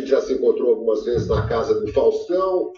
gente 0.00 0.10
já 0.10 0.20
se 0.20 0.32
encontrou 0.32 0.70
algumas 0.70 1.04
vezes 1.04 1.28
na 1.28 1.46
casa 1.46 1.80
do 1.80 1.92
Faustão, 1.92 2.72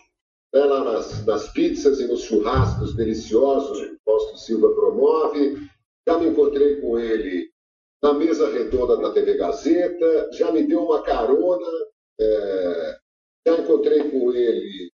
né, 0.53 0.61
lá 0.61 0.85
nas, 0.85 1.25
nas 1.25 1.49
pizzas 1.53 2.01
e 2.01 2.07
nos 2.07 2.23
churrascos 2.23 2.95
deliciosos 2.95 3.81
que 3.81 3.95
o 3.95 3.99
Fausto 4.05 4.39
Silva 4.39 4.75
promove. 4.75 5.69
Já 6.07 6.19
me 6.19 6.27
encontrei 6.27 6.81
com 6.81 6.99
ele 6.99 7.51
na 8.03 8.13
mesa 8.13 8.51
redonda 8.51 8.97
da 8.97 9.13
TV 9.13 9.35
Gazeta, 9.35 10.31
já 10.33 10.51
me 10.51 10.67
deu 10.67 10.85
uma 10.85 11.03
carona, 11.03 11.67
é, 12.21 12.99
já 13.47 13.59
encontrei 13.59 14.11
com 14.11 14.33
ele 14.33 14.91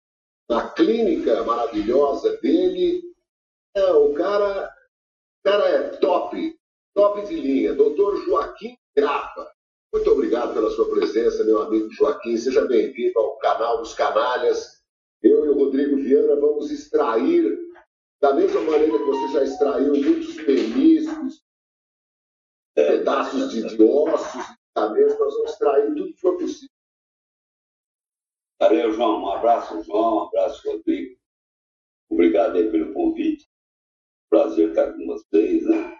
na 0.48 0.70
clínica 0.70 1.42
maravilhosa 1.44 2.36
dele. 2.38 3.02
É, 3.74 3.92
o 3.92 4.12
cara, 4.12 4.66
o 4.66 5.50
cara 5.50 5.68
é 5.68 5.82
top, 5.96 6.54
top 6.94 7.26
de 7.26 7.34
linha. 7.34 7.74
Doutor 7.74 8.16
Joaquim 8.24 8.76
Grapa. 8.94 9.50
Muito 9.92 10.10
obrigado 10.10 10.52
pela 10.52 10.70
sua 10.70 10.90
presença, 10.90 11.44
meu 11.44 11.62
amigo 11.62 11.90
Joaquim. 11.90 12.36
Seja 12.36 12.66
bem-vindo 12.66 13.18
ao 13.18 13.38
canal 13.38 13.78
dos 13.78 13.94
Canalhas. 13.94 14.82
Eu 15.22 15.46
e 15.46 15.48
o 15.48 15.54
Rodrigo 15.54 15.96
Viana 15.96 16.38
vamos 16.38 16.70
extrair, 16.70 17.58
da 18.20 18.34
mesma 18.34 18.60
maneira 18.60 18.98
que 18.98 19.04
você 19.04 19.32
já 19.32 19.44
extraiu 19.44 19.94
muitos 19.94 20.36
meniscos, 20.36 21.42
pedaços 22.74 23.50
de, 23.50 23.62
de 23.66 23.82
ossos, 23.82 24.42
cabeça, 24.74 25.18
nós 25.18 25.34
vamos 25.34 25.50
extrair 25.52 25.86
tudo 25.86 26.12
que 26.12 26.20
for 26.20 26.36
possível. 26.36 26.68
Valeu, 28.60 28.92
João. 28.92 29.22
Um 29.22 29.30
abraço, 29.30 29.82
João. 29.84 30.16
Um 30.16 30.22
abraço, 30.24 30.70
Rodrigo. 30.70 31.18
Obrigado 32.10 32.56
aí 32.56 32.70
pelo 32.70 32.92
convite. 32.92 33.48
Prazer 34.28 34.68
estar 34.68 34.92
com 34.92 35.06
vocês, 35.06 35.64
né? 35.64 35.96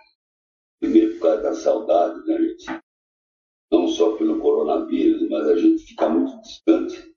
Primeiro 0.78 1.14
por 1.14 1.22
causa 1.22 1.42
da 1.42 1.54
saudade, 1.54 2.26
né, 2.26 2.38
gente? 2.38 2.87
Não 3.70 3.86
só 3.88 4.16
pelo 4.16 4.40
coronavírus, 4.40 5.28
mas 5.28 5.46
a 5.48 5.56
gente 5.56 5.84
fica 5.84 6.08
muito 6.08 6.40
distante. 6.40 7.14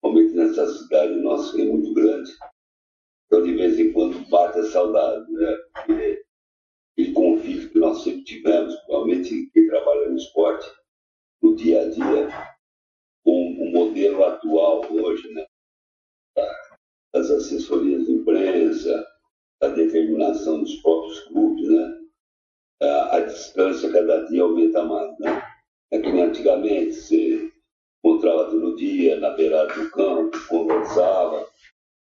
Principalmente 0.00 0.36
nessa 0.36 0.66
cidade 0.74 1.14
nossa 1.16 1.54
que 1.54 1.62
é 1.62 1.64
muito 1.64 1.94
grande. 1.94 2.30
Então, 3.26 3.42
de 3.42 3.54
vez 3.54 3.78
em 3.78 3.92
quando, 3.92 4.28
bate 4.28 4.58
a 4.58 4.64
saudade, 4.64 5.30
né? 5.32 5.56
Porque 5.72 6.24
aquele 6.92 7.12
convívio 7.12 7.70
que 7.70 7.78
nós 7.78 8.02
sempre 8.02 8.24
tivemos, 8.24 8.74
principalmente 8.74 9.50
quem 9.52 9.66
trabalha 9.66 10.08
no 10.10 10.16
esporte, 10.16 10.70
no 11.42 11.56
dia 11.56 11.82
a 11.82 11.90
dia, 11.90 12.28
com 13.24 13.52
o 13.58 13.72
modelo 13.72 14.24
atual 14.24 14.84
hoje, 14.92 15.32
né? 15.32 15.46
das 17.12 17.30
assessorias 17.30 18.06
de 18.06 18.12
imprensa, 18.12 19.06
da 19.60 19.68
determinação 19.68 20.60
dos 20.60 20.74
próprios 20.76 21.20
clubes, 21.20 21.68
né? 21.68 22.00
a, 22.82 23.16
a 23.16 23.20
distância 23.20 23.92
cada 23.92 24.26
dia 24.26 24.42
aumenta 24.42 24.84
mais. 24.84 25.18
Né? 25.20 25.43
É 25.94 26.00
que 26.00 26.08
antigamente 26.08 26.92
você 26.92 27.52
encontrava 28.04 28.50
todo 28.50 28.74
dia 28.74 29.20
na 29.20 29.30
beirada 29.30 29.72
do 29.74 29.88
campo, 29.92 30.48
conversava. 30.48 31.48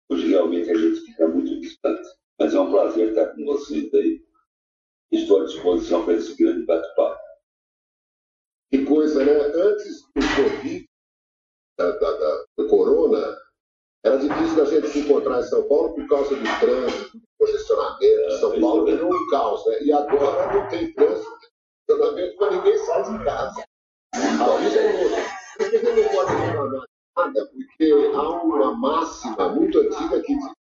Hoje 0.09 0.27
realmente 0.27 0.69
a 0.69 0.75
gente 0.75 1.05
fica 1.05 1.25
muito 1.25 1.57
distante. 1.61 2.05
Mas 2.37 2.53
é 2.53 2.59
um 2.59 2.69
prazer 2.69 3.11
estar 3.11 3.27
com 3.27 3.45
vocês 3.45 3.93
aí. 3.93 4.21
Estou 5.09 5.39
à 5.41 5.45
disposição 5.45 6.03
para 6.03 6.15
esse 6.15 6.35
grande 6.35 6.65
bate-papo. 6.65 7.17
Que 8.69 8.83
coisa, 8.83 9.23
né? 9.23 9.31
Antes 9.31 10.01
do 10.13 10.21
Covid, 10.35 10.89
da, 11.79 11.91
da, 11.91 12.11
da, 12.11 12.45
do 12.57 12.67
Corona, 12.67 13.37
era 14.03 14.17
difícil 14.17 14.57
da 14.57 14.65
gente 14.65 14.87
se 14.89 14.99
encontrar 14.99 15.39
em 15.39 15.43
São 15.43 15.65
Paulo 15.69 15.93
por 15.93 16.05
causa 16.09 16.35
do 16.35 16.59
trânsito, 16.59 17.17
do 17.17 17.27
congestionamento. 17.39 18.03
É, 18.03 18.37
São 18.37 18.59
Paulo 18.59 18.83
virou 18.83 19.15
um 19.15 19.27
caos, 19.29 19.65
né? 19.67 19.81
E 19.83 19.93
agora 19.93 20.53
não 20.53 20.67
tem 20.67 20.93
trânsito, 20.93 21.31
congestionamento, 21.87 22.35
mas 22.37 22.51
ninguém 22.53 22.77
sai 22.79 23.17
de 23.17 23.23
casa. 23.23 23.66
Vida 24.37 25.89
é 25.89 25.95
não 25.95 26.09
pode 26.09 26.35
reclamar 26.35 26.85
nada? 27.17 27.45
Porque 27.47 27.91
há 28.13 28.43
uma 28.43 28.71
máxima 28.75 29.49
muito 29.49 29.79
antiga 29.79 30.21
que 30.21 30.35
diz 30.35 30.51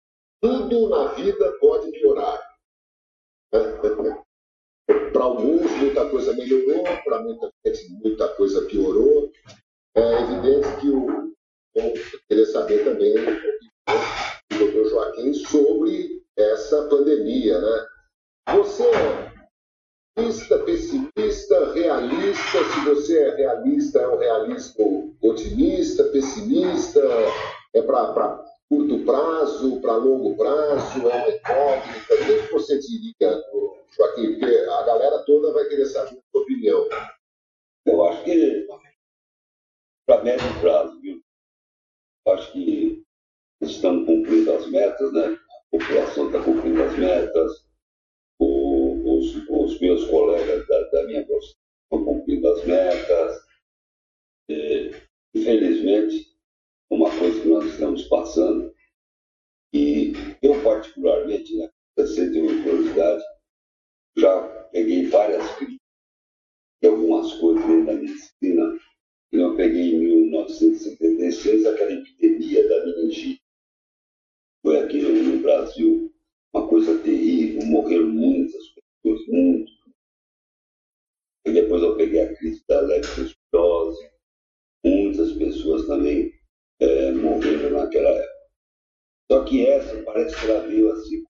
tudo 0.41 0.89
na 0.89 1.13
vida 1.13 1.53
pode 1.59 1.91
piorar. 1.91 2.41
para 3.51 5.23
alguns, 5.23 5.71
muita 5.73 6.09
coisa 6.09 6.33
melhorou, 6.33 6.83
para 7.03 7.21
muita 7.21 7.51
gente, 7.65 7.89
muita 8.03 8.27
coisa 8.29 8.65
piorou. 8.65 9.31
É 9.95 10.21
evidente 10.21 10.81
que 10.81 10.89
o. 10.89 11.35
Eu 11.75 11.93
queria 12.27 12.45
saber 12.47 12.83
também 12.83 13.13
do 14.49 14.57
doutor 14.57 14.89
Joaquim 14.89 15.33
sobre 15.35 16.23
essa 16.35 16.87
pandemia, 16.87 17.61
né? 17.61 17.87
Você 18.55 18.89
é 18.89 20.21
otimista, 21.57 21.73
pessimista, 21.73 21.73
realista? 21.73 22.63
Se 22.63 22.85
você 22.85 23.19
é 23.19 23.35
realista, 23.35 23.99
é 23.99 24.07
um 24.07 24.17
realismo 24.17 25.17
otimista, 25.21 26.03
pessimista? 26.05 27.01
É 27.73 27.81
para 27.81 28.45
curto 28.69 29.05
prazo, 29.05 29.81
para 29.81 29.95
longo 29.95 30.35
prazo? 30.35 31.09
É 31.09 31.15
uma 31.15 31.29
incógnita? 31.29 32.13
O 32.13 32.47
que 32.47 32.53
você 32.53 32.79
diria, 32.79 33.43
Joaquim? 33.95 34.39
Porque 34.39 34.45
a 34.45 34.83
galera 34.83 35.23
toda 35.25 35.53
vai 35.53 35.65
querer 35.65 35.85
saber 35.85 36.17
a 36.17 36.31
sua 36.31 36.41
opinião. 36.41 36.87
Eu 37.85 38.05
acho 38.05 38.23
que 38.23 38.67
para 40.05 40.23
médio 40.23 40.61
prazo, 40.61 40.99
viu? 41.01 41.21
Acho 42.27 42.51
que 42.51 43.03
estamos 43.61 44.05
cumprindo 44.05 44.53
as 44.53 44.65
metas, 44.67 45.13
né? 45.13 45.25
A 45.27 45.77
população 45.77 46.27
está 46.27 46.43
cumprindo 46.43 46.83
as 46.83 46.97
metas, 46.97 47.67
os, 48.39 49.35
os, 49.49 49.79
meus 49.79 50.05
colegas 50.05 50.66
minha 51.07 51.25
profissão 51.25 51.57
cumprindo 51.89 52.47
as 52.49 52.65
metas. 52.65 53.47
Infelizmente, 55.33 56.27
uma 56.89 57.09
coisa 57.17 57.41
que 57.41 57.47
nós 57.47 57.65
estamos 57.65 58.03
passando, 58.07 58.73
e 59.73 60.13
eu 60.41 60.63
particularmente, 60.63 61.57
né, 61.57 61.69
68 61.97 62.69
anos 62.69 62.85
de 62.85 62.91
idade, 62.91 63.23
já 64.15 64.47
peguei 64.71 65.05
várias 65.07 65.45
críticas 65.55 65.87
de 66.81 66.87
algumas 66.87 67.33
coisas 67.35 67.65
dentro 67.65 67.85
da 67.85 67.93
medicina. 67.93 68.79
que 69.29 69.37
Eu 69.37 69.55
peguei 69.55 69.95
em 69.95 69.99
1976 69.99 71.65
aquela 71.65 71.91
epidemia 71.91 72.67
da 72.69 72.85
meningite. 72.85 73.41
Foi 74.63 74.79
aqui 74.79 75.01
no 75.01 75.41
Brasil 75.41 76.13
uma 76.53 76.67
coisa 76.67 76.97
terrível, 77.03 77.65
morreram 77.67 78.07
muitas 78.09 78.63
pessoas, 78.69 79.27
muito. 79.27 79.76
E 81.47 81.53
depois 81.53 81.81
eu 81.81 81.95
peguei 81.95 82.23
a 82.23 82.35
crise 82.35 82.61
da 82.67 82.81
leptospirose, 82.81 84.11
muitas 84.83 85.31
pessoas 85.31 85.87
também 85.87 86.33
é, 86.81 87.11
morreram 87.13 87.79
naquela 87.79 88.09
época. 88.09 88.37
Só 89.31 89.43
que 89.45 89.65
essa 89.65 90.03
parece 90.03 90.35
que 90.35 90.45
ela 90.45 90.67
veio 90.67 90.91
assim, 90.91 91.23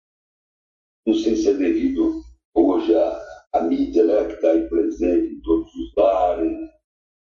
não 1.05 1.13
sei 1.13 1.35
se 1.35 1.50
é 1.50 1.53
devido 1.53 2.23
hoje 2.55 2.95
à, 2.95 3.45
à 3.53 3.61
mídia 3.61 4.05
né, 4.05 4.25
que 4.25 4.33
está 4.33 4.51
aí 4.51 4.67
presente 4.67 5.35
em 5.35 5.41
todos 5.41 5.72
os 5.75 5.94
lares, 5.95 6.69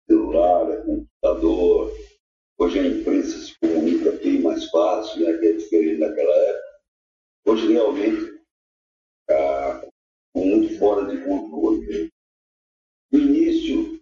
celular, 0.06 0.70
é 0.70 0.82
computador. 0.82 1.90
Hoje 2.58 2.78
a 2.80 2.86
imprensa 2.86 3.38
se 3.38 3.58
comunica 3.60 4.12
bem 4.12 4.42
mais 4.42 4.68
fácil, 4.68 5.24
né, 5.24 5.38
que 5.38 5.46
é 5.46 5.52
diferente 5.52 6.00
daquela 6.00 6.36
época. 6.36 6.80
Hoje 7.46 7.72
realmente 7.72 8.40
está 9.22 9.88
muito 10.36 10.78
fora 10.78 11.06
de 11.06 11.24
controle. 11.24 12.12
No 13.12 13.20
início, 13.20 14.00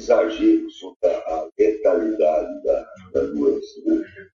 alguns 0.00 0.04
exageros 0.04 0.78
sobre 0.78 1.08
a 1.08 1.48
letalidade 1.58 2.62
da, 2.62 2.94
da 3.12 3.20
doença. 3.26 3.80
Né? 3.84 4.30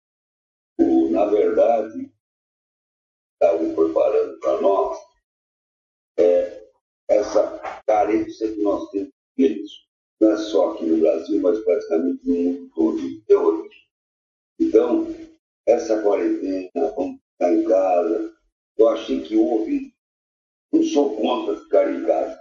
O, 0.79 1.09
na 1.11 1.27
verdade, 1.27 2.11
estavam 3.35 3.75
preparando 3.75 4.39
para 4.41 4.61
nós 4.61 4.99
é, 6.19 6.69
essa 7.09 7.59
carência 7.87 8.53
que 8.53 8.63
nós 8.63 8.91
temos 8.91 9.13
deles. 9.37 9.71
Não 10.21 10.33
é 10.33 10.37
só 10.37 10.73
aqui 10.73 10.85
no 10.85 11.01
Brasil, 11.01 11.41
mas 11.41 11.59
praticamente 11.65 12.27
no 12.27 12.35
mundo 12.35 12.71
todo. 13.27 13.71
Então, 14.59 15.07
essa 15.67 16.03
quarentena, 16.03 16.71
vamos 16.95 17.19
ficar 17.33 17.53
em 17.53 17.65
casa, 17.65 18.35
eu 18.77 18.89
achei 18.89 19.23
que 19.23 19.37
houve. 19.37 19.95
Não 20.73 20.83
sou 20.85 21.17
contra 21.17 21.57
ficar 21.57 21.93
em 21.93 22.05
casa, 22.05 22.39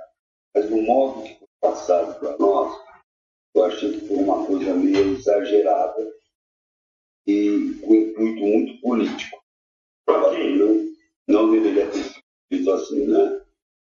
mas 0.53 0.69
no 0.69 0.81
modo 0.83 1.23
que 1.23 1.39
foi 1.39 1.47
passado 1.61 2.19
para 2.19 2.37
nós, 2.37 2.88
eu 3.55 3.63
achei 3.65 3.91
que 3.99 4.07
foi 4.07 4.17
uma 4.17 4.45
coisa 4.45 4.73
meio 4.73 5.13
exagerada 5.13 6.13
e 7.27 7.79
com 7.81 7.95
intuito 7.95 8.41
muito 8.41 8.81
político. 8.81 9.39
Não, 10.07 10.95
não 11.27 11.51
deveria 11.51 11.89
ter 11.91 12.03
sido 12.51 12.71
assim, 12.71 13.07
né? 13.07 13.45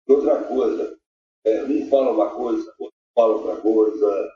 Outra 0.07 0.43
coisa, 0.43 0.97
é, 1.45 1.63
um 1.63 1.89
fala 1.89 2.11
uma 2.11 2.29
coisa, 2.35 2.73
outro 2.77 2.97
fala 3.15 3.33
outra 3.35 3.61
coisa. 3.61 4.33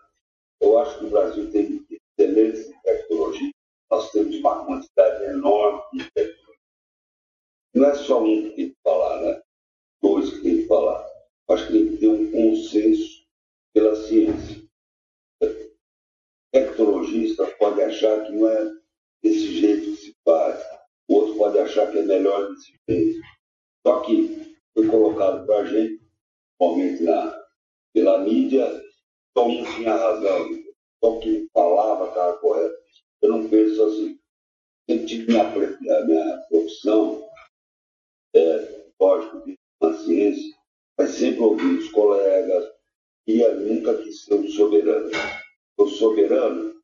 Eu 0.60 0.80
acho 0.80 1.00
que 1.00 1.06
o 1.06 1.10
Brasil 1.10 1.52
tem 1.52 1.86
excelentes 1.90 2.72
tecnologia. 2.84 3.52
Nós 3.92 4.12
temos 4.12 4.36
uma 4.36 4.66
quantidade 4.66 5.24
enorme 5.26 5.82
de 5.94 6.12
tecnologia. 6.12 6.58
Não 7.74 7.86
é 7.86 7.96
só 7.96 8.24
um 8.24 8.50
que 8.50 8.56
tem 8.56 8.70
que 8.70 8.78
falar, 8.84 9.22
né? 9.22 9.42
Achar 22.18 22.48
que 22.48 22.48
melhor 22.48 22.50
desse 22.50 22.74
jeito. 22.90 23.22
Só 23.86 24.00
que 24.02 24.58
foi 24.74 24.88
colocado 24.88 25.46
para 25.46 25.60
a 25.60 25.66
gente, 25.66 26.02
principalmente 26.58 27.04
na, 27.04 27.46
pela 27.94 28.20
mídia, 28.20 28.84
só 29.36 29.48
um 29.48 29.64
tinha 29.64 29.96
razão. 29.96 30.50
Só 31.04 31.20
que 31.20 31.48
falava 31.54 32.10
estava 32.10 32.38
correto. 32.38 32.76
Eu 33.22 33.30
não 33.30 33.50
penso 33.50 33.84
assim. 33.84 34.20
Eu 34.88 35.06
tive 35.06 35.32
minha, 35.32 36.06
minha 36.06 36.38
profissão, 36.50 37.30
é, 38.34 38.86
lógico, 39.00 39.46
de 39.46 39.58
ciência, 40.06 40.56
mas 40.98 41.10
sempre 41.12 41.42
ouvi 41.42 41.78
os 41.78 41.90
colegas, 41.92 42.72
e 43.28 43.42
eu 43.42 43.60
nunca 43.60 44.02
quis 44.02 44.24
ser 44.24 44.36
um 44.36 44.48
soberano. 44.48 45.12
O 45.78 45.88
soberano, 45.88 46.82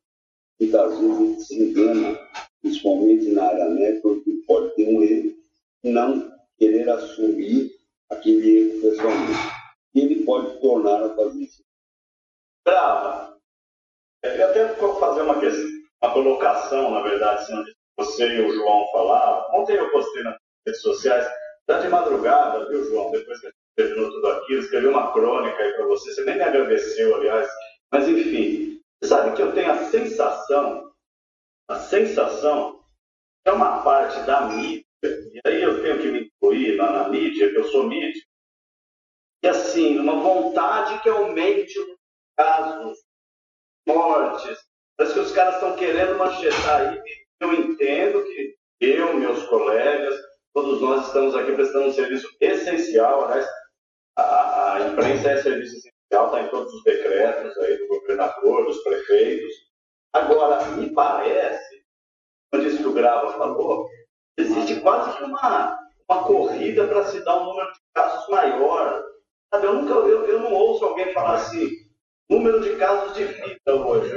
muitas 0.60 0.98
vezes, 0.98 1.46
se 1.46 1.62
engana, 1.62 2.18
principalmente 2.64 3.30
na 3.32 3.44
área 3.44 3.68
médica, 3.68 4.08
porque 4.08 4.32
pode 4.46 4.74
ter 4.74 4.88
um 4.88 5.02
erro, 5.02 5.36
não 5.84 6.32
querer 6.58 6.88
assumir 6.88 7.70
aquele 8.10 8.58
erro 8.58 8.80
pessoalmente. 8.80 9.38
Ele 9.94 10.24
pode 10.24 10.60
tornar 10.60 11.02
a 11.04 11.14
fazer 11.14 11.42
isso. 11.42 11.62
Brava. 12.64 13.36
Eu 14.22 14.46
até 14.46 14.72
vou 14.74 14.98
fazer 14.98 15.20
uma, 15.20 15.38
questão, 15.38 15.68
uma 16.02 16.12
colocação, 16.14 16.90
na 16.90 17.02
verdade, 17.02 17.42
assim, 17.42 17.62
você 17.98 18.26
e 18.26 18.40
o 18.40 18.52
João 18.54 18.90
falaram. 18.92 19.60
Ontem 19.60 19.76
eu 19.76 19.90
postei 19.90 20.22
nas 20.22 20.38
redes 20.66 20.80
sociais, 20.80 21.30
já 21.68 21.80
de 21.80 21.88
madrugada, 21.88 22.66
viu, 22.70 22.82
João? 22.86 23.10
Depois 23.10 23.40
que 23.40 23.46
a 23.46 23.50
gente 23.50 23.58
terminou 23.76 24.10
tudo 24.10 24.26
aquilo, 24.28 24.60
escrevi 24.62 24.86
uma 24.86 25.12
crônica 25.12 25.62
aí 25.62 25.72
para 25.74 25.86
você. 25.86 26.14
Você 26.14 26.24
nem 26.24 26.36
me 26.36 26.42
agradeceu, 26.42 27.14
aliás. 27.14 27.46
Mas, 27.92 28.08
enfim, 28.08 28.80
sabe 29.02 29.36
que 29.36 29.42
eu 29.42 29.52
tenho 29.52 29.70
a 29.70 29.84
sensação, 29.84 30.93
a 31.68 31.78
sensação, 31.78 32.84
é 33.44 33.52
uma 33.52 33.82
parte 33.82 34.20
da 34.26 34.48
mídia, 34.48 34.84
e 35.04 35.40
aí 35.46 35.62
eu 35.62 35.82
tenho 35.82 36.00
que 36.00 36.08
me 36.08 36.20
incluir 36.26 36.76
na, 36.76 36.90
na 36.90 37.08
mídia, 37.08 37.50
que 37.50 37.58
eu 37.58 37.64
sou 37.64 37.84
mídia, 37.84 38.22
e 39.42 39.48
assim, 39.48 39.98
uma 39.98 40.16
vontade 40.16 41.02
que 41.02 41.08
aumente 41.08 41.78
os 41.78 41.98
casos, 42.36 42.98
mortes. 43.86 44.58
Parece 44.96 45.14
que 45.14 45.20
os 45.20 45.32
caras 45.32 45.54
estão 45.54 45.76
querendo 45.76 46.16
manchetar 46.16 46.80
aí. 46.80 47.02
Eu 47.40 47.52
entendo 47.52 48.24
que 48.24 48.56
eu, 48.80 49.14
meus 49.18 49.42
colegas, 49.44 50.14
todos 50.54 50.80
nós 50.80 51.06
estamos 51.06 51.34
aqui 51.34 51.52
prestando 51.52 51.88
um 51.88 51.92
serviço 51.92 52.28
essencial. 52.40 53.24
Aliás, 53.24 53.46
a, 54.16 54.74
a 54.74 54.88
imprensa 54.88 55.32
é 55.32 55.42
serviço 55.42 55.76
essencial, 55.76 56.26
está 56.26 56.42
em 56.42 56.48
todos 56.48 56.72
os 56.72 56.82
decretos 56.84 57.58
aí 57.58 57.76
do 57.78 57.88
governador, 57.88 58.64
dos 58.64 58.82
prefeitos. 58.82 59.52
Agora, 60.14 60.64
me 60.76 60.90
parece, 60.94 61.84
quando 62.50 62.66
isso 62.66 62.78
que 62.78 62.86
o 62.86 62.92
Grava 62.92 63.32
falou, 63.32 63.88
existe 64.38 64.80
quase 64.80 65.16
que 65.16 65.24
uma, 65.24 65.78
uma 66.08 66.24
corrida 66.24 66.86
para 66.86 67.04
se 67.06 67.22
dar 67.24 67.40
um 67.40 67.46
número 67.46 67.72
de 67.72 67.80
casos 67.92 68.28
maior. 68.28 69.04
Sabe, 69.52 69.66
eu, 69.66 69.74
nunca, 69.74 69.92
eu, 69.92 70.24
eu 70.24 70.40
não 70.40 70.52
ouço 70.52 70.84
alguém 70.84 71.12
falar 71.12 71.34
assim, 71.34 71.68
número 72.30 72.60
de 72.60 72.76
casos 72.76 73.14
de 73.14 73.24
vida 73.24 73.74
hoje. 73.74 74.14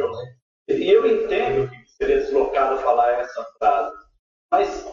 E 0.68 0.90
eu 0.90 1.06
entendo 1.08 1.70
que 1.70 1.90
seria 1.90 2.20
deslocado 2.20 2.78
falar 2.78 3.14
essa 3.14 3.44
frase, 3.58 3.98
mas 4.52 4.88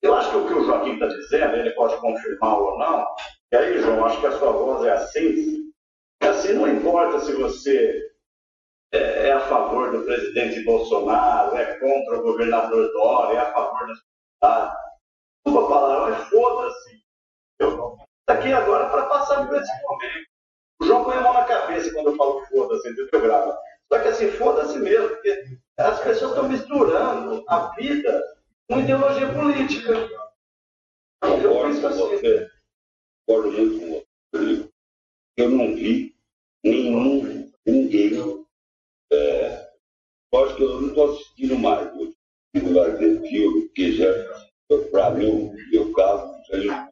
eu 0.00 0.14
acho 0.14 0.30
que 0.30 0.36
o 0.36 0.46
que 0.46 0.54
o 0.54 0.64
Joaquim 0.64 0.94
está 0.94 1.06
dizendo, 1.08 1.56
ele 1.56 1.70
pode 1.72 1.96
confirmar 1.96 2.60
ou 2.60 2.78
não, 2.78 3.06
e 3.50 3.56
aí, 3.56 3.80
João, 3.80 4.04
acho 4.04 4.20
que 4.20 4.26
a 4.26 4.38
sua 4.38 4.52
voz 4.52 4.84
é 4.84 4.92
assim. 4.92 5.72
É 6.20 6.28
assim, 6.28 6.52
não 6.52 6.68
importa 6.68 7.20
se 7.20 7.32
você 7.32 7.98
é, 8.92 9.28
é 9.28 9.32
a 9.32 9.40
favor 9.40 9.90
do 9.90 10.04
presidente 10.04 10.64
Bolsonaro, 10.64 11.56
é 11.56 11.78
contra 11.78 12.18
o 12.18 12.22
governador 12.22 12.90
Dória, 12.92 13.38
é 13.38 13.40
a 13.40 13.52
favor 13.52 13.86
da 13.86 13.94
sociedade. 13.94 14.76
Uma 15.46 15.68
palavra, 15.68 16.10
mas 16.10 16.28
foda-se. 16.28 17.02
Eu 17.58 17.70
estou 17.70 17.98
aqui 18.28 18.52
agora 18.52 18.88
para 18.90 19.06
passar 19.06 19.46
por 19.46 19.56
esse 19.56 19.82
momento. 19.82 20.28
O 20.80 20.86
João 20.86 21.04
põe 21.04 21.16
a 21.16 21.20
mão 21.20 21.34
na 21.34 21.44
cabeça 21.44 21.92
quando 21.92 22.10
eu 22.10 22.16
falo 22.16 22.44
foda-se, 22.46 22.88
entendeu, 22.88 23.20
Grava? 23.20 23.58
Só 23.92 23.98
que 24.00 24.08
assim, 24.08 24.30
foda-se 24.32 24.78
mesmo, 24.78 25.08
porque 25.08 25.58
as 25.78 26.00
pessoas 26.00 26.32
estão 26.32 26.48
misturando 26.48 27.44
a 27.48 27.74
vida 27.74 28.22
com 28.68 28.80
ideologia 28.80 29.32
política. 29.32 29.92
Eu 31.22 31.62
penso 31.62 31.86
assim. 31.86 31.98
Você, 31.98 32.50
concordo 33.26 33.52
muito 33.52 33.80
com 33.80 34.04
você. 34.32 34.68
Eu 35.36 35.50
não 35.50 35.74
vi 35.74 36.14
nenhum, 36.64 37.27
porque 43.44 43.92
já, 43.92 44.06
para 44.90 45.10
mim, 45.10 45.52
meu 45.70 45.92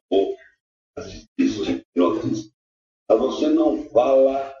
vou 0.09 0.35
assistir 0.97 1.27
esse 1.39 1.65
tipo 1.65 1.85
de 1.95 2.01
notícia. 2.01 2.51
Mas 3.09 3.19
você 3.19 3.47
não 3.49 3.83
fala 3.89 4.56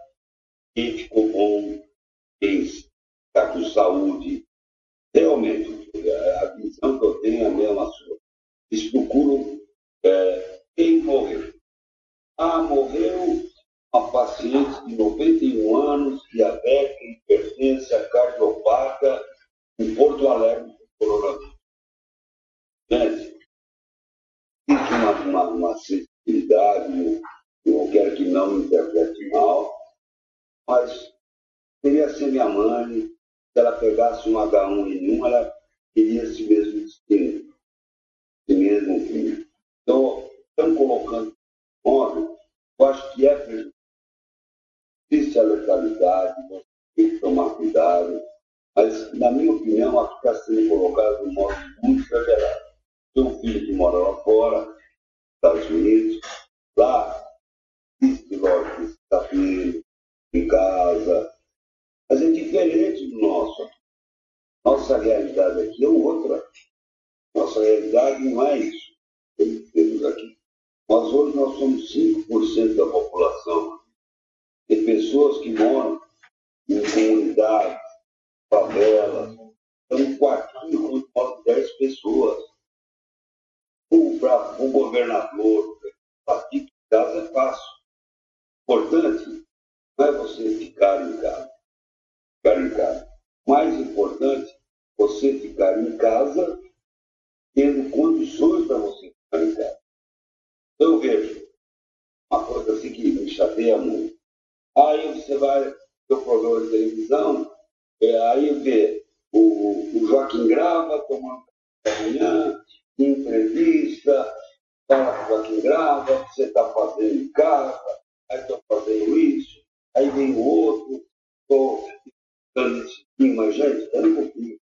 um 123.69 124.15
pouquinho. 124.15 124.59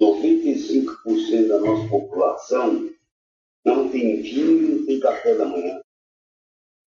95% 0.00 1.48
da 1.48 1.60
nossa 1.60 1.88
população 1.88 2.90
não 3.64 3.90
tem 3.90 4.22
vinho, 4.22 4.78
não 4.78 4.86
tem 4.86 5.00
café 5.00 5.36
da 5.36 5.44
manhã. 5.44 5.82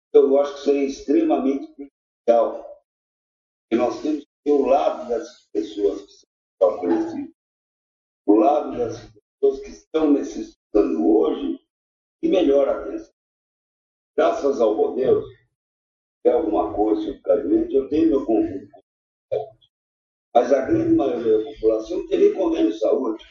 Então, 0.09 0.29
eu 0.29 0.41
acho 0.41 0.55
que 0.55 0.61
isso 0.61 0.71
é 0.71 0.85
extremamente 0.85 1.67
prejudicial. 1.75 2.85
E 3.71 3.77
nós 3.77 4.01
temos 4.03 4.25
que 4.25 4.31
ter 4.45 4.53
o 4.53 4.67
lado 4.67 5.09
das 5.09 5.49
pessoas 5.53 6.03
que 6.03 6.13
são 6.13 6.29
das 8.79 9.11
pessoas 9.11 9.61
que 9.61 9.71
estão 9.71 10.13
necessitando 10.13 11.07
hoje 11.07 11.61
e 12.23 12.29
melhor 12.29 12.69
atenção. 12.69 13.13
Graças 14.17 14.61
ao 14.61 14.75
modelo, 14.75 15.23
é 16.25 16.31
alguma 16.31 16.73
coisa 16.75 17.19
eu 17.75 17.89
tenho 17.89 18.11
meu 18.11 18.25
saúde. 18.25 18.72
Mas 20.35 20.53
a 20.53 20.65
grande 20.65 20.95
maioria 20.95 21.39
da 21.39 21.45
população 21.45 21.99
não 21.99 22.09
tem 22.09 22.19
nem 22.19 22.35
convênio 22.35 22.73
de 22.73 22.79
saúde, 22.79 23.25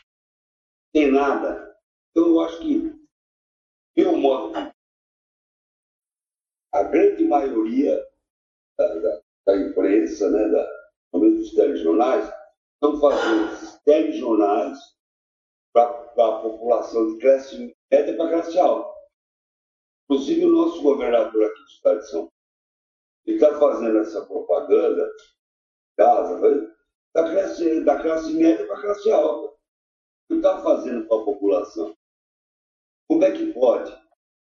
tem 0.93 1.11
nada. 1.11 1.75
Então 2.11 2.27
eu 2.27 2.41
acho 2.41 2.59
que, 2.59 2.93
pelo 3.95 4.17
modo 4.17 4.53
a 6.73 6.83
grande 6.83 7.25
maioria 7.25 8.01
da, 8.77 8.95
da, 8.99 9.21
da 9.45 9.57
imprensa, 9.57 10.29
né, 10.29 10.47
da, 10.47 10.81
dos 11.11 11.53
telejornais, 11.53 12.31
estão 12.73 12.99
fazendo 12.99 13.53
esses 13.53 13.79
telejornais 13.83 14.79
para 15.73 15.89
a 15.89 16.41
população 16.41 17.13
de 17.13 17.19
classe 17.19 17.75
média 17.91 18.15
para 18.15 18.29
classe 18.29 18.57
alta. 18.57 18.91
Inclusive 20.05 20.45
o 20.45 20.51
nosso 20.51 20.81
governador 20.81 21.45
aqui 21.45 21.59
do 21.59 21.67
estado 21.67 21.99
de 21.99 22.09
São 22.09 22.19
Paulo, 22.19 22.31
ele 23.25 23.35
está 23.35 23.59
fazendo 23.59 23.97
essa 23.99 24.25
propaganda, 24.25 25.09
casa, 25.97 26.71
da 27.13 27.29
classe, 27.29 27.83
da 27.83 28.01
classe 28.01 28.33
média 28.33 28.65
para 28.65 28.77
a 28.77 28.81
classe 28.81 29.11
alta. 29.11 29.55
Ele 30.29 30.39
está 30.39 30.61
fazendo 30.61 31.07
para 31.07 31.17
a 31.17 31.25
população. 31.25 31.95
Como 33.07 33.23
é 33.23 33.31
que 33.31 33.51
pode 33.53 33.91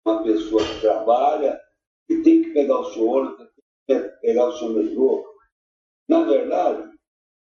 uma 0.05 0.23
pessoa 0.23 0.63
que 0.63 0.81
trabalha 0.81 1.59
e 2.09 2.21
tem 2.21 2.43
que 2.43 2.51
pegar 2.51 2.79
o 2.79 2.93
seu 2.93 3.07
ônibus, 3.07 3.49
tem 3.87 4.01
que 4.01 4.09
pegar 4.21 4.47
o 4.47 4.57
seu 4.57 4.69
metrô? 4.69 5.25
Na 6.07 6.23
verdade, 6.23 6.95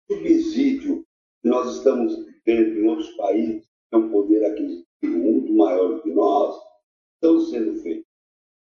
o 0.09 0.13
subsídio 0.13 1.05
que 1.41 1.49
nós 1.49 1.75
estamos 1.75 2.15
vendo 2.45 2.79
em 2.79 2.87
outros 2.87 3.09
países, 3.17 3.65
que 3.65 3.89
tem 3.91 3.99
um 3.99 4.11
poder 4.11 4.45
aquisitivo 4.45 5.17
muito 5.17 5.51
maior 5.53 5.95
do 5.95 6.01
que 6.01 6.11
nós, 6.11 6.61
estão 7.15 7.41
sendo 7.41 7.81
feitos. 7.81 8.09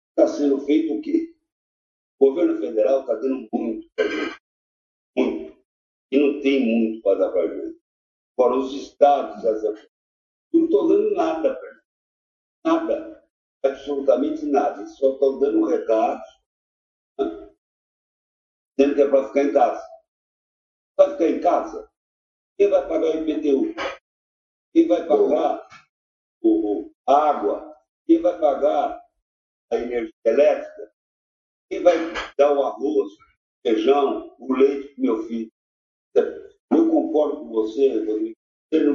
Está 0.10 0.28
sendo 0.28 0.60
feito 0.62 0.94
o 0.94 1.02
quê? 1.02 1.34
O 2.20 2.30
governo 2.30 2.60
federal 2.60 3.02
está 3.02 3.16
dando. 3.16 3.48
Muito. 3.54 3.88
E 6.12 6.20
não 6.20 6.42
tem 6.42 6.66
muito 6.66 7.02
para 7.02 7.20
dar 7.20 7.32
para 7.32 7.44
a 7.44 7.48
gente. 7.48 7.80
Fora 8.36 8.56
os 8.56 8.74
estados, 8.74 9.46
as... 9.46 9.64
não 10.54 10.66
estou 10.66 10.88
dando 10.88 11.16
nada 11.16 11.56
para 11.56 11.70
gente. 11.70 11.82
Nada. 12.66 13.24
Absolutamente 13.64 14.46
nada. 14.46 14.86
Só 14.88 15.14
estão 15.14 15.40
dando 15.40 15.66
recados, 15.66 16.28
né? 17.18 17.50
dizendo 18.78 18.96
que 18.96 19.02
é 19.02 19.10
para 19.10 19.28
ficar 19.28 19.44
em 19.44 19.54
casa. 19.54 19.92
Vai 20.98 21.12
ficar 21.12 21.28
em 21.28 21.42
casa? 21.42 21.92
Quem 22.58 22.70
vai 22.70 22.88
pagar 22.88 23.16
o 23.16 23.30
IPTU? 23.30 23.74
Quem 24.74 24.88
vai 24.88 25.08
pagar 25.08 25.68
o, 26.42 26.92
a 27.08 27.30
água? 27.30 27.76
Quem 28.06 28.22
vai 28.22 28.40
pagar 28.40 29.02
a 29.72 29.76
energia 29.76 30.14
elétrica? 30.26 30.94
Quem 31.70 31.82
vai 31.84 31.96
dar 32.38 32.54
o 32.54 32.64
arroz, 32.64 33.14
o 33.14 33.18
feijão, 33.64 34.36
o 34.40 34.54
leite 34.54 34.94
para 34.94 35.02
meu 35.02 35.24
filho? 35.28 35.51
Eu 36.16 36.90
concordo 36.90 37.38
com 37.38 37.50
você, 37.50 38.00
Rodrigo, 38.00 38.36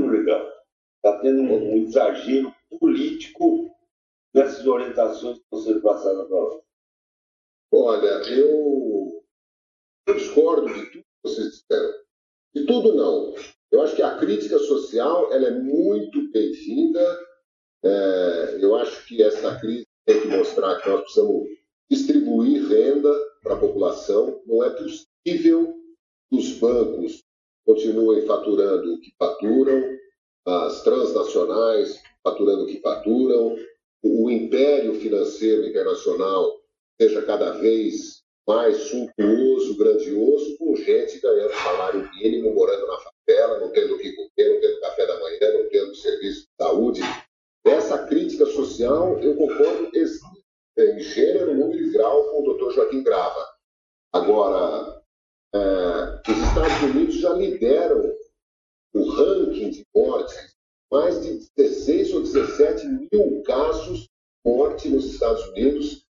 legal. 0.08 0.52
Está 0.96 1.18
tendo 1.20 1.42
um, 1.42 1.72
um, 1.72 1.76
exagero 1.76 2.54
político 2.80 3.70
nessas 4.34 4.66
orientações 4.66 5.38
que 5.38 5.80
passadas 5.80 6.28
para 6.28 6.36
nós. 6.36 6.62
Olha, 7.72 8.30
eu, 8.30 9.24
eu 10.06 10.14
discordo 10.14 10.72
de 10.72 10.86
tudo 10.90 11.04
que 11.04 11.04
vocês 11.22 11.50
disseram. 11.50 11.94
De 12.54 12.66
tudo, 12.66 12.94
não. 12.94 13.34
Eu 13.70 13.82
acho 13.82 13.94
que 13.94 14.02
a 14.02 14.16
crítica 14.18 14.58
social 14.58 15.32
ela 15.32 15.48
é 15.48 15.50
muito 15.50 16.30
bem-vinda. 16.30 17.20
É, 17.84 18.58
eu 18.60 18.74
acho 18.76 19.06
que 19.06 19.22
essa 19.22 19.58
crise 19.60 19.86
tem 20.06 20.22
que 20.22 20.28
mostrar 20.28 20.80
que 20.80 20.88
nós 20.88 21.02
precisamos 21.02 21.48
distribuir 21.90 22.66
renda 22.68 23.12
para 23.42 23.54
a 23.54 23.60
população. 23.60 24.42
Não 24.46 24.64
é 24.64 24.70
possível 24.70 25.76
os 26.30 26.58
bancos 26.58 27.22
continuem 27.64 28.26
faturando 28.26 28.94
o 28.94 29.00
que 29.00 29.12
faturam, 29.18 29.96
as 30.46 30.82
transnacionais 30.82 32.00
faturando 32.22 32.64
o 32.64 32.66
que 32.66 32.80
faturam, 32.80 33.56
o 34.02 34.30
império 34.30 34.94
financeiro 34.94 35.66
internacional 35.66 36.60
seja 37.00 37.22
cada 37.22 37.52
vez 37.52 38.22
mais 38.46 38.76
suntuoso, 38.76 39.76
grandioso, 39.76 40.56
com 40.56 40.76
gente 40.76 41.20
ganhando 41.20 41.52
salário 41.52 42.08
mínimo, 42.14 42.54
morando 42.54 42.86
na 42.86 42.98
favela, 42.98 43.58
não 43.58 43.70
tendo 43.70 43.96
o 43.96 43.98
que 43.98 44.12
comer, 44.12 44.52
não 44.52 44.60
tendo 44.60 44.80
café 44.80 45.06
da 45.06 45.18
manhã, 45.18 45.52
não 45.52 45.68
tendo 45.68 45.94
serviço 45.96 46.42
de 46.42 46.64
saúde. 46.64 47.00
Essa 47.64 48.06
crítica 48.06 48.46
social, 48.46 49.18
eu 49.20 49.34
concordo 49.34 49.90
em 50.78 51.00
gênero, 51.00 51.54
número 51.54 51.82
e 51.82 51.90
grau 51.90 52.30
com 52.30 52.40
o 52.40 52.44
doutor 52.44 52.72
Joaquim 52.72 53.02
Grava. 53.02 53.44
Agora, 54.12 55.02
é, 55.54 56.15
Estados 56.56 56.82
Unidos 56.84 57.14
já 57.16 57.34
lideram 57.34 58.14
o 58.94 59.10
ranking 59.10 59.68
de 59.68 59.86
mortes, 59.94 60.56
mais 60.90 61.20
de 61.22 61.46
16 61.54 62.14
ou 62.14 62.22
17 62.22 62.86
mil 63.12 63.42
casos 63.42 64.00
de 64.00 64.08
morte 64.42 64.88
nos 64.88 65.04
Estados 65.04 65.46
Unidos. 65.48 66.06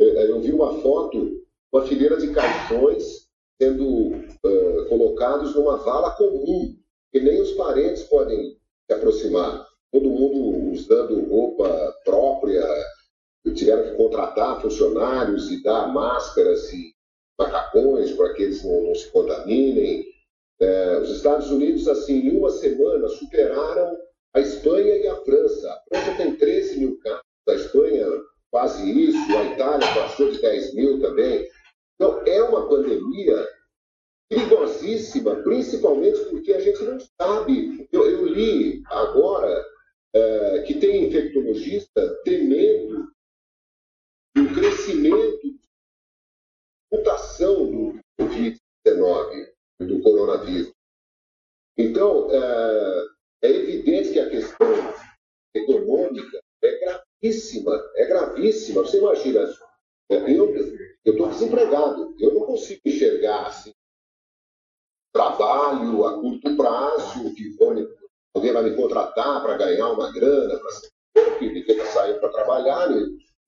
É, 0.00 0.30
eu 0.30 0.40
vi 0.40 0.52
uma 0.52 0.80
foto, 0.80 1.44
uma 1.70 1.84
fileira 1.84 2.16
de 2.16 2.32
caixões 2.32 3.28
sendo 3.60 4.16
uh, 4.16 4.88
colocados 4.88 5.54
numa 5.54 5.76
vala 5.76 6.12
comum, 6.12 6.74
que 7.12 7.20
nem 7.20 7.42
os 7.42 7.52
parentes 7.52 8.04
podem 8.04 8.56
se 8.86 8.94
aproximar. 8.94 9.68
Todo 9.92 10.08
mundo 10.08 10.72
usando 10.72 11.28
roupa 11.28 11.94
própria, 12.06 12.66
tiveram 13.54 13.90
que 13.90 13.96
contratar 13.98 14.62
funcionários 14.62 15.52
e 15.52 15.62
dar 15.62 15.92
máscaras 15.92 16.72
e 16.72 16.93
macacões 17.38 18.12
para 18.12 18.32
que 18.34 18.42
eles 18.42 18.64
não, 18.64 18.82
não 18.82 18.94
se 18.94 19.10
contaminem. 19.10 20.04
É, 20.60 20.98
os 20.98 21.10
Estados 21.10 21.50
Unidos, 21.50 21.88
assim, 21.88 22.28
em 22.28 22.36
uma 22.36 22.50
semana, 22.50 23.08
superaram 23.08 23.98
a 24.34 24.40
Espanha 24.40 24.96
e 24.96 25.06
a 25.08 25.16
França. 25.16 25.68
A 25.70 25.82
França 25.88 26.16
tem 26.16 26.36
13 26.36 26.78
mil 26.78 26.98
casos, 27.00 27.22
a 27.48 27.54
Espanha 27.54 28.06
quase 28.50 28.88
isso, 28.88 29.36
a 29.36 29.44
Itália 29.52 29.94
passou 29.94 30.30
de 30.30 30.40
10 30.40 30.74
mil 30.74 31.00
também. 31.00 31.48
Então, 31.94 32.22
é 32.24 32.42
uma 32.42 32.68
pandemia 32.68 33.48
perigosíssima, 34.28 35.36
principalmente 35.42 36.18
porque 36.26 36.52
a 36.52 36.60
gente 36.60 36.82
não 36.84 36.98
sabe. 37.20 37.88
Eu, 37.92 38.08
eu 38.08 38.26
li 38.26 38.82
agora 38.86 39.64
é, 40.14 40.62
que 40.66 40.74
tem 40.74 41.04
infectologista 41.06 42.20
temendo 42.24 43.08
o 44.36 44.54
crescimento, 44.54 45.53
mutação 46.96 47.66
do 47.70 48.00
Covid-19, 48.20 49.52
do 49.80 50.02
coronavírus. 50.02 50.72
Então, 51.76 52.28
é, 52.30 53.06
é 53.42 53.50
evidente 53.50 54.12
que 54.12 54.20
a 54.20 54.30
questão 54.30 54.68
econômica 55.54 56.40
é 56.62 56.78
gravíssima, 56.78 57.90
é 57.96 58.06
gravíssima. 58.06 58.82
Você 58.82 58.98
imagina, 58.98 59.52
eu 60.08 61.12
estou 61.12 61.28
desempregado, 61.28 62.14
eu 62.18 62.34
não 62.34 62.46
consigo 62.46 62.80
enxergar 62.84 63.46
assim, 63.46 63.72
trabalho 65.12 66.06
a 66.06 66.20
curto 66.20 66.56
prazo, 66.56 67.34
que 67.34 67.50
vão, 67.56 67.88
alguém 68.34 68.52
vai 68.52 68.62
me 68.64 68.76
contratar 68.76 69.42
para 69.42 69.56
ganhar 69.56 69.90
uma 69.90 70.12
grana, 70.12 70.58
para 70.58 70.70
está 71.44 71.86
saindo 71.86 72.20
para 72.20 72.30
trabalhar, 72.30 72.88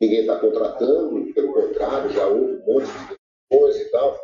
ninguém 0.01 0.21
está 0.21 0.39
contratando, 0.39 1.33
pelo 1.33 1.53
contrário, 1.53 2.11
já 2.11 2.27
houve 2.27 2.55
um 2.55 2.67
monte 2.67 2.87
de 2.87 3.16
coisa 3.51 3.81
e 3.81 3.91
tal. 3.91 4.19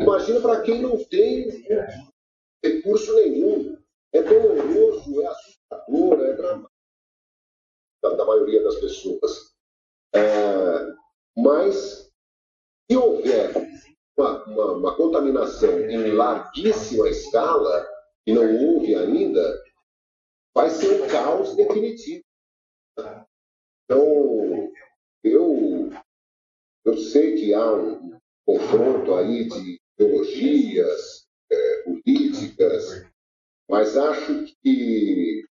Imagina 0.00 0.40
para 0.40 0.62
quem 0.62 0.82
não 0.82 1.02
tem 1.04 1.48
recurso 2.62 3.14
nenhum. 3.14 3.78
É 4.12 4.22
doloroso, 4.22 5.22
é 5.22 5.26
assustador, 5.26 6.20
é 6.24 6.32
dramático 6.34 6.74
da, 8.12 8.24
maioria 8.24 8.62
das 8.62 8.76
pessoas. 8.76 9.54
É, 10.14 10.94
mas, 11.36 12.12
se 12.88 12.96
houver 12.96 13.52
uma, 14.16 14.44
uma, 14.44 14.72
uma, 14.72 14.96
contaminação 14.96 15.80
em 15.90 16.12
larguíssima 16.12 17.08
escala, 17.08 17.88
e 18.26 18.32
não 18.32 18.56
houve 18.56 18.94
ainda, 18.94 19.64
vai 20.54 20.70
ser 20.70 21.02
um 21.02 21.08
caos 21.08 21.56
definitivo. 21.56 22.24
Então, 23.84 24.72
eu, 25.22 25.90
eu 26.84 26.96
sei 26.96 27.34
que 27.36 27.52
há 27.52 27.72
um 27.72 28.13
confronto 28.46 29.14
aí 29.14 29.48
de 29.48 29.80
ideologias 29.98 31.26
é, 31.50 31.82
políticas, 31.82 33.06
mas 33.68 33.96
acho 33.96 34.46
que 34.62 35.44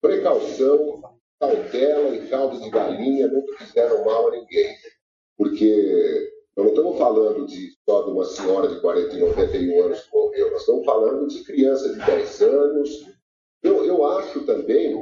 precaução, 0.00 1.18
cautela 1.40 2.14
e 2.14 2.28
caldo 2.28 2.60
de 2.60 2.70
galinha 2.70 3.28
nunca 3.28 3.64
fizeram 3.64 4.04
mal 4.04 4.28
a 4.28 4.32
ninguém. 4.32 4.76
Porque 5.36 6.32
nós 6.56 6.66
não 6.66 6.74
estamos 6.74 6.98
falando 6.98 7.46
de, 7.46 7.76
só 7.88 8.02
de 8.02 8.10
uma 8.10 8.24
senhora 8.24 8.68
de 8.68 8.80
40 8.80 9.14
e 9.14 9.20
91 9.20 9.82
anos 9.84 10.00
que 10.00 10.12
morreu, 10.14 10.50
nós 10.50 10.60
estamos 10.60 10.84
falando 10.84 11.28
de 11.28 11.44
criança 11.44 11.92
de 11.92 12.06
10 12.06 12.42
anos, 12.42 13.06
Eu, 13.62 13.84
eu 13.84 14.06
acho 14.06 14.44
também 14.44 14.94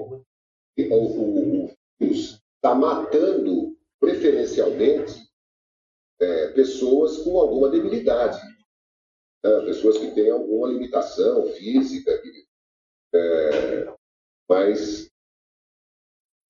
que 0.76 0.88
o, 0.90 1.70
vírus 2.00 2.40
está 2.56 2.74
matando 2.74 3.76
preferencialmente 4.00 5.23
é, 6.20 6.48
pessoas 6.48 7.18
com 7.18 7.38
alguma 7.38 7.70
debilidade, 7.70 8.40
né? 9.44 9.60
pessoas 9.64 9.98
que 9.98 10.10
têm 10.12 10.30
alguma 10.30 10.68
limitação 10.68 11.46
física. 11.52 12.10
É, 13.14 13.94
mas 14.48 15.10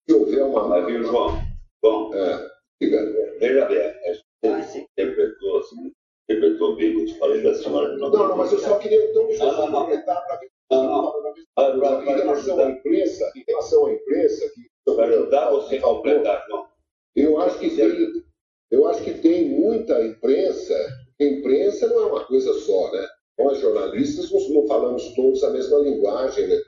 se 0.06 0.14
houver 0.14 0.44
uma. 0.44 0.68
Mas 0.68 0.86
viu, 0.86 1.02
João? 1.04 1.38
Bom, 1.82 2.14
é, 2.14 2.50
veja 2.80 3.66
bem, 3.66 4.62
você 4.62 4.80
interpretou, 4.80 5.58
assim, 5.58 5.92
interpretou 6.28 6.76
bem 6.76 6.90
o 6.90 6.96
que 6.96 7.02
eu 7.02 7.06
te 7.06 7.18
falei 7.18 7.42
da 7.42 7.54
senhora. 7.54 7.96
Não, 7.96 8.10
não, 8.10 8.36
mas 8.36 8.52
eu 8.52 8.58
só 8.58 8.78
queria 8.78 9.10
então 9.10 9.28
não, 9.38 9.70
completar 9.70 10.24
para 10.26 10.36
ver. 10.36 10.50
Não, 10.70 10.86
não. 10.86 11.34
Em 12.02 12.16
relação 12.16 12.58
à 12.58 12.70
imprensa, 12.70 13.32
em 13.36 13.44
relação 13.46 13.86
à 13.86 13.92
imprensa, 13.92 14.50
que 14.54 14.70
para 14.84 15.06
ajudar 15.06 15.50
você 15.50 15.76
a 15.76 15.82
completar, 15.82 16.44
João. 16.46 16.68
Eu 17.16 17.40
acho 17.40 17.58
que 17.58 17.76
tem, 17.76 18.24
eu 18.74 18.86
acho 18.88 19.02
que 19.02 19.14
tem 19.14 19.48
muita 19.48 20.02
imprensa. 20.04 20.74
Imprensa 21.18 21.86
não 21.86 22.00
é 22.00 22.06
uma 22.06 22.24
coisa 22.24 22.52
só, 22.54 22.92
né? 22.92 23.06
Nós 23.38 23.58
jornalistas 23.58 24.30
não 24.50 24.66
falamos 24.66 25.14
todos 25.14 25.42
a 25.44 25.50
mesma 25.50 25.78
linguagem, 25.78 26.48
né? 26.48 26.60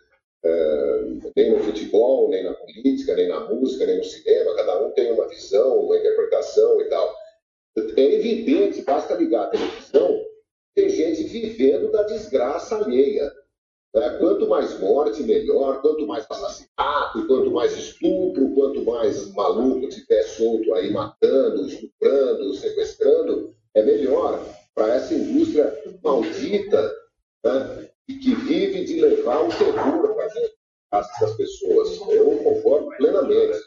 É, 0.45 1.05
nem 1.37 1.51
no 1.51 1.59
futebol, 1.59 2.29
nem 2.31 2.45
na 2.45 2.55
política, 2.55 3.15
nem 3.17 3.29
na 3.29 3.41
música, 3.49 3.87
nem 3.87 3.99
no 3.99 4.05
cinema. 4.05 4.55
Cada 4.55 4.87
um 4.87 4.91
tem 4.93 5.11
uma 5.13 5.29
visão, 5.29 5.81
uma 5.81 5.97
interpretação 5.97 6.81
e 6.81 6.85
tal. 6.85 7.15
É 7.97 8.01
evidente, 8.01 8.83
basta 8.83 9.15
ligar 9.15 9.45
a 9.45 9.51
televisão, 9.51 10.25
tem 10.75 10.89
gente 10.89 11.25
vivendo 11.25 11.91
da 11.91 12.05
desgraça 12.05 12.77
alheia. 12.77 13.31
Né? 13.95 14.11
Quanto 14.19 14.49
mais 14.49 14.79
morte, 14.79 15.23
melhor. 15.23 15.81
Quanto 15.81 16.07
mais 16.07 16.27
assassinato, 16.29 17.27
quanto 17.27 17.51
mais 17.51 17.77
estupro, 17.77 18.55
quanto 18.55 18.85
mais 18.85 19.33
maluco 19.33 19.89
tiver 19.89 20.23
solto 20.23 20.75
aí 20.75 20.93
matando, 20.93 21.67
estuprando, 21.67 22.55
sequestrando, 22.55 23.55
é 23.75 23.83
melhor 23.83 24.45
para 24.75 24.95
essa 24.95 25.15
indústria 25.15 25.73
maldita 26.03 26.95
né? 27.45 27.89
e 28.09 28.15
que 28.15 28.35
vive 28.35 28.85
de 28.85 29.01
levar 29.01 29.43
o 29.43 29.49
terror 29.49 30.15
para 30.15 30.27
das 31.21 31.37
pessoas. 31.37 31.99
Eu 32.11 32.39
concordo 32.39 32.89
plenamente. 32.97 33.59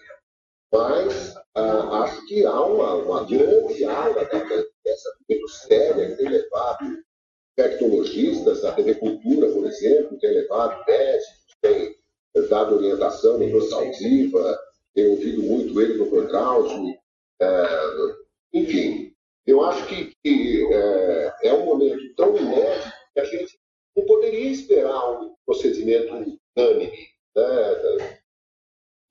Mas 0.71 1.35
ah, 1.55 2.03
acho 2.03 2.25
que 2.27 2.45
há 2.45 2.61
uma, 2.61 2.95
uma 2.95 3.23
grande 3.25 3.83
área 3.85 4.25
da 4.25 4.69
essa 4.85 5.09
muito 5.27 5.47
séria 5.47 6.09
que 6.09 6.15
tem 6.15 6.29
levado 6.29 7.03
tecnologistas 7.59 8.61
da 8.61 8.71
TV 8.71 8.95
Cultura, 8.95 9.49
por 9.51 9.65
exemplo, 9.65 10.17
tem 10.17 10.31
levado 10.31 10.81
médicos, 10.87 11.57
tem 11.61 11.95
dado 12.49 12.75
orientação 12.75 13.37
no 13.37 13.49
Prossaldiva, 13.49 14.57
tem 14.95 15.09
ouvido 15.09 15.43
muito 15.43 15.79
ele 15.81 15.95
no 15.95 16.27
Cláudio. 16.29 16.97
É, 17.41 17.67
enfim, 18.53 19.13
eu 19.45 19.61
acho 19.65 19.85
que, 19.87 20.13
que 20.23 20.67
é, 20.71 21.33
é, 21.43 21.53
um 21.53 21.65
momento 21.65 22.15
tão 22.15 22.37
inédito 22.37 22.93
que 23.13 23.19
a 23.19 23.25
gente 23.25 23.59
não 23.95 24.05
poderia 24.05 24.51
esperar 24.51 25.21
um 25.21 25.35
procedimento 25.45 26.39
unânime. 26.55 27.07
Né? 27.35 28.19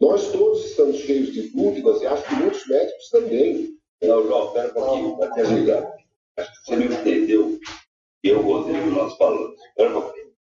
Nós 0.01 0.33
todos 0.33 0.65
estamos 0.65 0.97
cheios 0.97 1.35
de 1.35 1.51
dúvidas 1.51 2.01
e 2.01 2.07
acho 2.07 2.27
que 2.27 2.35
muitos 2.35 2.67
médicos 2.67 3.11
também. 3.11 3.77
Não, 4.01 4.23
João, 4.23 4.47
espera 4.47 4.69
um 4.69 4.73
pouquinho 4.73 5.19
para 5.19 5.33
te 5.33 5.41
ajudar. 5.41 5.99
Acho 6.39 6.53
que 6.53 6.67
você 6.67 6.77
não 6.77 6.85
entendeu 6.87 7.58
eu, 8.23 8.43
Rodrigo, 8.43 8.91
nós 8.91 9.17
falamos. 9.17 9.61
Pouquinho. 9.77 10.35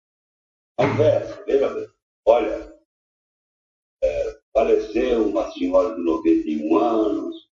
Conversa, 0.77 1.43
veja 1.45 1.69
bem. 1.73 1.87
Olha, 2.25 2.77
é, 4.03 4.39
faleceu 4.53 5.27
uma 5.27 5.51
senhora 5.51 5.95
de 5.95 6.01
91 6.01 6.77
anos, 6.77 7.49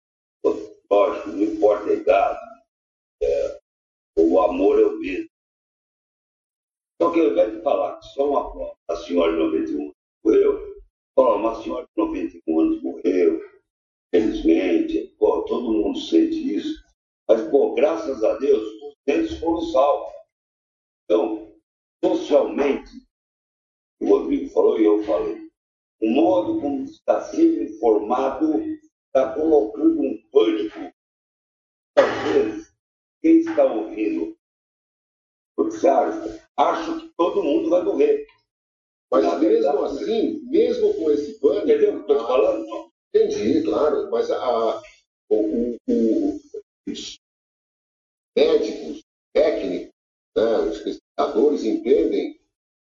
lógico, 0.90 1.30
não 1.30 1.44
importa 1.44 1.90
a 1.90 1.94
idade, 1.94 2.40
é, 3.22 3.60
o 4.18 4.42
amor 4.42 4.80
é 4.80 4.86
o 4.86 5.00
mesmo. 5.00 5.30
Que 6.98 7.20
ao 7.20 7.28
invés 7.28 7.56
de 7.56 7.62
falar 7.62 7.98
que 8.00 8.06
só 8.08 8.30
uma 8.30 8.76
a 8.88 8.96
senhora 8.96 9.32
de 9.32 9.40
91 9.40 9.82
anos 9.82 9.96
morreu, 10.24 10.82
fala, 11.16 11.36
uma 11.36 11.64
senhora 11.64 11.86
de 11.86 12.04
91 12.04 12.60
anos 12.60 12.84
morreu, 12.84 13.42
felizmente, 14.14 15.16
pô, 15.18 15.44
todo 15.44 15.72
mundo 15.72 16.00
sente 16.00 16.56
isso. 16.56 16.82
Mas, 17.28 17.50
pô, 17.50 17.74
graças 17.74 18.24
a 18.24 18.38
Deus, 18.38 18.62
os 18.62 18.96
dentes 19.06 19.40
foram 19.40 19.62
salvos. 19.62 20.21
Então, 21.12 21.54
socialmente, 22.02 23.06
o 24.00 24.08
Rodrigo 24.08 24.50
falou 24.52 24.80
e 24.80 24.86
eu 24.86 25.04
falei, 25.04 25.52
o 26.02 26.10
modo 26.10 26.62
como 26.62 26.86
está 26.86 27.20
sendo 27.20 27.64
informado 27.64 28.58
está 29.08 29.34
colocando 29.34 30.02
um 30.02 30.18
pânico. 30.32 30.80
Às 31.98 32.34
vezes, 32.34 32.74
quem 33.22 33.40
está 33.40 33.66
ouvindo 33.66 34.38
noticiários 35.58 36.40
acha 36.56 36.98
que 37.02 37.14
todo 37.18 37.44
mundo 37.44 37.70
vai 37.70 37.84
morrer. 37.84 38.26
Mas 39.12 39.26
Na 39.26 39.36
mesmo 39.38 39.50
verdade, 39.50 39.84
assim, 39.84 40.40
mesmo 40.46 40.94
com 40.94 41.12
esse 41.12 41.38
pânico. 41.42 41.66
Entendeu 41.66 41.90
o 41.90 41.96
que 41.96 42.02
estou 42.04 42.20
te 42.20 42.28
falando? 42.28 42.92
Entendi, 43.14 43.64
claro, 43.64 44.10
mas 44.10 44.32
a, 44.32 44.38
a 44.38 44.82
o, 45.30 45.76
o, 45.90 46.40
os 46.88 47.20
médicos, 48.34 49.04
técnicos, 49.34 49.92
né, 50.36 50.58
os 50.70 51.02
pesquisadores 51.22 51.64
entendem 51.64 52.40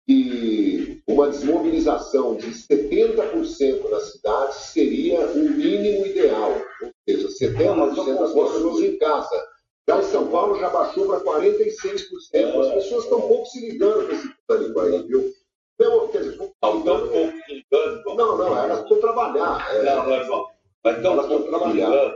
que 0.06 1.02
uma 1.06 1.28
desmobilização 1.28 2.37
de 2.37 2.48
70% 2.48 3.90
das 3.90 4.12
cidades 4.12 4.56
seria 4.56 5.20
o 5.26 5.38
mínimo 5.38 6.06
ideal, 6.06 6.52
ou 6.82 6.92
seja, 7.08 7.28
70% 7.28 8.18
das 8.18 8.32
pessoas 8.32 8.80
em 8.80 8.98
casa. 8.98 9.48
Já 9.88 9.98
em 9.98 10.02
São 10.04 10.28
Paulo 10.28 10.58
já 10.58 10.70
baixou 10.70 11.06
para 11.06 11.20
46%. 11.20 12.61
As 12.61 12.74
pessoas 12.74 13.04
estão 13.04 13.20
pouco 13.20 13.46
se 13.46 13.68
ligando 13.68 14.06
com 14.06 14.12
esse 14.12 14.28
pânico 14.46 14.80
aí, 14.80 15.02
viu? 15.02 15.32
Então, 15.74 16.08
quer 16.08 16.18
dizer, 16.18 16.32
estão 16.35 16.82
tão 16.82 17.08
pouco 17.08 17.32
se 17.44 17.54
ligando. 17.54 18.04
Não, 18.16 18.38
não, 18.38 18.58
elas 18.58 18.80
precisam 18.80 19.00
trabalhar. 19.00 19.74
É... 19.74 19.82
Não, 19.82 20.06
não, 20.06 20.12
irmão. 20.14 20.46
Mas 20.85 20.96
estão 20.96 21.28
pouco 21.28 21.58
se 21.58 21.72
ligando. 21.72 22.14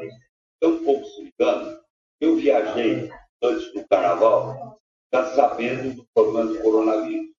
Tão 0.60 0.84
pouco 0.84 1.04
se 1.06 1.22
ligando. 1.22 1.80
Eu 2.20 2.36
viajei 2.36 3.10
antes 3.42 3.72
do 3.72 3.86
carnaval 3.88 4.65
está 5.20 5.35
sabendo 5.35 5.96
do 5.96 6.07
problema 6.14 6.52
do 6.52 6.62
coronavírus. 6.62 7.35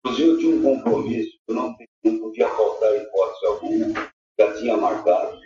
Inclusive, 0.00 0.28
eu 0.28 0.38
tinha 0.38 0.56
um 0.56 0.62
compromisso, 0.62 1.38
eu 1.48 1.54
não, 1.54 1.76
não 2.04 2.18
podia 2.20 2.48
faltar 2.48 2.96
hipótese 2.96 3.46
alguma, 3.46 4.12
já 4.38 4.54
tinha 4.58 4.76
marcado. 4.76 5.40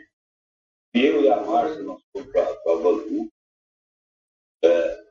Eu 0.95 1.23
e 1.23 1.29
a 1.29 1.41
Márcia, 1.41 1.83
nós 1.83 2.03
fomos 2.13 2.31
para 2.33 2.55
Bangu, 2.65 3.31
é, 4.63 5.05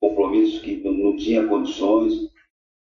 compromisso 0.00 0.62
que 0.62 0.76
não, 0.82 0.92
não, 0.92 1.16
tinha 1.16 1.46
condições, 1.48 2.30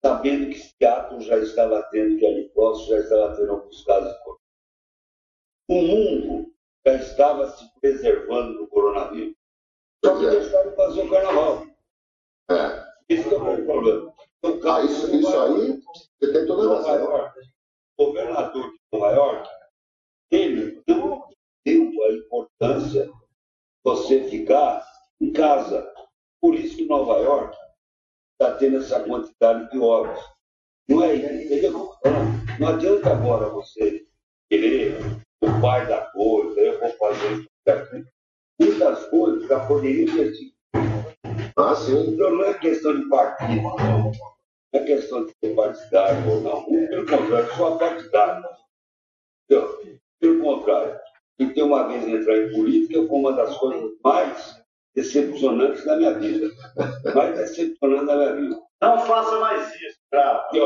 sabendo 0.05 0.51
que 0.51 0.59
Seattle 0.59 1.21
já 1.23 1.39
estava 1.39 1.83
tendo, 1.91 2.19
que 2.19 2.27
ali 2.27 2.49
próximo 2.51 2.89
já 2.89 2.99
estava 2.99 3.37
tendo 3.37 3.53
alguns 3.53 3.85
casos 3.85 4.13
de 4.13 4.25
coronavírus. 4.25 4.39
O 5.71 5.83
mundo 5.83 6.55
já 6.87 6.95
estava 6.97 7.51
se 7.51 7.81
preservando 7.81 8.59
do 8.59 8.69
coronavírus. 8.69 9.35
Só 10.05 10.19
que 10.19 10.31
deixaram 10.31 10.77
fazer 10.77 11.03
o 11.03 11.11
carnaval. 11.11 11.68
É. 12.51 12.89
Isso 13.09 13.29
que 13.29 13.35
é 13.35 13.39
o 13.39 13.65
problema. 13.65 14.15
Então, 14.45 14.85
isso, 14.85 15.15
isso 15.15 15.39
aí, 15.39 15.83
você 16.21 16.33
tem 16.33 16.47
toda 16.47 16.75
a 16.75 16.77
razão. 16.77 17.33
O 17.99 18.07
governador 18.07 18.71
de 18.71 18.79
Nova 18.93 19.13
York, 19.13 19.49
ele 20.31 20.83
não 20.87 21.29
deu 21.65 22.05
a 22.05 22.13
importância 22.13 23.07
de 23.07 23.13
você 23.83 24.29
ficar 24.29 24.87
em 25.21 25.33
casa. 25.33 25.93
Por 26.41 26.55
isso 26.55 26.77
que 26.77 26.87
Nova 26.87 27.19
York 27.19 27.57
está 28.33 28.57
tendo 28.57 28.79
essa 28.79 29.01
quantidade 29.01 29.71
de 29.71 29.79
óbitos. 29.79 30.23
Não 30.89 31.03
é 31.03 31.17
entendeu? 31.17 31.95
Não 32.61 32.69
adianta 32.69 33.11
agora 33.11 33.49
você 33.49 34.07
querer 34.51 34.97
o 35.43 35.61
pai 35.61 35.87
da 35.87 36.11
coisa, 36.13 36.61
eu 36.61 36.79
vou 36.81 36.93
fazer 36.93 37.33
isso. 37.33 37.49
Muitas 38.61 39.05
coisas 39.07 39.47
já 39.47 39.67
poderiam 39.67 40.17
ter 40.17 40.35
sido 40.35 40.58
ah, 41.59 41.75
sim. 41.75 42.11
Então 42.11 42.31
não 42.31 42.45
é 42.45 42.55
questão 42.55 42.97
de 42.97 43.09
partido, 43.09 43.63
não. 43.63 43.77
Não 43.79 44.13
é 44.73 44.85
questão 44.85 45.27
de 45.27 45.33
ser 45.43 45.55
partidário 45.55 46.31
ou 46.31 46.41
não. 46.41 46.65
Pelo 46.65 47.07
contrário, 47.07 47.55
sou 47.57 47.79
partidário. 47.79 48.49
Então, 49.45 49.79
pelo 50.21 50.43
contrário, 50.43 51.01
e 51.39 51.47
ter 51.55 51.63
uma 51.63 51.89
vez 51.89 52.07
entrar 52.07 52.37
em 52.37 52.53
política 52.53 53.07
foi 53.07 53.19
uma 53.19 53.33
das 53.33 53.57
coisas 53.59 53.91
mais 54.05 54.63
decepcionantes 54.95 55.85
da 55.85 55.97
minha 55.97 56.19
vida. 56.19 56.51
Mais 57.15 57.37
decepcionantes 57.37 58.07
da 58.07 58.17
minha 58.17 58.37
vida. 58.37 58.63
Não 58.81 58.99
faça 59.07 59.39
mais 59.41 59.75
isso, 59.75 59.99
bravo. 60.11 60.57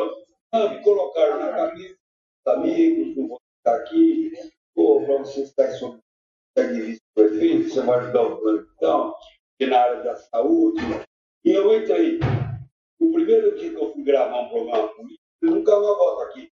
Não, 0.53 0.71
me 0.71 0.83
colocaram 0.83 1.41
na 1.41 1.53
cabeça, 1.53 1.97
amigos, 2.49 3.17
não 3.17 3.29
vou 3.29 3.41
ficar 3.59 3.77
aqui. 3.77 4.33
Pô, 4.75 5.03
para 5.05 5.19
você 5.19 5.43
estar 5.43 5.71
sob 5.73 5.99
de 6.57 6.81
vice-prefeito, 6.83 7.71
você 7.71 7.81
vai 7.81 7.99
ajudar 8.01 8.23
o 8.23 8.37
plano. 8.37 9.15
Na 9.67 9.81
área 9.81 10.03
da 10.03 10.17
saúde. 10.17 10.81
E 11.45 11.51
eu 11.51 11.75
entrei. 11.75 12.21
O 12.99 13.13
primeiro 13.13 13.57
dia 13.59 13.71
que 13.71 13.77
eu 13.77 13.93
fui 13.93 14.03
gravar 14.03 14.43
um 14.43 14.49
programa 14.49 14.89
político, 14.89 15.25
eu 15.43 15.51
nunca 15.51 15.77
uma 15.77 15.97
volta 15.97 16.25
aqui. 16.27 16.51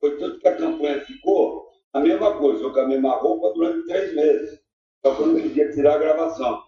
Foi 0.00 0.18
tanto 0.18 0.38
que 0.38 0.48
a 0.48 0.56
campanha 0.56 1.04
ficou 1.04 1.70
a 1.92 2.00
mesma 2.00 2.38
coisa, 2.38 2.62
eu 2.62 2.72
com 2.72 2.80
a 2.80 2.88
mesma 2.88 3.16
roupa 3.16 3.52
durante 3.52 3.86
três 3.86 4.14
meses. 4.14 4.60
Só 5.04 5.14
que 5.14 5.22
eu 5.22 5.26
não 5.26 5.40
podia 5.40 5.72
tirar 5.72 5.94
a 5.94 5.98
gravação. 5.98 6.62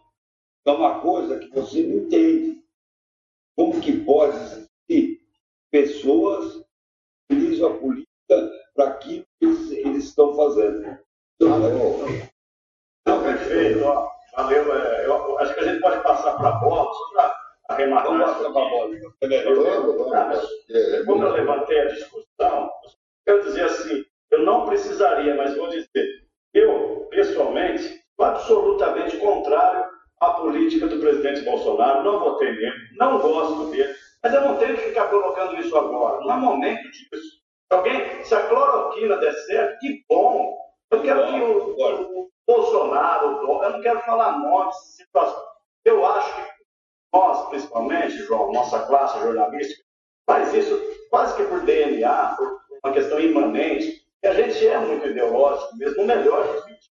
É 0.66 0.70
uma 0.70 1.00
coisa 1.00 1.38
que 1.38 1.48
você 1.48 1.82
não 1.82 2.04
entende. 2.04 2.62
Como 3.56 3.80
que 3.80 4.04
pode 4.04 4.36
existir 4.36 5.20
pessoas 5.70 6.64
que 7.28 7.36
utilizam 7.36 7.72
a 7.72 7.78
política 7.78 8.52
para 8.74 8.88
aquilo 8.88 9.26
que 9.38 9.46
eles, 9.46 9.70
eles 9.70 10.04
estão 10.04 10.34
fazendo? 10.34 10.98
Então, 11.36 11.58
não, 13.06 13.22
perfeito. 13.22 13.84
Ó, 13.84 14.11
valeu. 14.36 14.74
É, 14.74 15.06
eu, 15.06 15.38
acho 15.38 15.54
que 15.54 15.60
a 15.60 15.64
gente 15.64 15.80
pode 15.80 16.02
passar 16.02 16.36
para 16.36 16.48
a 16.48 16.52
bola, 16.52 16.92
só 16.92 17.10
para 17.12 17.36
arrematar. 17.70 18.06
Vamos 18.06 18.24
passar 18.24 18.52
para 18.52 18.66
a 18.66 18.68
bola. 18.68 18.90
É, 19.22 21.04
como 21.04 21.24
eu 21.24 21.32
levantei 21.32 21.80
a 21.80 21.86
discussão, 21.86 22.70
eu 23.26 23.36
quero 23.38 23.44
dizer 23.44 23.64
assim, 23.64 24.04
eu 24.30 24.40
não 24.40 24.66
precisaria, 24.66 25.34
mas 25.34 25.56
vou 25.56 25.68
dizer, 25.68 26.24
eu, 26.54 27.06
pessoalmente, 27.10 28.02
sou 28.16 28.26
absolutamente 28.26 29.16
contrário 29.18 29.84
à 30.20 30.30
política 30.34 30.86
do 30.86 31.00
presidente 31.00 31.42
Bolsonaro, 31.42 32.04
não 32.04 32.20
votei 32.20 32.52
nele, 32.52 32.76
não 32.98 33.18
gosto 33.18 33.70
dele, 33.70 33.94
mas 34.22 34.32
eu 34.32 34.40
não 34.42 34.56
tenho 34.56 34.76
que 34.76 34.88
ficar 34.88 35.08
colocando 35.08 35.58
isso 35.60 35.76
agora, 35.76 36.20
não 36.20 36.32
é 36.32 36.36
momento 36.36 36.82
disso. 36.90 37.42
Alguém, 37.70 38.22
se 38.22 38.34
a 38.34 38.48
cloroquina 38.48 39.16
der 39.16 39.32
certo, 39.32 39.78
que 39.80 40.04
bom. 40.08 40.54
Eu 40.90 41.00
quero 41.00 41.26
que 41.26 41.40
o, 41.40 42.30
Bolsonaro, 42.46 43.42
eu 43.62 43.70
não 43.70 43.80
quero 43.80 44.00
falar 44.00 44.38
nomes, 44.38 44.76
situações. 44.96 45.42
Eu 45.84 46.04
acho 46.04 46.34
que 46.34 46.52
nós, 47.12 47.48
principalmente, 47.48 48.16
João, 48.24 48.52
nossa 48.52 48.86
classe 48.86 49.18
jornalística, 49.20 49.82
faz 50.26 50.52
isso 50.54 50.80
quase 51.10 51.36
que 51.36 51.44
por 51.44 51.60
DNA, 51.60 52.34
por 52.36 52.60
uma 52.82 52.92
questão 52.92 53.20
imanente, 53.20 54.02
e 54.22 54.26
a 54.26 54.34
gente 54.34 54.66
é 54.66 54.78
muito 54.78 55.06
ideológico 55.06 55.76
mesmo, 55.76 56.02
o 56.02 56.06
melhor 56.06 56.46
vídeos. 56.64 56.90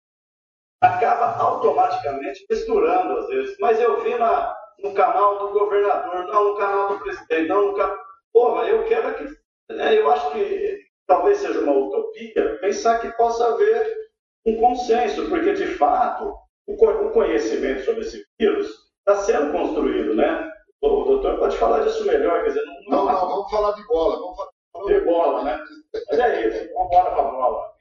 Acaba 0.81 1.37
automaticamente 1.37 2.44
misturando 2.50 3.18
às 3.18 3.28
vezes. 3.28 3.57
Mas 3.61 3.81
eu 3.81 4.02
vi 4.02 4.16
na, 4.16 4.57
no 4.81 4.92
canal 4.92 5.38
do 5.38 5.52
governador, 5.52 6.26
não 6.26 6.44
no 6.44 6.57
canal 6.57 6.88
do 6.88 6.98
presidente, 6.98 7.48
não 7.48 7.68
no 7.68 7.74
canal. 7.74 7.96
Porra, 8.33 8.64
eu 8.64 8.85
quero 8.87 9.14
que. 9.14 9.42
Né, 9.72 9.98
eu 9.98 10.11
acho 10.11 10.33
que 10.33 10.81
talvez 11.07 11.38
seja 11.38 11.61
uma 11.61 11.72
utopia 11.72 12.59
pensar 12.61 12.98
que 12.98 13.12
possa 13.12 13.46
haver 13.46 14.12
um 14.46 14.57
consenso, 14.57 15.28
porque 15.28 15.52
de 15.52 15.66
fato 15.76 16.35
o, 16.66 17.11
conhecimento 17.11 17.85
sobre 17.85 18.02
esse 18.02 18.24
vírus 18.38 18.68
está 18.98 19.16
sendo 19.22 19.52
construído, 19.52 20.14
né? 20.14 20.50
O, 20.81 20.88
o 20.88 21.05
doutor 21.05 21.38
pode 21.38 21.57
falar 21.57 21.85
disso 21.85 22.05
melhor, 22.05 22.42
quer 22.42 22.48
dizer, 22.48 22.64
não, 22.64 22.74
não, 22.74 23.05
não, 23.05 23.12
não 23.12 23.28
vamos 23.28 23.50
falar 23.50 23.72
de 23.72 23.87
bola, 23.87 24.18
vamos 24.18 24.37
falar 24.37 24.87
de 24.87 25.00
bola, 25.05 25.44
né? 25.44 25.64
Mas 26.11 26.18
é 26.18 26.48
isso, 26.48 26.72
vamos 26.74 26.88
embora 26.88 27.11
para 27.11 27.28
a 27.28 27.31
bola. 27.31 27.72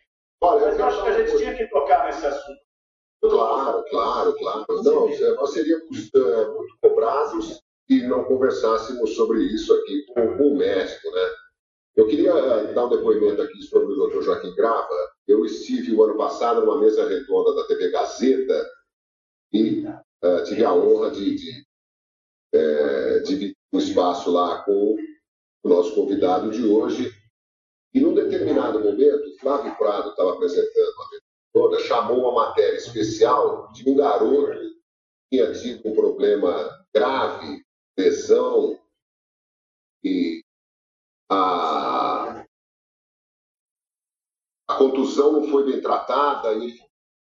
Olha, 0.42 0.66
Mas 0.66 0.80
eu 0.80 0.86
acho 0.86 1.04
que 1.04 1.10
a 1.10 1.14
gente 1.14 1.38
tinha 1.38 1.56
que 1.56 1.68
tocar 1.68 2.06
nesse 2.06 2.26
assunto. 2.26 2.60
Claro, 3.22 3.86
claro, 3.92 4.36
claro. 4.36 4.66
Não, 4.84 5.36
nós 5.36 5.54
seríamos 5.54 6.10
uh, 6.16 6.54
muito 6.56 6.78
cobrados 6.82 7.62
se 7.88 8.08
não 8.08 8.24
conversássemos 8.24 9.16
sobre 9.16 9.44
isso 9.44 9.72
aqui 9.74 10.06
com, 10.08 10.38
com 10.38 10.48
o 10.48 10.58
médico, 10.58 11.12
né? 11.12 11.30
Eu 11.96 12.08
queria 12.08 12.34
uh, 12.34 12.74
dar 12.74 12.86
um 12.86 12.90
depoimento 12.90 13.42
aqui 13.44 13.62
sobre 13.62 13.94
o 13.94 14.08
Dr. 14.08 14.22
Joaquim 14.22 14.56
Grava. 14.56 15.11
Eu 15.32 15.46
estive 15.46 15.94
o 15.94 16.04
ano 16.04 16.18
passado 16.18 16.62
numa 16.62 16.80
mesa 16.80 17.08
redonda 17.08 17.56
da 17.56 17.66
TV 17.66 17.90
Gazeta 17.90 18.70
e 19.54 19.86
uh, 19.86 20.44
tive 20.46 20.64
a 20.66 20.74
honra 20.74 21.12
de, 21.12 21.36
de 21.36 21.66
é, 22.54 23.20
dividir 23.20 23.56
um 23.72 23.80
espaço 23.80 24.30
lá 24.30 24.64
com 24.64 24.98
o 25.64 25.70
nosso 25.70 25.96
convidado 25.96 26.52
de 26.52 26.66
hoje. 26.66 27.12
E 27.94 28.00
num 28.00 28.14
determinado 28.14 28.80
momento, 28.80 29.38
Flávio 29.40 29.76
Prado 29.78 30.10
estava 30.10 30.34
apresentando 30.34 30.90
a 30.90 31.20
toda, 31.54 31.80
chamou 31.80 32.20
uma 32.20 32.48
matéria 32.48 32.78
especial 32.78 33.72
de 33.72 33.90
um 33.90 33.96
garoto 33.96 34.60
que 35.30 35.38
tinha 35.38 35.54
tido 35.54 35.90
um 35.90 35.94
problema 35.94 36.86
grave, 36.94 37.64
lesão, 37.98 38.78
e 40.04 40.44
a, 41.30 41.81
contusão 44.82 45.32
não 45.34 45.44
foi 45.50 45.66
bem 45.66 45.82
tratada, 45.82 46.54
ele 46.54 46.74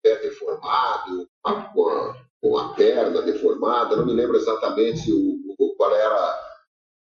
é 0.03 0.15
deformado, 0.17 1.29
com 1.41 1.87
a, 1.89 2.25
com 2.41 2.57
a 2.57 2.73
perna 2.73 3.21
deformada, 3.21 3.95
não 3.95 4.05
me 4.05 4.13
lembro 4.13 4.35
exatamente 4.35 5.11
o, 5.11 5.55
o 5.57 5.75
qual 5.75 5.93
era 5.95 6.53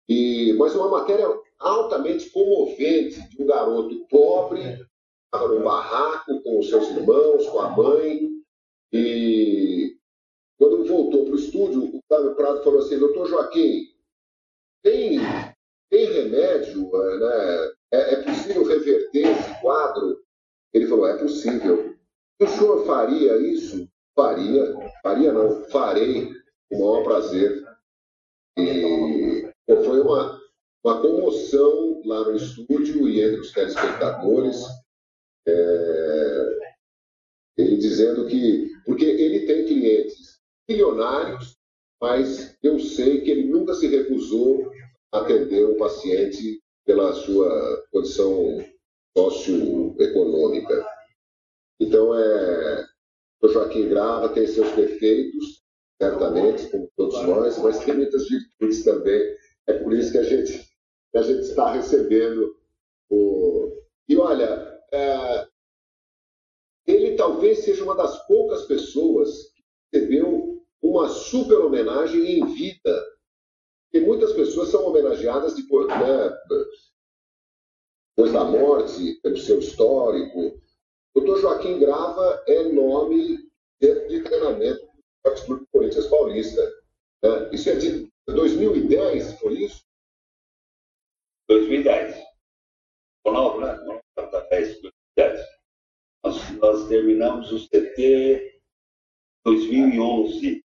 e, 0.08 0.54
mas 0.54 0.76
uma 0.76 0.88
matéria 0.88 1.28
altamente 1.58 2.30
comovente 2.30 3.28
de 3.30 3.42
um 3.42 3.48
garoto 3.48 4.06
pobre, 4.08 4.86
estava 5.26 5.48
no 5.52 5.64
barraco 5.64 6.42
com 6.44 6.60
os 6.60 6.70
seus 6.70 6.90
irmãos, 6.90 7.48
com 7.48 7.60
a 7.60 7.70
mãe. 7.70 8.30
E 8.94 9.98
quando 10.60 10.86
voltou 10.86 11.26
para 11.26 11.34
o 11.34 11.38
estúdio, 11.38 11.96
o 11.96 12.02
Flávio 12.08 12.36
Prado 12.36 12.64
falou 12.64 12.80
assim: 12.80 13.00
Doutor 13.00 13.28
Joaquim, 13.28 13.88
tem, 14.84 15.18
tem 15.90 16.06
remédio? 16.06 16.92
Né? 16.92 17.72
É, 17.92 18.14
é 18.14 18.24
possível 18.24 18.64
reverter 18.64 19.28
esse 19.28 19.62
quadro? 19.62 20.25
Ele 20.76 20.88
falou: 20.88 21.08
É 21.08 21.18
possível. 21.18 21.96
O 22.42 22.48
senhor 22.48 22.86
faria 22.86 23.38
isso? 23.38 23.88
Faria. 24.14 24.76
Faria 25.02 25.32
não, 25.32 25.64
farei 25.70 26.34
com 26.70 26.76
o 26.76 26.80
maior 26.80 27.04
prazer. 27.04 27.66
E 28.58 29.50
foi 29.68 30.02
uma, 30.02 30.42
uma 30.84 31.02
comoção 31.02 32.02
lá 32.06 32.26
no 32.26 32.36
estúdio 32.36 33.08
e 33.08 33.22
entre 33.22 33.40
os 33.40 33.52
telespectadores. 33.52 34.58
É, 35.48 36.60
ele 37.58 37.78
dizendo 37.78 38.28
que. 38.28 38.70
Porque 38.86 39.06
ele 39.06 39.46
tem 39.48 39.66
clientes 39.66 40.40
milionários, 40.70 41.56
mas 42.02 42.58
eu 42.62 42.80
sei 42.80 43.22
que 43.22 43.32
ele 43.32 43.46
nunca 43.46 43.74
se 43.74 43.88
recusou 43.88 44.70
a 45.14 45.22
atender 45.22 45.66
um 45.66 45.78
paciente 45.78 46.62
pela 46.86 47.14
sua 47.14 47.84
condição 47.92 48.64
socioeconômica. 49.18 50.86
Então, 51.80 52.14
é, 52.18 52.86
o 53.42 53.48
Joaquim 53.48 53.90
Grava 53.90 54.30
tem 54.30 54.48
seus 54.48 54.72
defeitos, 54.72 55.64
certamente, 56.02 56.70
como 56.70 56.92
todos 56.96 57.22
nós, 57.24 57.58
mas 57.60 57.84
tem 57.84 57.96
muitas 57.96 58.28
virtudes 58.28 58.84
também 58.84 59.36
é 59.68 59.74
por 59.74 59.94
isso 59.94 60.12
que 60.12 60.18
a 60.18 60.24
gente, 60.24 60.70
a 61.16 61.22
gente 61.22 61.42
está 61.42 61.72
recebendo 61.72 62.56
o. 63.10 63.72
E 64.08 64.16
olha, 64.18 64.80
é... 64.92 65.48
ele 66.86 67.16
talvez 67.16 67.60
seja 67.60 67.84
uma 67.84 67.96
das 67.96 68.26
poucas 68.28 68.66
pessoas 68.66 69.52
que 69.56 69.64
recebeu 69.94 70.64
uma 70.82 71.10
super 71.10 71.58
homenagem 71.60 72.40
em 72.40 72.54
vida. 72.54 73.16
Porque 73.92 74.06
muitas 74.06 74.34
pessoas 74.34 74.70
são 74.70 74.86
homenageadas 74.86 75.56
depois, 75.56 75.88
né, 75.88 76.30
depois 78.16 78.32
da 78.32 78.46
morte, 78.46 79.20
pelo 79.22 79.38
seu 79.38 79.60
histórico. 79.60 80.62
O 81.14 81.20
doutor 81.20 81.42
Joaquim 81.42 81.80
Grava 81.80 82.44
é 82.48 82.64
nome 82.64 83.50
de 83.80 84.24
treinamento 84.24 84.88
do 85.48 85.68
Corinthians 85.68 86.08
Paulista. 86.08 86.62
Né? 87.24 87.50
Isso 87.52 87.70
é 87.70 87.76
de 87.76 88.12
2010, 88.28 89.40
foi 89.40 89.64
isso? 89.64 89.84
2010. 91.50 92.24
Novo, 93.26 93.60
né? 93.60 93.76
10, 94.50 94.82
2010. 94.82 95.48
Nós, 96.24 96.52
nós 96.58 96.88
terminamos 96.88 97.52
o 97.52 97.68
CT 97.68 98.62
2011. 99.44 100.64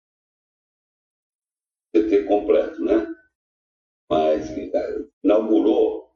CT 1.95 2.23
completo, 2.25 2.83
né? 2.83 3.07
Mas 4.09 4.49
eh, 4.51 5.05
inaugurou, 5.23 6.08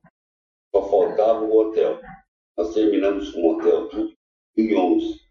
faltava 1.24 1.46
o 1.46 1.58
hotel. 1.58 2.02
Nós 2.58 2.74
terminamos 2.74 3.32
com 3.32 3.42
o 3.42 3.58
hotel 3.58 3.90
tudo 3.90 4.14
em 4.58 4.68
2011. 4.68 5.22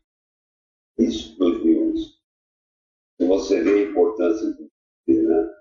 Isso 0.98 1.38
2011. 1.38 2.14
E 3.20 3.26
você 3.26 3.62
vê 3.62 3.84
a 3.84 3.90
importância 3.90 4.50
do 4.52 4.72
né? 5.06 5.54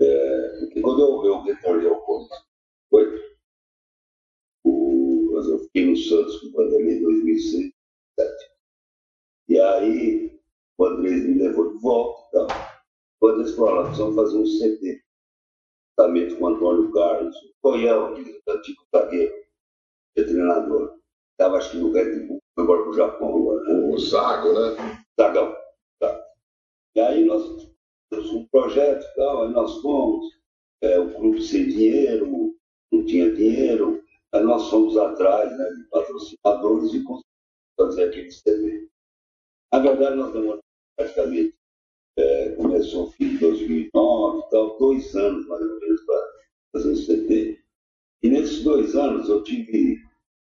É, 0.00 0.80
quando 0.80 1.00
eu, 1.00 1.24
eu 1.26 1.42
retornei 1.42 1.88
ao 1.88 2.02
Corinthians, 2.02 2.44
foi, 2.90 3.36
o, 4.64 5.36
eu 5.36 5.58
fiquei 5.60 5.86
no 5.86 5.96
Santos 5.96 6.40
com 6.40 6.48
o 6.48 6.52
Vanderlei 6.52 6.98
em 6.98 7.02
2006, 7.02 7.72
2007. 8.16 8.50
E 9.48 9.60
aí 9.60 10.40
o 10.78 10.84
Andrés 10.84 11.24
me 11.24 11.38
levou 11.38 11.72
de 11.72 11.78
volta. 11.80 12.28
Então, 12.28 12.46
o 13.20 13.28
Andrés 13.28 13.54
falou, 13.54 13.84
precisamos 13.84 14.14
fazer 14.16 14.36
um 14.36 14.44
CT. 14.44 15.03
Juntamente 15.98 16.34
com 16.36 16.44
o 16.44 16.48
Antônio 16.48 16.92
Carlos, 16.92 17.36
o 17.36 17.52
Coiel, 17.62 18.14
antigo 18.48 18.82
zagueiro, 18.94 19.34
é 20.16 20.22
treinador. 20.22 20.98
Estava 21.32 21.56
acho 21.58 21.72
que 21.72 21.76
no 21.78 21.92
Red 21.92 22.26
Bull, 22.26 22.42
agora 22.56 22.82
para 22.82 22.90
o 22.90 22.94
Japão. 22.94 23.36
Agora, 23.36 23.62
né? 23.62 23.94
O 23.94 23.98
Zago, 23.98 24.52
né? 24.52 25.04
Zagão. 25.20 25.56
Tá. 26.00 26.26
E 26.96 27.00
aí 27.00 27.24
nós 27.24 27.72
um 28.12 28.46
projeto 28.46 29.04
e 29.04 29.14
tal, 29.16 29.42
aí 29.42 29.52
nós 29.52 29.80
fomos, 29.80 30.26
é, 30.82 30.98
o 31.00 31.12
clube 31.14 31.42
sem 31.42 31.66
dinheiro, 31.68 32.30
não 32.30 32.54
não 32.94 33.04
tinha 33.04 33.34
dinheiro, 33.34 34.02
aí 34.32 34.42
nós 34.42 34.70
fomos 34.70 34.96
atrás 34.96 35.50
né, 35.58 35.68
de 35.70 35.84
patrocinadores 35.90 36.94
e 36.94 37.02
conseguimos 37.02 37.24
fazer 37.76 38.04
aquele 38.04 38.30
CD. 38.30 38.88
Na 39.72 39.80
verdade, 39.80 40.16
nós 40.16 40.32
demoramos 40.32 40.62
praticamente, 40.96 41.56
é, 42.16 42.50
começou 42.50 43.04
o 43.04 43.10
fim 43.12 43.30
de 43.30 43.38
2009, 43.38 44.42
então, 44.46 44.76
dois 44.78 45.14
anos 45.16 45.46
mais 45.46 45.62
ou 45.62 45.80
menos 45.80 46.00
para 46.04 46.32
fazer 46.72 46.90
o 46.90 46.96
CD. 46.96 47.58
E 48.22 48.28
nesses 48.28 48.62
dois 48.62 48.94
anos 48.94 49.28
eu 49.28 49.42
tive, 49.42 50.02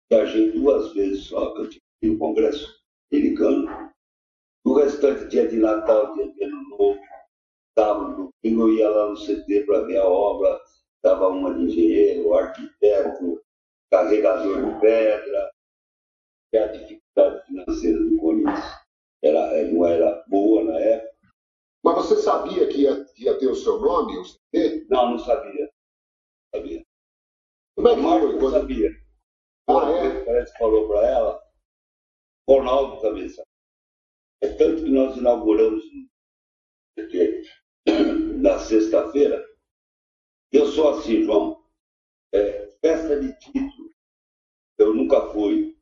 viajei 0.09 0.51
duas 0.51 0.93
vezes 0.93 1.25
só, 1.25 1.53
que 1.53 1.61
eu 1.61 1.69
tive 1.69 1.83
no 2.03 2.17
Congresso 2.17 2.81
Americano. 3.11 3.91
O 4.65 4.73
restante 4.73 5.27
dia 5.27 5.47
de 5.47 5.57
Natal, 5.57 6.13
dia 6.13 6.31
de 6.31 6.43
Ano 6.43 6.69
Novo, 6.69 6.99
sábado, 7.77 8.33
domingo, 8.43 8.63
eu 8.63 8.73
ia 8.73 8.89
lá 8.89 9.09
no 9.09 9.15
CT 9.15 9.65
para 9.65 9.81
ver 9.81 9.97
a 9.97 10.05
obra, 10.05 10.59
estava 10.95 11.27
uma 11.29 11.53
de 11.53 11.63
engenheiro, 11.63 12.33
arquiteto, 12.33 13.41
carregador 13.91 14.65
de 14.65 14.79
pedra, 14.81 15.51
a 16.55 16.67
dificuldade 16.67 17.45
financeira 17.45 17.99
do 17.99 18.17
Corinthians 18.17 18.79
era, 19.23 19.63
não 19.71 19.85
era 19.85 20.23
boa 20.27 20.63
na 20.63 20.79
época. 20.79 21.18
Você 21.99 22.15
sabia 22.15 22.65
que 22.69 22.83
ia, 22.83 23.03
que 23.13 23.25
ia 23.25 23.37
ter 23.37 23.47
o 23.47 23.55
seu 23.55 23.77
nome, 23.81 24.17
o 24.17 24.23
CT? 24.23 24.87
Não, 24.89 25.11
não 25.11 25.19
sabia. 25.19 25.69
Sabia. 26.55 26.85
Como 27.75 27.87
é 27.89 27.95
que 27.95 28.01
foi? 28.01 28.39
não 28.39 28.51
sabia. 28.51 28.91
Ah, 29.67 29.91
é? 29.91 30.23
Parece 30.23 30.53
que 30.53 30.59
falou 30.59 30.87
para 30.87 31.05
ela. 31.05 31.43
Ronaldo 32.47 33.01
também 33.01 33.27
sabe. 33.27 33.49
É 34.41 34.47
tanto 34.47 34.81
que 34.81 34.89
nós 34.89 35.17
inauguramos 35.17 35.83
na 38.41 38.57
sexta-feira. 38.59 39.45
Eu 40.53 40.67
sou 40.67 40.97
assim, 40.97 41.23
João. 41.23 41.61
É, 42.33 42.71
festa 42.81 43.19
de 43.19 43.37
título. 43.39 43.91
Eu 44.77 44.93
nunca 44.93 45.33
fui. 45.33 45.77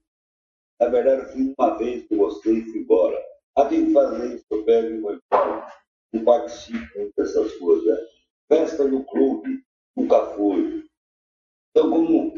Na 0.80 0.88
verdade, 0.88 1.22
eu 1.22 1.32
fui 1.32 1.56
uma 1.56 1.78
vez, 1.78 2.08
gostei 2.08 2.58
e 2.58 2.64
fui 2.64 2.80
embora. 2.80 3.24
Ah, 3.56 3.66
tem 3.66 3.86
que 3.86 3.94
fazer 3.94 4.36
isso, 4.36 4.46
eu 4.50 4.66
pego 4.66 4.88
e 4.88 5.00
vou 5.00 5.14
embora. 5.14 5.78
Não 6.14 6.24
participo 6.24 7.12
dessas 7.16 7.54
coisas. 7.58 7.86
Né? 7.86 8.08
Festa 8.50 8.86
no 8.86 9.04
clube, 9.06 9.64
nunca 9.96 10.36
fui. 10.36 10.86
Então, 11.72 11.90
como 11.90 12.34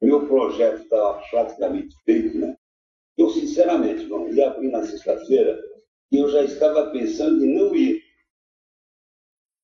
meu 0.00 0.26
projeto 0.26 0.82
estava 0.82 1.22
praticamente 1.30 1.94
feito, 2.04 2.38
né? 2.38 2.56
Eu, 3.16 3.28
sinceramente, 3.30 4.06
não 4.06 4.28
ia 4.32 4.48
abrir 4.48 4.70
na 4.70 4.82
sexta-feira 4.82 5.60
e 6.10 6.18
eu 6.18 6.28
já 6.30 6.42
estava 6.42 6.90
pensando 6.90 7.44
em 7.44 7.54
não 7.54 7.74
ir. 7.74 8.02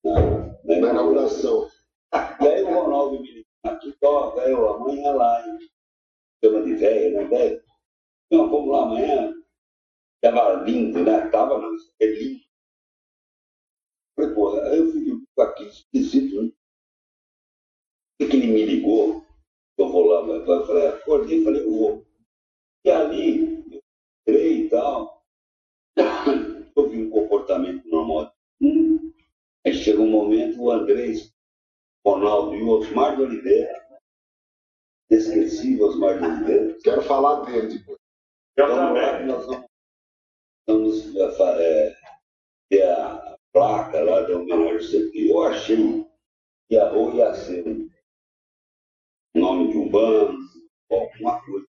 Na, 0.04 0.20
na 0.20 0.80
Na 0.80 0.90
inauguração. 0.90 1.68
E 2.40 2.46
aí 2.46 2.62
o 2.62 2.68
Ronaldo 2.68 3.20
me 3.20 3.28
ligou, 3.28 3.46
aqui, 3.64 3.96
ó, 4.04 4.30
velho, 4.30 4.68
amanhã 4.68 5.12
lá, 5.12 5.46
hein? 5.46 5.58
Chama 6.44 6.62
de 6.62 6.74
velho, 6.74 7.16
né, 7.16 7.24
velho? 7.24 7.62
Não, 8.30 8.50
vamos 8.50 8.68
lá 8.68 8.82
amanhã. 8.82 9.34
Tava 10.20 10.64
lindo, 10.64 11.02
né? 11.02 11.28
Tava, 11.30 11.58
não, 11.58 11.74
é 12.00 12.06
lindo. 12.06 12.45
Falei, 14.16 14.34
porra, 14.34 14.62
aí 14.62 14.78
eu 14.78 14.90
fui 14.90 15.26
aqui, 15.38 15.64
esquisito, 15.64 16.42
né? 16.42 16.50
Que 18.18 18.24
ele 18.24 18.46
me 18.46 18.64
ligou? 18.64 19.22
Eu 19.76 19.88
vou 19.90 20.06
lá, 20.06 20.22
mas 20.22 20.48
eu 20.48 20.66
falei, 20.66 20.86
acordei 20.86 21.40
e 21.40 21.44
falei, 21.44 21.62
eu 21.62 21.70
vou. 21.70 22.06
E 22.84 22.90
ali, 22.90 23.40
eu 23.70 23.82
entrei 24.22 24.64
e 24.64 24.68
tal, 24.70 25.22
eu 26.74 26.88
vi 26.88 27.02
um 27.02 27.10
comportamento 27.10 27.86
normal. 27.88 28.34
Hum. 28.60 29.12
Aí 29.66 29.74
chega 29.74 30.00
um 30.00 30.10
momento, 30.10 30.62
o 30.62 30.70
Andrés, 30.70 31.30
Ronaldo 32.06 32.54
e 32.54 32.62
o 32.62 32.68
Osmar 32.68 33.16
de 33.16 33.22
Oliveira, 33.22 34.00
inesquecível 35.10 35.88
Osmar 35.88 36.18
de 36.18 36.24
Oliveira, 36.24 36.78
Quero 36.82 37.02
falar 37.02 37.44
dele 37.44 37.78
depois. 37.78 37.98
Eu 38.56 38.68
Vamos 38.68 38.94
lá, 38.94 39.12
também. 39.12 39.18
que 39.18 39.32
nós 39.32 39.46
vamos, 39.46 39.66
vamos 40.66 41.16
é, 41.16 41.88
é, 41.90 41.96
ter 42.70 42.82
a 42.82 43.25
placa 43.56 44.04
lá 44.04 44.20
da 44.20 44.36
homenagem 44.36 44.74
ao 44.74 44.82
CP. 44.82 45.30
Eu 45.30 45.42
achei 45.44 46.06
que 46.68 46.76
a 46.76 46.92
ou 46.92 47.14
ia 47.14 47.32
ser 47.34 47.64
nome 49.34 49.72
de 49.72 49.78
um 49.78 49.88
banco, 49.88 50.36
alguma 50.90 51.40
coisa. 51.42 51.66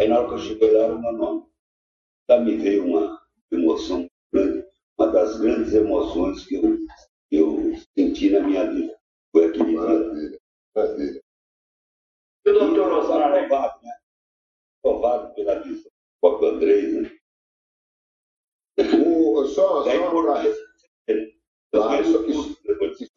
Aí 0.00 0.08
na 0.08 0.20
hora 0.20 0.28
que 0.28 0.34
eu 0.34 0.38
cheguei 0.38 0.70
lá 0.70 0.84
era 0.84 0.94
o 0.94 1.02
meu 1.02 1.12
nome. 1.12 1.46
Já 2.30 2.40
me 2.40 2.56
veio 2.56 2.86
uma 2.86 3.22
emoção 3.52 4.08
grande, 4.32 4.66
uma 4.98 5.12
das 5.12 5.38
grandes 5.38 5.74
emoções 5.74 6.46
que 6.46 6.54
eu, 6.54 6.78
que 7.28 7.36
eu 7.36 7.76
senti 7.96 8.30
na 8.30 8.40
minha 8.40 8.72
vida. 8.72 8.98
Foi 9.32 9.46
aquele 9.46 9.64
dia. 9.66 10.40
Maravilha. 10.74 11.22
E 12.46 12.50
o 12.50 12.58
doutor 12.58 12.92
Osmar, 12.92 13.32
né? 13.32 13.40
aprovado, 13.40 13.82
né? 13.82 13.92
Aprovado 14.78 15.34
pela 15.34 15.60
visão 15.60 15.82
do 15.82 16.20
próprio 16.20 16.48
Andrés, 16.48 17.02
né? 17.02 17.15
O, 19.06 19.46
só 19.46 19.84
só 19.84 19.84
para 19.84 20.42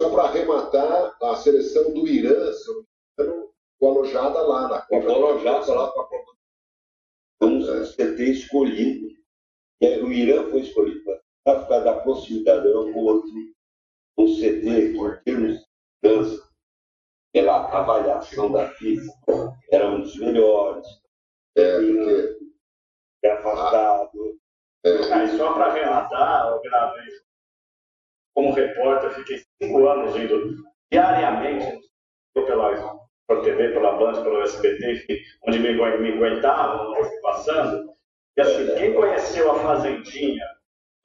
só 0.01 0.09
para 0.09 0.23
arrematar, 0.23 1.17
a 1.21 1.35
seleção 1.35 1.93
do 1.93 2.07
Irã, 2.07 2.51
se 2.53 2.65
ficou 3.17 3.53
alojada 3.81 4.41
lá 4.41 4.67
na 4.67 4.81
Copa. 4.81 5.01
Ficou 5.01 5.15
alojada 5.15 5.73
lá 5.73 5.91
com 5.91 6.01
a 6.01 6.07
Copa. 6.07 6.31
Vamos 7.41 7.67
É. 7.97 8.15
ter 8.15 8.29
escolhido. 8.29 9.09
E 9.81 9.87
aí 9.87 10.01
o 10.03 10.11
Irã 10.11 10.49
foi 10.49 10.61
escolhido 10.61 11.03
para 11.43 11.63
ficar 11.63 11.79
da 11.79 11.99
proximidade 12.01 12.63
do 12.63 12.67
aeroporto, 12.79 13.27
um 14.17 14.27
CT, 14.27 14.93
por 14.97 15.21
termos 15.23 15.57
de 15.57 15.65
segurança, 16.03 16.49
pela 17.33 17.65
avaliação 17.71 18.51
da 18.51 18.69
FIFA, 18.71 19.13
era 19.71 19.89
um 19.89 20.01
dos 20.01 20.17
melhores, 20.17 20.85
É, 21.55 21.79
porque 21.79 22.39
é 23.23 23.31
afastado. 23.31 24.38
E 24.83 25.27
só 25.37 25.53
para 25.53 25.65
arrematar, 25.65 26.47
eu 26.47 26.61
gravei 26.61 27.05
como 28.33 28.53
repórter, 28.53 29.11
fiquei 29.11 29.43
cinco 29.61 29.87
anos 29.87 30.15
indo 30.15 30.55
diariamente 30.91 31.79
pela, 32.33 32.99
pela 33.27 33.43
TV, 33.43 33.69
pela 33.73 33.97
Band, 33.97 34.23
pelo 34.23 34.41
SBT, 34.41 35.21
onde 35.45 35.59
me, 35.59 35.73
me 35.73 36.13
aguentavam, 36.13 36.93
passando. 37.21 37.89
E 38.37 38.41
assim, 38.41 38.73
quem 38.75 38.93
conheceu 38.93 39.51
a 39.51 39.59
Fazendinha, 39.59 40.45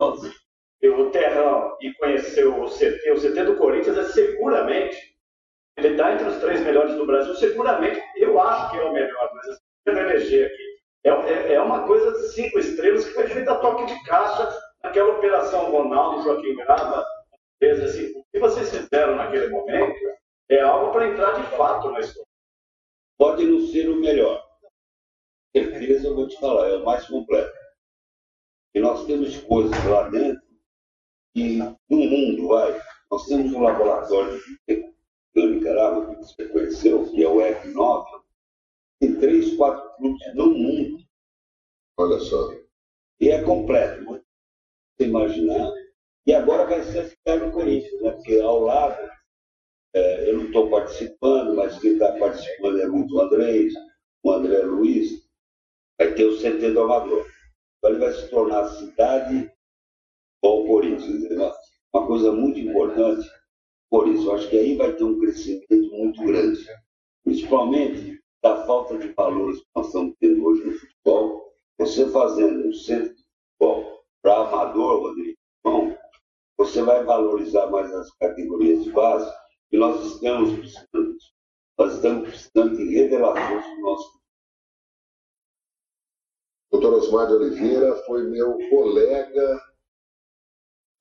o 0.00 1.10
Terrão, 1.10 1.76
e 1.80 1.92
conheceu 1.94 2.62
o 2.62 2.68
CT, 2.70 3.10
o 3.10 3.20
CT 3.20 3.44
do 3.44 3.56
Corinthians 3.56 3.98
é 3.98 4.04
seguramente, 4.04 5.16
ele 5.76 5.88
está 5.88 6.12
entre 6.12 6.28
os 6.28 6.36
três 6.36 6.60
melhores 6.60 6.94
do 6.94 7.06
Brasil, 7.06 7.34
seguramente, 7.34 8.00
eu 8.16 8.40
acho 8.40 8.70
que 8.70 8.78
é 8.78 8.84
o 8.84 8.92
melhor, 8.92 9.30
mas 9.34 9.48
assim, 9.48 9.62
eu 9.86 9.94
vou 9.94 10.02
eleger 10.02 10.46
aqui. 10.46 10.63
É, 11.04 11.10
é- 11.10 11.52
é 11.54 11.60
uma 11.60 11.86
coisa 11.86 12.12
de 12.12 12.28
cinco 12.32 12.58
estrelas 12.58 13.04
que 13.06 13.14
foi 13.14 13.28
feita 13.28 13.52
a 13.52 13.58
toque 13.58 13.86
de 13.86 14.04
caixa 14.04 14.48
naquela 14.82 15.10
operação 15.16 15.70
Ronaldo 15.70 16.20
e 16.20 16.24
Joaquim 16.24 16.56
Grava. 16.56 17.04
Assim, 17.62 18.12
o 18.18 18.24
que 18.30 18.38
vocês 18.38 18.70
fizeram 18.70 19.16
naquele 19.16 19.48
momento 19.48 19.96
é 20.50 20.60
algo 20.60 20.92
para 20.92 21.08
entrar 21.08 21.32
de 21.32 21.42
fato 21.56 21.90
na 21.90 22.00
história. 22.00 22.28
pode 23.16 23.44
não 23.46 23.60
ser 23.68 23.88
o 23.88 23.96
melhor. 23.96 24.44
Certeza, 25.56 26.08
eu 26.08 26.14
vou 26.16 26.28
te 26.28 26.38
falar, 26.40 26.68
é 26.68 26.76
o 26.76 26.84
mais 26.84 27.06
completo. 27.06 27.54
E 28.74 28.80
nós 28.80 29.06
temos 29.06 29.36
coisas 29.42 29.84
lá 29.86 30.08
dentro 30.08 30.42
que 31.34 31.58
no 31.58 31.76
mundo, 31.96 32.48
vai, 32.48 32.78
nós 33.10 33.26
temos 33.26 33.52
um 33.52 33.62
laboratório 33.62 34.38
de 34.68 35.46
Nicarágua, 35.46 36.06
que 36.08 36.16
você 36.16 36.48
conheceu, 36.48 37.08
que 37.10 37.22
é 37.22 37.28
o 37.28 37.36
F9, 37.38 38.04
tem 39.00 39.16
três, 39.18 39.56
quatro 39.56 39.96
clubes 39.96 40.34
no 40.34 40.46
mundo. 40.48 40.83
Olha 42.04 42.20
só. 42.20 42.52
E 43.20 43.30
é 43.30 43.42
completo, 43.42 44.10
né? 44.10 44.20
você 44.96 45.08
imaginar. 45.08 45.72
E 46.26 46.34
agora 46.34 46.66
vai 46.66 46.82
ser 46.82 47.04
ficar 47.04 47.36
no 47.36 47.52
Corinthians, 47.52 48.00
né? 48.00 48.12
porque 48.12 48.38
ao 48.40 48.60
lado, 48.60 49.10
é, 49.94 50.30
eu 50.30 50.38
não 50.38 50.46
estou 50.46 50.70
participando, 50.70 51.54
mas 51.54 51.78
quem 51.78 51.94
está 51.94 52.12
participando 52.12 52.80
é 52.80 52.86
muito 52.86 53.14
o 53.14 53.20
Andrés, 53.20 53.72
o 54.22 54.32
André 54.32 54.62
Luiz, 54.62 55.26
vai 55.98 56.14
ter 56.14 56.24
o 56.24 56.36
CT 56.36 56.72
do 56.72 56.80
Amador. 56.80 57.26
Então 57.78 57.90
ele 57.90 58.00
vai 58.00 58.12
se 58.12 58.28
tornar 58.28 58.60
a 58.60 58.74
cidade 58.74 59.50
ou 60.42 60.64
o 60.64 60.66
Corinthians. 60.66 61.30
né? 61.30 61.52
Uma 61.92 62.06
coisa 62.06 62.32
muito 62.32 62.58
importante, 62.58 63.28
por 63.90 64.08
isso, 64.08 64.26
eu 64.26 64.34
acho 64.34 64.48
que 64.50 64.58
aí 64.58 64.76
vai 64.76 64.92
ter 64.94 65.04
um 65.04 65.20
crescimento 65.20 65.90
muito 65.92 66.24
grande. 66.24 66.66
Principalmente 67.22 68.20
da 68.42 68.66
falta 68.66 68.98
de 68.98 69.08
valores 69.12 69.60
que 69.60 69.66
nós 69.74 69.86
estamos 69.86 70.14
tendo 70.20 70.44
hoje 70.44 70.64
no 70.64 70.72
futebol. 70.72 71.43
Você 71.78 72.08
fazendo 72.10 72.68
um 72.68 72.72
centro 72.72 73.14
de 73.14 73.22
futebol 73.22 74.04
para 74.22 74.48
amador, 74.48 75.02
Rodrigo, 75.02 75.38
bom, 75.64 75.96
você 76.56 76.82
vai 76.82 77.04
valorizar 77.04 77.66
mais 77.68 77.92
as 77.92 78.10
categorias 78.12 78.84
de 78.84 78.92
base 78.92 79.30
e 79.72 79.76
nós 79.76 80.04
estamos 80.04 80.58
precisando. 80.58 81.16
Nós 81.76 81.94
estamos 81.94 82.28
precisando 82.28 82.76
de 82.76 82.94
revelações 82.94 83.64
do 83.64 83.80
nosso 83.80 84.24
Doutor 86.74 86.94
Osmar 86.94 87.28
de 87.28 87.34
Oliveira 87.34 87.94
foi 88.04 88.24
meu 88.24 88.58
colega 88.68 89.62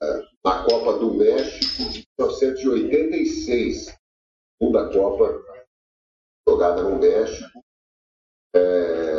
é, 0.03 0.21
na 0.45 0.63
Copa 0.65 0.99
do 0.99 1.15
México 1.15 1.89
de 1.91 2.07
1986. 2.19 3.97
segunda 4.61 4.93
Copa 4.93 5.43
jogada 6.47 6.83
no 6.83 6.99
México. 6.99 7.59
É, 8.55 9.12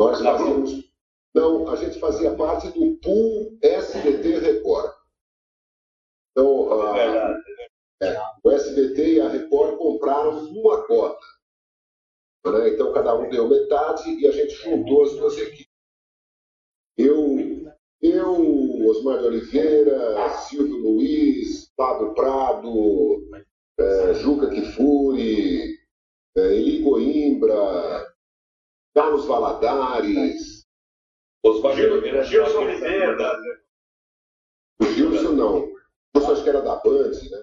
nós 0.00 0.18
fazíamos. 0.22 0.90
Não, 1.34 1.68
a 1.68 1.76
gente 1.76 2.00
fazia 2.00 2.34
parte 2.34 2.70
do 2.70 2.96
pool 2.96 3.58
SBT 3.60 4.38
Record. 4.38 4.94
Então, 6.32 6.72
a, 6.72 7.38
é, 8.02 8.18
o 8.42 8.50
SBT 8.50 9.16
e 9.16 9.20
a 9.20 9.28
Record 9.28 9.76
compraram 9.76 10.48
uma 10.48 10.86
cota. 10.86 11.26
Né? 12.46 12.70
Então, 12.70 12.94
cada 12.94 13.14
um 13.14 13.28
deu 13.28 13.46
metade 13.46 14.10
e 14.10 14.26
a 14.26 14.30
gente 14.30 14.54
juntou 14.54 15.02
as 15.02 15.12
duas 15.12 15.36
equipes. 15.36 15.68
Eu, 16.96 17.36
eu 18.00 18.86
Osmar 18.86 19.18
de 19.18 19.26
Oliveira, 19.26 20.30
Silvio 20.30 20.78
Luiz, 20.78 21.70
Fábio 21.76 22.14
Prado, 22.14 23.22
é, 23.78 24.14
Juca 24.14 24.48
Kifuri, 24.48 25.78
é, 26.36 26.54
Eli 26.54 26.82
Coimbra, 26.82 28.09
Carlos 28.94 29.26
Valadares. 29.26 30.66
Oliveira, 31.44 32.24
Gilson 32.24 32.58
Oliveira. 32.58 33.16
O 34.80 34.84
Gilson 34.84 35.32
não. 35.32 35.64
O 35.64 35.76
Gilson 36.14 36.32
acho 36.32 36.42
que 36.42 36.48
era 36.48 36.62
da 36.62 36.76
Band, 36.76 37.10
né? 37.30 37.42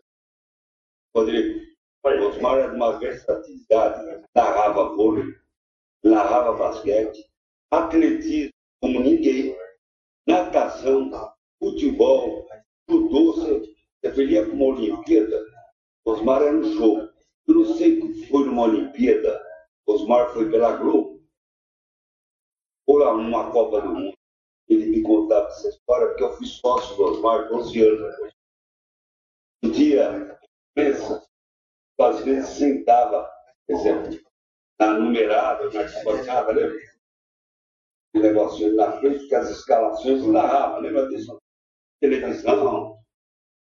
Rodrigo, 1.16 1.68
Osmar 2.04 2.60
era 2.60 2.70
de 2.70 2.76
uma 2.76 3.00
versatilidade, 3.00 4.06
né? 4.06 4.24
narrava 4.36 4.96
vôlei, 4.96 5.26
narrava 6.04 6.54
basquete, 6.54 7.26
atletismo 7.72 8.52
como 8.82 9.00
ninguém, 9.00 9.58
natação, 10.28 11.10
futebol, 11.60 12.48
judô, 12.88 13.34
você, 13.34 13.76
você 14.00 14.12
veria 14.12 14.46
para 14.46 14.54
uma 14.54 14.66
Olimpíada, 14.66 15.44
Osmar 16.06 16.44
era 16.44 16.56
um 16.56 16.78
show. 16.78 17.10
Eu 17.48 17.56
não 17.56 17.66
sei 17.76 18.00
que 18.00 18.28
foi 18.28 18.46
numa 18.46 18.64
Olimpíada, 18.64 19.42
Osmar 19.88 20.32
foi 20.34 20.50
pela 20.50 20.76
Globo, 20.78 21.07
lá 22.96 23.14
numa 23.14 23.52
Copa 23.52 23.82
do 23.82 23.94
Mundo. 23.94 24.18
Ele 24.70 24.86
me 24.88 25.02
contava 25.02 25.48
essa 25.48 25.70
história 25.70 26.08
porque 26.08 26.24
eu 26.24 26.34
fui 26.34 26.48
sócio 26.48 26.96
do 26.96 27.04
Osmar 27.04 27.52
11 27.52 27.82
anos 27.88 28.12
depois. 28.12 28.34
Um 29.64 29.72
dia, 29.72 30.40
pensa, 30.74 31.26
às 32.00 32.22
vezes 32.22 32.50
sentava, 32.50 33.30
por 33.66 33.76
exemplo, 33.76 34.20
na 34.80 34.94
numerada, 34.94 35.70
na 35.72 35.84
espancada, 35.84 36.52
lembra? 36.52 36.78
O 38.16 38.20
negócio 38.20 38.76
na 38.76 39.00
frente, 39.00 39.28
que 39.28 39.36
as 39.36 39.50
escalações 39.50 40.26
narrava, 40.26 40.80
lembra 40.80 41.08
disso? 41.10 41.40
Televisão. 42.00 42.98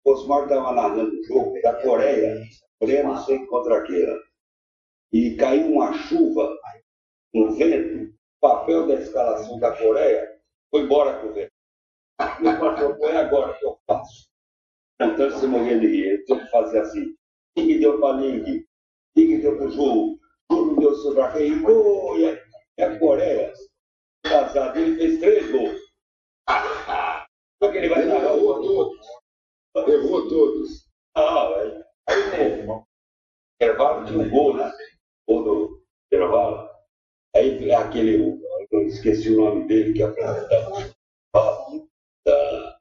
O 0.04 0.10
Osmar 0.12 0.44
estava 0.44 0.72
narrando 0.72 1.14
o 1.14 1.24
jogo 1.24 1.60
da 1.60 1.80
Coreia, 1.82 2.40
Coreia 2.78 3.04
não 3.04 3.22
sei 3.24 3.44
contra 3.46 3.82
quem. 3.84 4.06
E 5.12 5.36
caiu 5.36 5.72
uma 5.72 5.92
chuva, 5.92 6.56
um 7.34 7.52
vento, 7.54 8.14
papel 8.40 8.86
da 8.86 8.94
escalação 8.94 9.58
da 9.58 9.76
Coreia 9.76 10.38
foi 10.70 10.82
embora 10.82 11.20
com 11.20 11.28
o 11.28 11.32
vento. 11.32 11.52
Meu 12.40 12.58
patrão, 12.58 12.96
é 13.04 13.16
agora 13.16 13.54
que 13.54 13.64
eu 13.64 13.78
faço. 13.86 14.28
Então, 15.00 15.30
você 15.30 15.46
morrer 15.46 15.80
de 15.80 15.86
rir. 15.86 16.24
Ele 16.28 16.46
fazia 16.48 16.82
assim. 16.82 17.14
Quem 17.54 17.66
que 17.66 17.78
deu 17.78 17.98
para 17.98 18.18
Ling? 18.18 18.66
Quem 19.14 19.26
que 19.26 19.38
deu 19.38 19.56
para 19.56 19.66
o 19.66 19.70
Ju? 19.70 20.18
Ju 20.50 20.66
não 20.66 20.76
deu 20.76 21.14
para 21.14 21.32
quem? 21.32 21.52
E 21.52 22.28
a, 22.28 22.44
e 22.78 22.82
a 22.82 22.98
Coreia, 22.98 23.52
casado, 24.22 24.78
ele 24.78 24.96
fez 24.96 25.18
três 25.18 25.50
gols. 25.50 25.80
Só 27.62 27.70
que 27.70 27.78
ele 27.78 27.88
vai 27.88 28.04
narrar 28.04 28.34
o 28.34 28.62
todos. 28.62 29.06
Errou 29.76 30.28
todos. 30.28 30.88
Ah, 31.14 31.48
velho. 31.48 31.84
Aí 32.08 32.66
no 32.66 32.86
intervalo 33.54 34.06
tinha 34.06 34.18
um 34.18 34.30
gol, 34.30 34.56
né? 34.56 34.72
Gol 35.26 35.44
do 35.44 35.82
intervalo. 36.06 36.69
Aí 37.34 37.72
aquele, 37.72 38.40
eu 38.70 38.82
esqueci 38.86 39.30
o 39.30 39.44
nome 39.44 39.66
dele, 39.66 39.92
que 39.92 40.02
é 40.02 40.06
a 40.06 40.10
da, 40.10 40.40
da, 42.24 42.78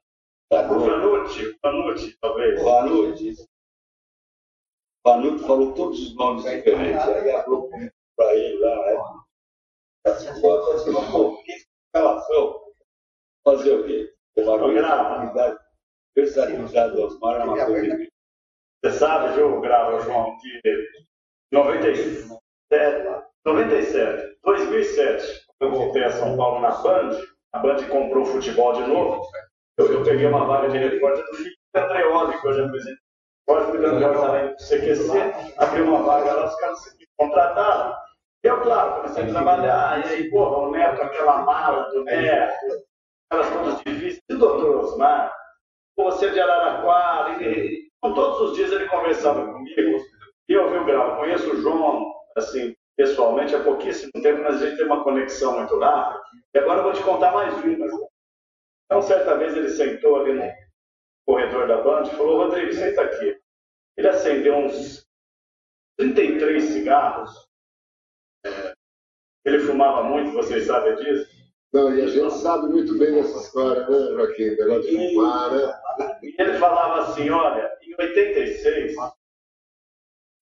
da. 0.50 0.62
Vanucci, 0.68 1.56
Vanucci, 1.62 2.18
talvez. 2.20 2.62
Vanucci. 2.62 3.48
Vanucci 5.04 5.46
falou 5.46 5.74
todos 5.74 6.00
os 6.00 6.14
nomes 6.16 6.44
diferentes. 6.44 7.08
Aí 7.08 7.30
a 7.30 7.42
Globo 7.44 7.70
para 8.16 8.34
ele 8.34 8.58
lá, 8.58 8.86
né? 8.86 8.96
Pô, 10.40 11.42
que 11.42 11.52
escalação. 11.52 12.60
Fazer 13.44 13.72
o 13.72 13.86
quê? 13.86 14.14
Versatilidade, 16.16 16.94
do 16.94 17.02
Osmar 17.02 17.40
é 17.40 17.44
uma 17.44 17.64
coisa 17.66 17.86
incrível. 17.86 18.10
Você 18.82 18.92
sabe, 18.98 19.34
viu, 19.34 19.60
Grava, 19.60 20.00
João, 20.00 20.36
que 20.38 20.60
97, 21.52 22.40
97, 23.44 24.29
2007, 24.44 25.42
eu 25.60 25.70
voltei 25.70 26.04
a 26.04 26.10
São 26.10 26.36
Paulo 26.36 26.60
na 26.60 26.70
Band, 26.70 27.18
a 27.52 27.58
Band 27.58 27.82
comprou 27.88 28.24
futebol 28.24 28.72
de 28.72 28.82
novo, 28.82 29.26
eu, 29.78 29.92
eu 29.92 30.04
peguei 30.04 30.26
uma 30.26 30.44
vaga 30.44 30.68
de 30.68 30.78
repórter 30.78 31.24
do 31.24 31.36
Felipe 31.36 31.58
Andreoli, 31.74 32.40
que 32.40 32.48
hoje 32.48 32.62
é 32.62 32.68
presidente 32.68 33.00
Pode 33.50 33.76
de 33.78 33.84
além 33.84 34.48
do 34.50 34.56
CQC, 34.58 35.56
abriu 35.58 35.84
uma 35.86 36.02
vaga 36.04 36.34
lá, 36.34 36.46
os 36.46 36.54
caras 36.54 36.78
se 36.84 37.08
contrataram. 37.18 37.96
Eu, 38.44 38.60
claro, 38.60 38.96
comecei 38.96 39.24
a 39.24 39.28
trabalhar, 39.28 40.06
e 40.06 40.08
aí, 40.08 40.30
porra, 40.30 40.68
o 40.68 40.70
Neto, 40.70 41.02
aquela 41.02 41.42
mala 41.42 41.90
do 41.90 42.04
Neto, 42.04 42.84
aquelas 43.28 43.52
todas 43.52 43.80
difíceis, 43.80 44.22
e 44.30 44.34
o 44.34 44.38
doutor 44.38 44.84
Osmar, 44.84 45.34
você 45.96 46.26
é 46.26 46.30
de 46.30 46.40
Araraquara, 46.40 47.42
e, 47.42 47.88
e 47.88 47.90
todos 48.00 48.40
os 48.40 48.56
dias 48.56 48.70
ele 48.70 48.88
conversava 48.88 49.44
comigo, 49.44 50.00
e 50.48 50.52
eu 50.52 50.70
vi 50.70 50.76
o 50.78 50.84
grau, 50.84 51.16
conheço 51.16 51.52
o 51.52 51.60
João, 51.60 52.06
assim, 52.36 52.72
pessoalmente, 53.00 53.54
há 53.54 53.64
pouquíssimo 53.64 54.12
tempo, 54.20 54.42
mas 54.42 54.60
a 54.60 54.66
gente 54.66 54.76
tem 54.76 54.84
uma 54.84 55.02
conexão 55.02 55.58
muito 55.58 55.78
rápida, 55.78 56.20
e 56.52 56.58
agora 56.58 56.80
eu 56.80 56.82
vou 56.84 56.92
te 56.92 57.02
contar 57.02 57.32
mais 57.32 57.54
uma. 57.54 58.08
Então, 58.84 59.00
certa 59.00 59.38
vez 59.38 59.56
ele 59.56 59.70
sentou 59.70 60.20
ali 60.20 60.34
no 60.34 60.42
corredor 61.24 61.66
da 61.66 61.80
Band 61.80 62.02
e 62.02 62.16
falou, 62.16 62.44
Rodrigo, 62.44 62.74
senta 62.74 63.00
aqui. 63.00 63.40
Ele 63.96 64.08
acendeu 64.08 64.54
uns 64.56 65.06
33 65.96 66.62
cigarros. 66.62 67.48
É, 68.44 68.74
ele 69.46 69.60
fumava 69.60 70.02
muito, 70.02 70.32
vocês 70.32 70.66
sabem 70.66 70.96
disso? 70.96 71.30
Não, 71.72 71.94
e 71.94 72.02
a 72.02 72.06
gente 72.06 72.34
sabe 72.34 72.66
muito 72.66 72.98
bem 72.98 73.14
dessa 73.14 73.38
história, 73.38 73.88
né, 73.88 74.12
Joaquim? 74.12 74.56
Negócio 74.56 74.90
de 74.90 75.14
fumar, 75.14 75.52
né? 75.52 76.18
E 76.22 76.34
ele 76.38 76.58
falava 76.58 77.02
assim, 77.02 77.30
olha, 77.30 77.70
em 77.80 77.94
86, 77.98 78.94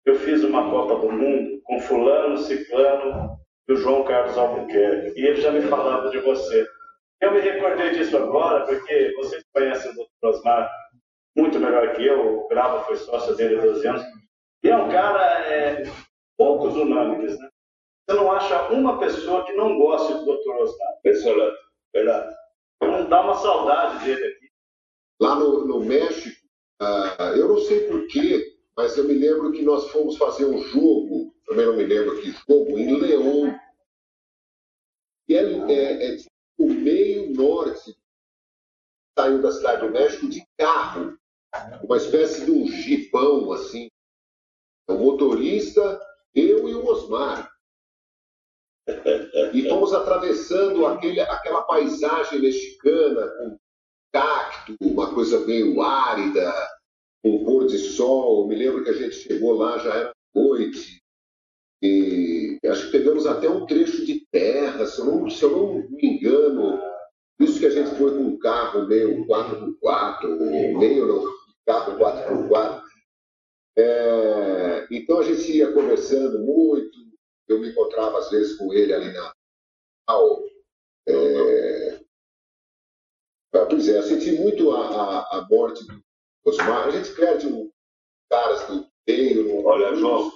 eu 0.07 0.15
fiz 0.21 0.45
uma 0.45 0.71
Copa 0.71 1.01
do 1.01 1.13
Mundo 1.13 1.61
com 1.65 1.81
fulano, 1.81 2.39
ciclano 2.39 3.37
e 3.69 3.73
o 3.73 3.77
João 3.77 4.05
Carlos 4.05 4.39
Albuquerque. 4.39 5.21
E 5.21 5.27
ele 5.27 5.41
já 5.41 5.51
me 5.51 5.63
falava 5.63 6.09
de 6.11 6.19
você. 6.19 6.67
Eu 7.21 7.33
me 7.33 7.41
recordei 7.41 7.91
disso 7.91 8.17
agora, 8.17 8.65
porque 8.65 9.13
vocês 9.17 9.43
conhecem 9.53 9.91
o 9.91 9.95
Dr. 9.95 10.29
Osmar 10.29 10.71
muito 11.37 11.59
melhor 11.59 11.93
que 11.95 12.07
eu, 12.07 12.45
o 12.45 12.49
Grava 12.49 12.85
foi 12.85 12.97
sócio 12.97 13.35
dele 13.35 13.59
há 13.59 13.63
12 13.63 13.87
anos. 13.87 14.03
E 14.63 14.71
é 14.71 14.77
um 14.77 14.89
cara, 14.89 15.21
é, 15.53 15.83
poucos 16.39 16.77
unânimes, 16.77 17.39
né? 17.39 17.49
Você 18.09 18.17
não 18.17 18.31
acha 18.31 18.69
uma 18.69 18.99
pessoa 18.99 19.45
que 19.45 19.53
não 19.53 19.77
goste 19.77 20.13
do 20.13 20.25
Dr. 20.25 20.63
Osmar. 20.63 20.89
Impressionante, 20.99 21.59
verdade. 21.93 22.35
Não 22.81 23.09
dá 23.09 23.23
uma 23.23 23.35
saudade 23.35 24.05
dele 24.05 24.25
aqui. 24.25 24.47
Lá 25.21 25.35
no, 25.35 25.67
no 25.67 25.81
México, 25.81 26.37
uh, 26.81 27.37
eu 27.37 27.49
não 27.49 27.59
sei 27.59 27.89
porquê, 27.89 28.46
mas 28.77 28.97
eu 28.99 29.05
me 29.05 29.15
lembro 29.15 29.53
que 29.53 29.63
nós 29.63 29.89
fomos 29.91 30.19
fazer 30.19 30.45
um 30.45 30.63
jogo, 30.63 31.35
também 31.47 31.65
não 31.65 31.77
me 31.77 31.87
lembro 31.87 32.21
que 32.21 32.31
jogo, 32.31 32.79
em 32.79 33.01
León. 33.01 33.57
E 35.29 35.35
é, 35.35 35.43
é, 35.43 36.15
é 36.15 36.19
o 36.59 36.67
meio 36.73 37.33
norte, 37.35 37.97
saiu 39.19 39.41
da 39.41 39.51
cidade 39.51 39.87
do 39.87 39.93
México 39.93 40.29
de 40.29 40.47
carro, 40.59 41.19
uma 41.83 41.97
espécie 41.97 42.45
de 42.45 42.51
um 42.51 42.67
jipão, 42.67 43.51
assim. 43.53 43.89
O 44.89 44.95
motorista, 44.95 46.01
eu 46.35 46.69
e 46.69 46.75
o 46.75 46.87
Osmar. 46.87 47.51
E 49.53 49.69
fomos 49.69 49.93
atravessando 49.93 50.87
aquele, 50.87 51.21
aquela 51.21 51.63
paisagem 51.63 52.41
mexicana 52.41 53.27
com 53.39 53.59
cacto, 54.13 54.77
uma 54.81 55.13
coisa 55.13 55.45
meio 55.45 55.83
árida, 55.83 56.53
com 57.27 57.45
pôr 57.45 57.67
de 57.67 57.79
sol. 57.79 58.47
Me 58.47 58.55
lembro 58.55 58.85
que 58.85 58.91
a 58.91 58.95
gente 58.95 59.17
chegou 59.17 59.55
lá, 59.55 59.79
já 59.79 59.95
era 59.95 60.13
noite. 60.35 61.03
E 61.83 62.59
acho 62.65 62.87
que 62.87 62.93
pegamos 62.93 63.27
até 63.27 63.49
um 63.49 63.67
trecho 63.67 64.07
de 64.07 64.25
terra, 64.31 64.87
se 64.87 65.01
eu 65.01 65.07
não, 65.07 65.29
se 65.29 65.43
eu 65.43 65.51
não 65.51 65.75
me 65.91 66.07
engano. 66.07 66.81
Isso 67.41 67.59
que 67.59 67.67
a 67.67 67.71
gente 67.71 67.97
foi 67.97 68.13
com 68.13 68.23
um 68.23 68.39
carro 68.39 68.87
meio 68.87 69.27
4x4, 69.27 70.79
meio 70.79 71.07
não, 71.07 71.25
carro 71.67 71.99
4x4. 71.99 72.83
É, 73.79 74.87
então 74.91 75.19
a 75.19 75.23
gente 75.23 75.53
ia 75.53 75.71
conversando 75.73 76.39
muito, 76.39 76.99
eu 77.47 77.61
me 77.61 77.69
encontrava 77.69 78.19
às 78.19 78.31
vezes 78.31 78.57
com 78.57 78.73
ele 78.73 78.95
ali 78.95 79.13
na. 79.13 79.33
É, 81.09 82.01
pois 83.69 83.89
é, 83.89 84.01
senti 84.03 84.33
muito 84.33 84.71
a, 84.71 84.87
a, 84.87 85.39
a 85.39 85.49
morte 85.51 85.87
do 85.87 86.06
Osmar. 86.47 86.89
A 86.89 86.91
gente 86.91 87.15
perde 87.15 87.47
um 87.47 87.71
caras 88.31 88.67
do 88.67 88.87
meio. 89.07 89.65
Olha, 89.65 89.95
João. 89.95 90.31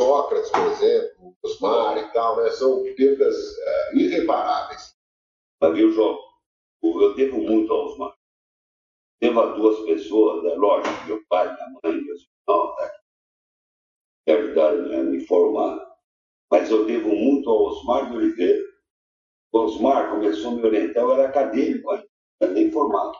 Sócrates, 0.00 0.50
por 0.50 0.66
exemplo, 0.68 1.36
Osmar 1.42 1.98
e 1.98 2.12
tal, 2.12 2.36
né? 2.36 2.50
São 2.52 2.82
perdas 2.96 3.36
uh, 3.36 3.98
irreparáveis. 3.98 4.96
Mas 5.60 5.74
viu, 5.74 5.92
João? 5.92 6.18
Eu 6.82 7.14
devo 7.14 7.38
muito 7.38 7.70
ao 7.70 7.84
Osmar. 7.84 8.16
Devo 9.20 9.40
a 9.40 9.46
duas 9.52 9.78
pessoas, 9.84 10.42
é 10.46 10.54
lógico, 10.56 11.06
meu 11.06 11.22
pai, 11.28 11.54
minha 11.54 11.68
mãe, 11.68 12.02
meu 12.02 12.14
irmão, 12.14 12.74
tá? 12.76 12.90
que 14.24 14.32
ajudaram 14.32 15.00
a 15.00 15.02
me 15.02 15.20
formar. 15.26 15.78
Mas 16.50 16.70
eu 16.70 16.86
devo 16.86 17.14
muito 17.14 17.50
ao 17.50 17.64
Osmar 17.64 18.08
de 18.10 18.16
Oliveira. 18.16 18.64
O 19.52 19.58
Osmar 19.58 20.10
começou 20.10 20.52
a 20.52 20.54
me 20.54 20.62
orientar, 20.62 21.02
eu 21.02 21.12
era 21.12 21.28
acadêmico 21.28 21.90
ainda, 21.90 22.54
nem 22.54 22.70
formado. 22.70 23.18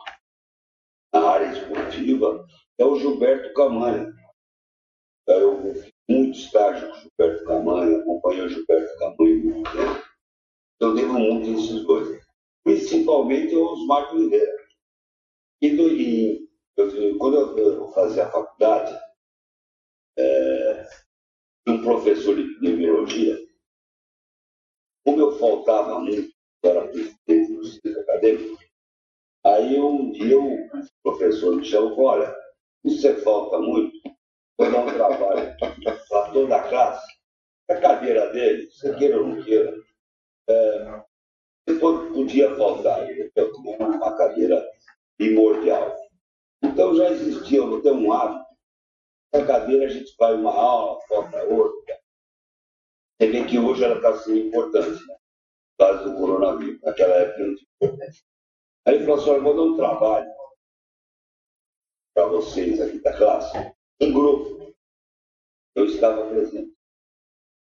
Na 1.13 1.29
área 1.29 1.51
esportiva, 1.51 2.45
é 2.77 2.85
o 2.85 2.97
Gilberto 2.97 3.53
Camanha. 3.53 4.13
Eu 5.27 5.61
fiz 5.61 5.91
muito 6.09 6.37
estágio 6.37 6.89
com 6.89 6.93
o 6.93 6.99
Gilberto 6.99 7.45
Camanha, 7.45 7.97
acompanhei 7.97 8.45
o 8.45 8.49
Gilberto 8.49 8.97
Camanha 8.97 9.43
muito 9.43 9.71
tempo. 9.71 10.11
Eu 10.79 10.95
devo 10.95 11.13
muito 11.13 11.49
esses 11.49 11.83
dois. 11.85 12.25
Principalmente 12.63 13.53
ao 13.53 13.73
Osmar 13.73 14.13
Oliveira. 14.13 14.61
E, 15.61 15.75
do, 15.75 15.87
e 15.89 16.49
eu, 16.77 17.17
quando 17.17 17.57
eu, 17.57 17.91
fazia 17.91 18.25
a 18.25 18.31
faculdade, 18.31 18.99
é, 20.17 20.89
um 21.67 21.81
professor 21.83 22.35
de 22.35 22.41
epidemiologia, 22.41 23.37
como 25.05 25.19
eu 25.19 25.37
faltava 25.37 25.99
muito, 25.99 26.33
era 26.63 26.87
presidente 26.87 27.53
do 27.53 27.65
centro 27.65 28.01
acadêmico, 28.01 28.61
aí 29.45 29.79
um 29.79 30.11
dia 30.11 30.39
o 30.39 30.69
professor 31.03 31.55
me 31.55 31.65
chamou 31.65 31.91
e 31.91 31.95
falou, 31.95 32.09
olha, 32.09 32.35
você 32.83 33.15
falta 33.21 33.59
muito, 33.59 33.91
vou 34.57 34.71
dar 34.71 34.79
um 34.79 34.93
trabalho 34.93 35.57
para 35.57 36.31
toda 36.31 36.55
a 36.55 36.69
classe, 36.69 37.19
a 37.69 37.75
cadeira 37.75 38.31
dele, 38.31 38.69
você 38.69 38.95
queira 38.95 39.19
ou 39.19 39.27
não 39.27 39.43
queira, 39.43 39.75
é, 40.49 41.03
depois 41.67 42.13
podia 42.13 42.55
faltar, 42.55 43.07
eu 43.09 43.53
tinha 43.53 43.77
uma 43.77 44.17
cadeira 44.17 44.63
primordial. 45.17 45.95
Então 46.63 46.95
já 46.95 47.09
existia, 47.09 47.59
eu 47.59 47.81
tenho 47.81 47.95
um 47.95 48.13
hábito, 48.13 48.45
a 49.33 49.45
cadeira 49.45 49.85
a 49.85 49.89
gente 49.89 50.13
vai 50.17 50.33
uma 50.33 50.53
aula, 50.53 50.99
falta 51.07 51.43
outra. 51.43 51.99
Você 53.17 53.27
vê 53.31 53.45
que 53.45 53.59
hoje 53.59 53.83
ela 53.83 53.95
está 53.95 54.17
sendo 54.17 54.39
importante, 54.39 55.07
né? 55.07 55.15
Por 55.77 55.85
causa 55.85 56.09
do 56.09 56.17
coronavírus. 56.17 56.81
Naquela 56.81 57.15
época 57.15 57.45
não 57.45 57.55
tinha 57.55 57.69
importância. 57.81 58.23
Aí 58.85 58.95
ele 58.95 59.05
falou 59.05 59.19
assim, 59.19 59.29
eu 59.31 59.43
vou 59.43 59.55
dar 59.55 59.61
um 59.61 59.77
trabalho 59.77 60.31
para 62.13 62.25
vocês 62.27 62.81
aqui 62.81 62.99
da 62.99 63.15
classe, 63.17 63.57
em 63.99 64.11
grupo. 64.11 64.75
Eu 65.75 65.85
estava 65.85 66.27
presente. 66.29 66.75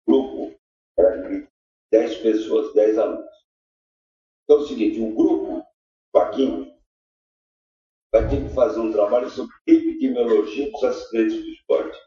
Grupo 0.08 0.60
era 0.98 1.30
de 1.30 1.48
10 1.92 2.18
pessoas, 2.18 2.74
10 2.74 2.98
alunos. 2.98 3.34
Então 4.44 4.58
é 4.58 4.60
o 4.62 4.68
seguinte, 4.68 5.00
um 5.00 5.16
grupo, 5.16 5.66
Joaquim, 6.14 6.78
vai 8.12 8.30
ter 8.30 8.48
que 8.48 8.54
fazer 8.54 8.80
um 8.80 8.92
trabalho 8.92 9.30
sobre 9.30 9.56
epidemiologia 9.66 10.72
dos 10.72 10.84
acidentes 10.84 11.42
do 11.42 11.50
esporte. 11.50 12.00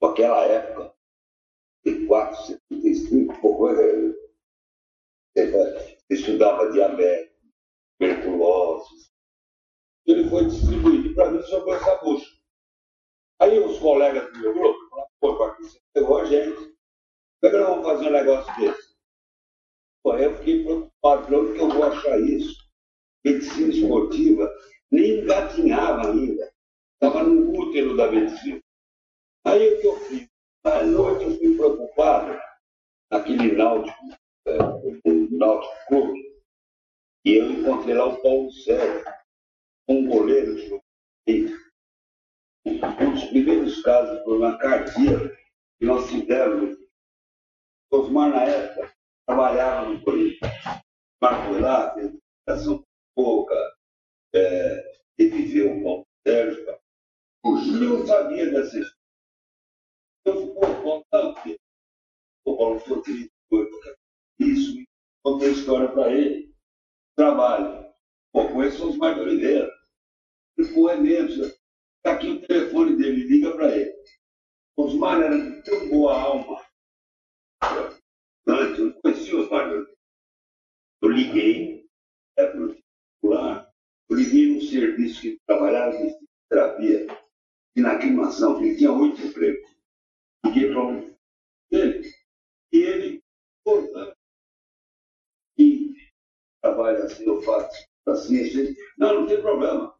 Naquela 0.00 0.44
época, 0.46 0.94
74, 1.84 2.46
75, 2.70 3.40
pouco, 3.40 3.68
é, 3.68 4.14
é, 5.36 5.98
estudava 6.08 6.72
diabetes, 6.72 7.27
Ele 10.06 10.28
foi 10.30 10.46
distribuído 10.46 11.14
para 11.14 11.30
mim 11.30 11.42
sobre 11.42 11.72
essa 11.72 11.96
bucha. 11.96 12.38
Aí 13.40 13.58
os 13.58 13.78
colegas 13.78 14.32
do 14.32 14.38
meu 14.40 14.54
grupo 14.54 14.88
falaram, 14.88 15.10
pô, 15.20 15.36
Joaquim, 15.36 15.62
você 15.64 15.80
pegou 15.92 16.18
a 16.18 16.24
gente. 16.24 16.56
Como 16.56 16.76
é 17.42 17.50
que 17.50 17.56
nós 17.56 17.68
vamos 17.68 17.86
fazer 17.86 18.08
um 18.08 18.12
negócio 18.12 18.56
desse? 18.56 18.96
Pô, 20.02 20.16
eu 20.16 20.36
fiquei 20.38 20.64
preocupado, 20.64 21.36
onde 21.36 21.52
que 21.52 21.60
eu 21.60 21.68
vou 21.68 21.84
achar 21.84 22.20
isso? 22.20 22.56
Medicina 23.24 23.72
esportiva 23.72 24.50
nem 24.90 25.20
engatinhava 25.20 26.10
ainda. 26.10 26.52
Estava 26.94 27.22
no 27.22 27.52
útero 27.52 27.96
da 27.96 28.10
medicina. 28.10 28.60
Aí 29.44 29.74
o 29.74 29.80
que 29.80 29.86
eu 29.86 29.96
fiz? 30.00 30.28
À 30.64 30.82
noite 30.82 31.24
eu 31.24 31.38
fui 31.38 31.56
preocupado, 31.56 32.38
naquele 33.10 33.52
náutico, 33.52 33.96
é, 34.46 34.58
náutico 35.30 35.74
clube, 35.86 36.37
e 37.28 37.36
eu 37.36 37.52
encontrei 37.52 37.94
lá 37.94 38.06
o 38.06 38.22
Paulo 38.22 38.50
Sérgio, 38.50 39.04
um 39.86 40.08
goleiro 40.08 40.56
de 40.56 40.72
um 41.26 43.12
dos 43.12 43.24
primeiros 43.24 43.82
casos 43.82 44.16
de 44.16 44.24
problema 44.24 44.56
cardíaco 44.56 45.36
que 45.78 45.84
nós 45.84 46.08
fizemos. 46.08 46.78
Osmar, 47.90 48.30
na 48.30 48.44
época, 48.44 48.94
trabalhava 49.26 49.90
no 49.90 50.02
Corinthians. 50.02 50.52
Marco 51.20 51.52
foi 51.52 51.60
lá, 51.60 51.92
fez 51.92 52.14
educação 52.46 52.82
pouca, 53.14 53.54
é, 54.34 55.00
reviveu 55.18 55.76
o 55.76 55.82
Paulo 55.82 56.06
Sérgio. 56.26 56.78
E 57.44 57.84
eu 57.84 58.06
sabia 58.06 58.50
dessa 58.50 58.78
história. 58.78 58.98
Eu 60.24 60.54
pô, 60.54 60.60
Paulo, 61.10 61.36
o 62.46 62.56
Paulo 62.56 62.80
ficou 62.80 63.02
triste, 63.02 63.30
isso, 64.38 64.84
contei 65.22 65.48
a 65.48 65.52
história 65.52 65.92
para 65.92 66.10
ele. 66.10 66.47
Trabalho. 67.18 67.92
Pô, 68.32 68.48
conheço 68.48 68.88
os 68.88 68.96
de. 68.96 69.68
Ele 70.56 70.68
falou, 70.68 70.90
é 70.90 70.96
mesmo, 70.96 71.42
está 71.42 72.12
aqui 72.12 72.28
o 72.28 72.46
telefone 72.46 72.96
dele, 72.96 73.24
liga 73.24 73.50
para 73.56 73.76
ele. 73.76 73.92
Osmar 74.76 75.20
era 75.20 75.36
de 75.36 75.60
tão 75.64 75.88
boa 75.88 76.14
alma. 76.16 76.64
Antes, 78.46 78.78
eu 78.78 78.84
não 78.84 79.00
conhecia 79.00 79.34
o 79.34 79.40
Osmar 79.40 79.68
Eu 81.02 81.08
liguei, 81.08 81.88
é 82.36 82.46
para 82.46 82.60
o 82.60 82.76
eu 84.10 84.16
liguei 84.16 84.54
num 84.54 84.60
serviço 84.60 85.20
que 85.20 85.40
trabalhava 85.44 85.96
em 85.96 86.16
terapia 86.48 87.04
e 87.74 87.80
na 87.80 87.94
aclimação, 87.94 88.64
ele 88.64 88.76
tinha 88.76 88.92
oito 88.92 89.20
empregos. 89.20 89.68
Liguei 90.46 90.68
para 90.70 90.86
um 90.86 91.16
dele 91.68 92.14
e 92.72 92.78
ele, 92.78 93.24
portanto, 93.64 94.16
trabalha 96.68 97.04
assim, 97.04 97.24
eu 97.24 97.40
faço 97.42 97.88
assim, 98.06 98.42
assim. 98.42 98.76
Não, 98.98 99.20
não 99.20 99.26
tem 99.26 99.40
problema. 99.40 99.98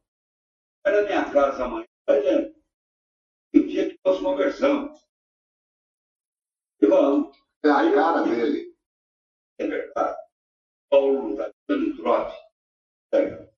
Vai 0.85 0.93
na 0.95 1.03
minha 1.03 1.33
casa 1.33 1.65
amanhã, 1.65 1.87
vai 2.07 2.23
dentro. 2.23 2.63
E 3.53 3.61
o 3.61 3.67
dia 3.67 3.91
que 3.91 3.99
nós 4.05 4.21
conversamos. 4.21 5.07
E 6.81 6.87
vamos. 6.87 7.37
É 7.65 7.71
a 7.71 7.93
cara 7.93 8.23
dele. 8.23 8.77
É 9.59 9.67
verdade. 9.67 10.19
Paulo 10.91 11.33
está 11.33 11.53
dando 11.69 11.97
trote. 11.97 12.37
É. 13.13 13.49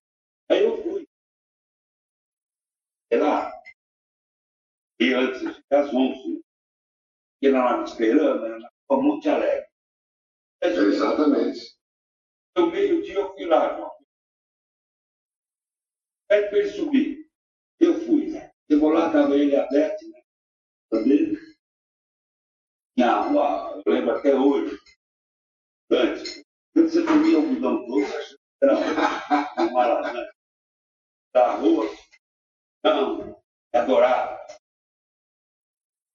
Aí 0.49 0.63
eu 0.63 0.81
fui. 0.81 1.07
E 3.11 3.17
lá, 3.17 3.51
e 4.99 5.13
antes 5.13 5.41
às 5.69 5.93
11, 5.93 6.41
e 7.41 7.49
lá 7.49 7.77
me 7.77 7.83
esperando, 7.83 8.45
era 8.45 8.59
na 8.59 8.71
Monte 8.89 9.27
Alegre. 9.27 9.67
Exatamente. 10.61 11.80
No 12.57 12.71
meio-dia 12.71 13.15
eu 13.15 13.33
fui 13.33 13.45
lá. 13.45 13.91
Aí 16.29 16.47
para 16.47 16.57
ele 16.57 16.69
subir. 16.69 17.29
Eu 17.79 17.99
fui. 18.05 18.31
Chegou 18.69 18.89
lá, 18.89 19.07
estava 19.07 19.35
ele 19.35 19.55
a 19.55 19.67
Beth, 19.67 19.97
né? 20.09 20.21
Também. 20.89 21.37
Tinha 22.95 23.21
uma, 23.21 23.81
eu 23.85 23.93
lembro 23.93 24.17
até 24.17 24.35
hoje. 24.35 24.77
Antes. 25.89 26.43
Quando 26.73 26.89
você 26.89 27.05
comia 27.05 27.37
algodão 27.37 27.85
doce, 27.85 28.37
era 28.61 28.73
uma 29.69 29.87
laranja 29.87 30.31
da 31.33 31.55
rua, 31.55 31.85
não, 32.83 33.41
é 33.73 33.85
dourado. 33.85 34.39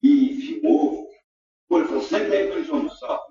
E 0.02 0.36
filmou. 0.40 1.10
Pô, 1.68 1.78
ele 1.78 1.88
falou, 1.88 2.02
senta 2.02 2.34
aí 2.34 2.48
para. 2.48 3.25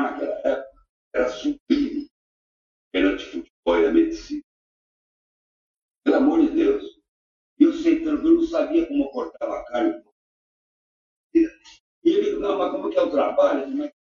Naquela 0.00 0.34
época, 0.44 0.84
era 1.14 1.28
sublime 1.28 2.10
perante 2.92 3.24
futebol 3.24 3.80
e 3.80 3.86
a 3.86 3.92
medicina. 3.92 4.42
Pelo 6.04 6.16
amor 6.16 6.40
de 6.40 6.50
Deus. 6.50 7.00
Eu 7.58 7.72
sentando, 7.74 8.26
eu 8.26 8.34
não 8.34 8.42
sabia 8.42 8.86
como 8.86 9.04
eu 9.04 9.10
cortava 9.10 9.58
a 9.58 9.64
carne. 9.66 10.04
E 11.34 11.48
ele, 12.04 12.38
não, 12.38 12.58
mas 12.58 12.72
como 12.72 12.90
que 12.90 12.98
é 12.98 13.02
o 13.02 13.10
trabalho? 13.10 13.68
Mas, 13.76 13.92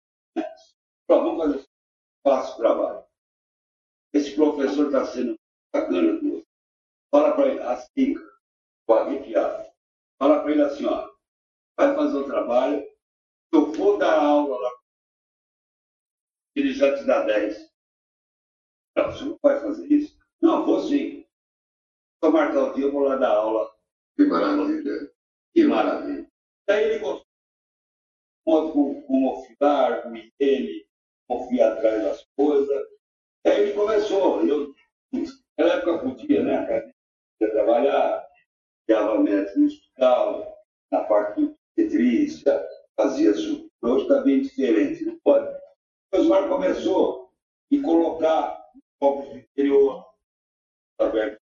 vamos 1.07 1.36
fazer 1.36 1.59
assim, 1.59 1.68
faço 2.24 2.55
o 2.55 2.57
trabalho. 2.57 3.05
Esse 4.12 4.34
professor 4.34 4.86
está 4.86 5.05
sendo 5.07 5.38
bacana 5.72 6.18
com 6.18 6.30
você. 6.30 6.47
Fala 7.11 7.34
para 7.34 7.49
ele 7.49 7.61
assim, 7.61 8.14
com 8.86 8.95
arrepiado. 8.95 9.70
Fala 10.18 10.43
para 10.43 10.53
ele 10.53 10.62
assim, 10.62 10.86
ó, 10.86 11.11
vai 11.76 11.95
fazer 11.95 12.16
o 12.16 12.26
trabalho, 12.26 12.86
eu 13.53 13.72
for 13.74 13.99
dar 13.99 14.18
aula 14.18 14.59
lá, 14.59 14.70
ele 16.55 16.72
já 16.72 16.96
te 16.96 17.05
dá 17.05 17.24
10. 17.24 17.70
Não, 18.96 19.12
você 19.12 19.24
não 19.24 19.38
vai 19.42 19.61
fazer 19.61 19.86
isso? 19.86 20.18
Não, 20.40 20.64
vou 20.64 20.80
sim. 20.80 21.24
Só 22.22 22.30
marcar 22.30 22.64
o 22.64 22.74
dia, 22.74 22.84
eu 22.84 22.92
vou 22.92 23.03
lá 23.03 23.16
dar 23.16 23.30
aula. 23.30 23.70
Que 24.16 24.24
maravilha. 24.24 25.12
Que 25.55 25.64
maravilha. 25.64 26.30
Daí 26.66 26.84
ele 26.84 26.98
gostou. 26.98 27.26
Com, 28.44 29.03
com 29.03 29.26
o 29.26 29.44
Filar, 29.44 30.03
com 30.03 30.14
ele, 30.40 30.86
confia 31.28 31.72
atrás 31.72 32.03
das 32.03 32.26
coisas. 32.36 32.88
Daí 33.44 33.62
ele 33.62 33.72
começou. 33.74 34.44
Eu, 34.46 34.74
naquela 35.12 35.78
época 35.78 35.98
podia, 35.98 36.42
né? 36.42 36.92
Podia 37.38 37.55
trabalhar, 37.55 38.26
dava 38.88 39.18
médico 39.18 39.61
no 39.61 39.66
hospital, 39.66 40.59
na 40.90 41.05
parte 41.05 41.40
do 41.40 41.59
petrista, 41.76 42.66
fazia 42.96 43.30
isso. 43.30 43.70
Hoje 43.82 44.03
está 44.03 44.20
bem 44.22 44.42
diferente, 44.42 45.05
não 45.05 45.18
pode. 45.20 45.59
O 46.12 46.16
Osmar 46.16 46.48
começou 46.48 47.30
a 47.72 47.82
colocar 47.82 48.61
povos 48.98 49.28
do 49.28 49.38
interior, 49.38 50.04
aberto. 50.98 51.40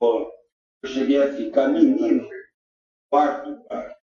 Eu 0.00 0.88
cheguei 0.88 1.22
a 1.22 1.36
ficar 1.36 1.68
menino, 1.68 2.28
quarto, 3.10 3.62
quarto. 3.64 3.98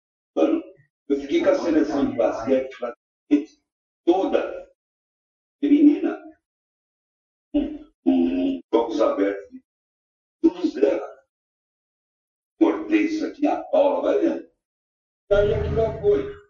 Eu 1.09 1.20
fiquei 1.20 1.43
com 1.43 1.49
a 1.49 1.55
seleção 1.55 2.11
de 2.11 2.18
basquete 2.18 2.70
toda 4.05 4.72
feminina. 5.59 6.22
Um, 7.53 7.91
um, 8.05 8.61
jogos 8.72 9.01
abertos. 9.01 9.61
Todos 10.41 10.78
eram. 10.78 11.14
Hortência, 12.61 13.34
tinha 13.34 13.53
a 13.53 13.64
Paula, 13.64 14.01
vai 14.01 14.20
vendo. 14.20 14.51
Daí 15.30 15.53
aquilo 15.53 16.01
foi. 16.01 16.43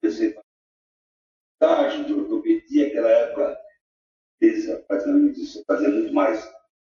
Comecei 0.00 0.45
estágio 1.66 2.04
de 2.04 2.14
ortopedia, 2.14 2.86
aquela 2.86 3.10
época, 3.10 3.58
praticamente, 4.86 5.64
fazia 5.64 5.88
muito 5.88 6.14
mais 6.14 6.38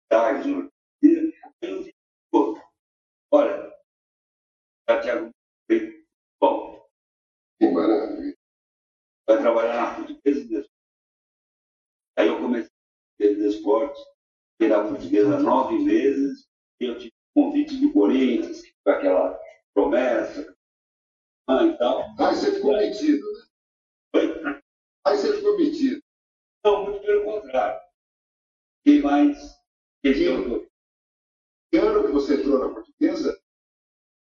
estágio 0.05 0.43
de 0.43 0.53
ortopedia. 0.53 1.33
Eu 1.63 1.83
vi, 1.83 1.95
pô, 2.31 2.61
olha, 3.33 3.75
Santiago, 4.89 5.31
bom, 6.41 6.87
Que 7.59 7.71
maravilha. 7.71 8.37
vai 9.27 9.39
trabalhar 9.39 9.75
na 9.75 9.95
portuguesa 9.95 10.45
de 10.47 10.55
esporte. 10.55 10.71
Aí 12.19 12.29
eu 12.29 12.39
comecei 12.39 12.71
a 13.21 13.25
de 13.25 13.47
esporte, 13.47 14.01
na 14.61 14.83
portuguesa 14.85 15.39
nove 15.41 15.79
meses, 15.79 16.47
eu 16.81 16.99
tive 16.99 17.13
convite 17.35 17.77
do 17.81 17.93
Corinthians, 17.93 18.63
com 18.85 18.91
aquela 18.91 19.41
promessa, 19.73 20.55
ah, 21.49 21.65
e 21.65 21.79
tal. 21.79 22.03
Aí 22.19 22.35
você 22.35 22.53
ficou 22.53 22.77
metido, 22.77 23.33
né? 23.33 23.38
Você 25.17 25.37
ficou 25.37 25.57
metido. 25.57 26.03
Não, 26.65 26.85
muito 26.85 27.01
pelo 27.05 27.25
contrário. 27.25 27.81
Quem 28.85 29.01
mais? 29.03 29.39
Quem 30.03 30.13
Que- 30.15 30.25
eu 30.25 30.69
Que 31.71 31.79
ano 31.79 32.05
que 32.05 32.13
você 32.13 32.35
entrou 32.41 32.59
na 32.59 32.75
portuguesa? 32.75 33.41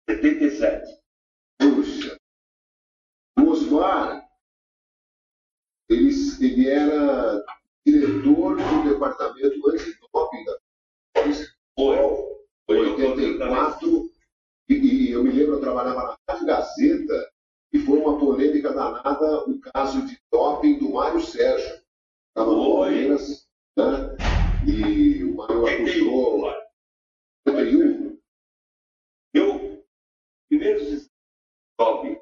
77. 0.09 1.01
Puxa. 1.59 2.17
O 3.39 3.49
Osmar, 3.49 4.29
ele, 5.89 6.09
ele 6.41 6.69
era 6.69 7.43
diretor 7.85 8.57
do 8.57 8.89
departamento 8.93 9.69
antidoping 9.69 10.43
da 10.45 10.59
Foi. 11.77 11.97
Foi 12.65 12.77
em 12.79 12.83
eu 12.89 12.95
que 12.95 13.01
eu 13.01 13.09
também. 13.11 13.25
84. 13.37 14.11
E, 14.69 14.73
e 14.73 15.11
eu 15.11 15.23
me 15.23 15.31
lembro, 15.31 15.55
eu 15.55 15.61
trabalhava 15.61 16.03
na 16.03 16.17
Rádio 16.29 16.45
Gazeta 16.45 17.33
e 17.73 17.79
foi 17.79 17.99
uma 17.99 18.17
polêmica 18.17 18.73
danada 18.73 19.49
o 19.49 19.59
caso 19.59 20.05
de 20.05 20.17
doping 20.31 20.79
do 20.79 20.91
Mário 20.91 21.21
Sérgio. 21.21 21.81
Estava 22.29 22.51
no. 22.51 22.77
Palmeiras, 22.77 23.47
né? 23.77 24.15
E 24.67 25.23
o 25.23 25.35
Mário 25.35 25.65
acusou. 25.65 26.53
81. 27.45 28.19
Eu, 29.33 29.85
primeiros 30.49 31.09
top, 31.77 32.21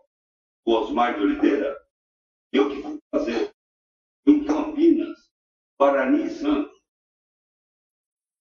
o 0.65 0.71
Osmar 0.71 1.15
de 1.15 1.23
Oliveira, 1.23 1.75
eu 2.51 2.69
que 2.69 2.81
fui 2.81 2.99
fazer 3.11 3.53
em 4.27 4.43
Campinas, 4.43 5.31
Guarani 5.79 6.25
e 6.25 6.29
Santos. 6.29 6.77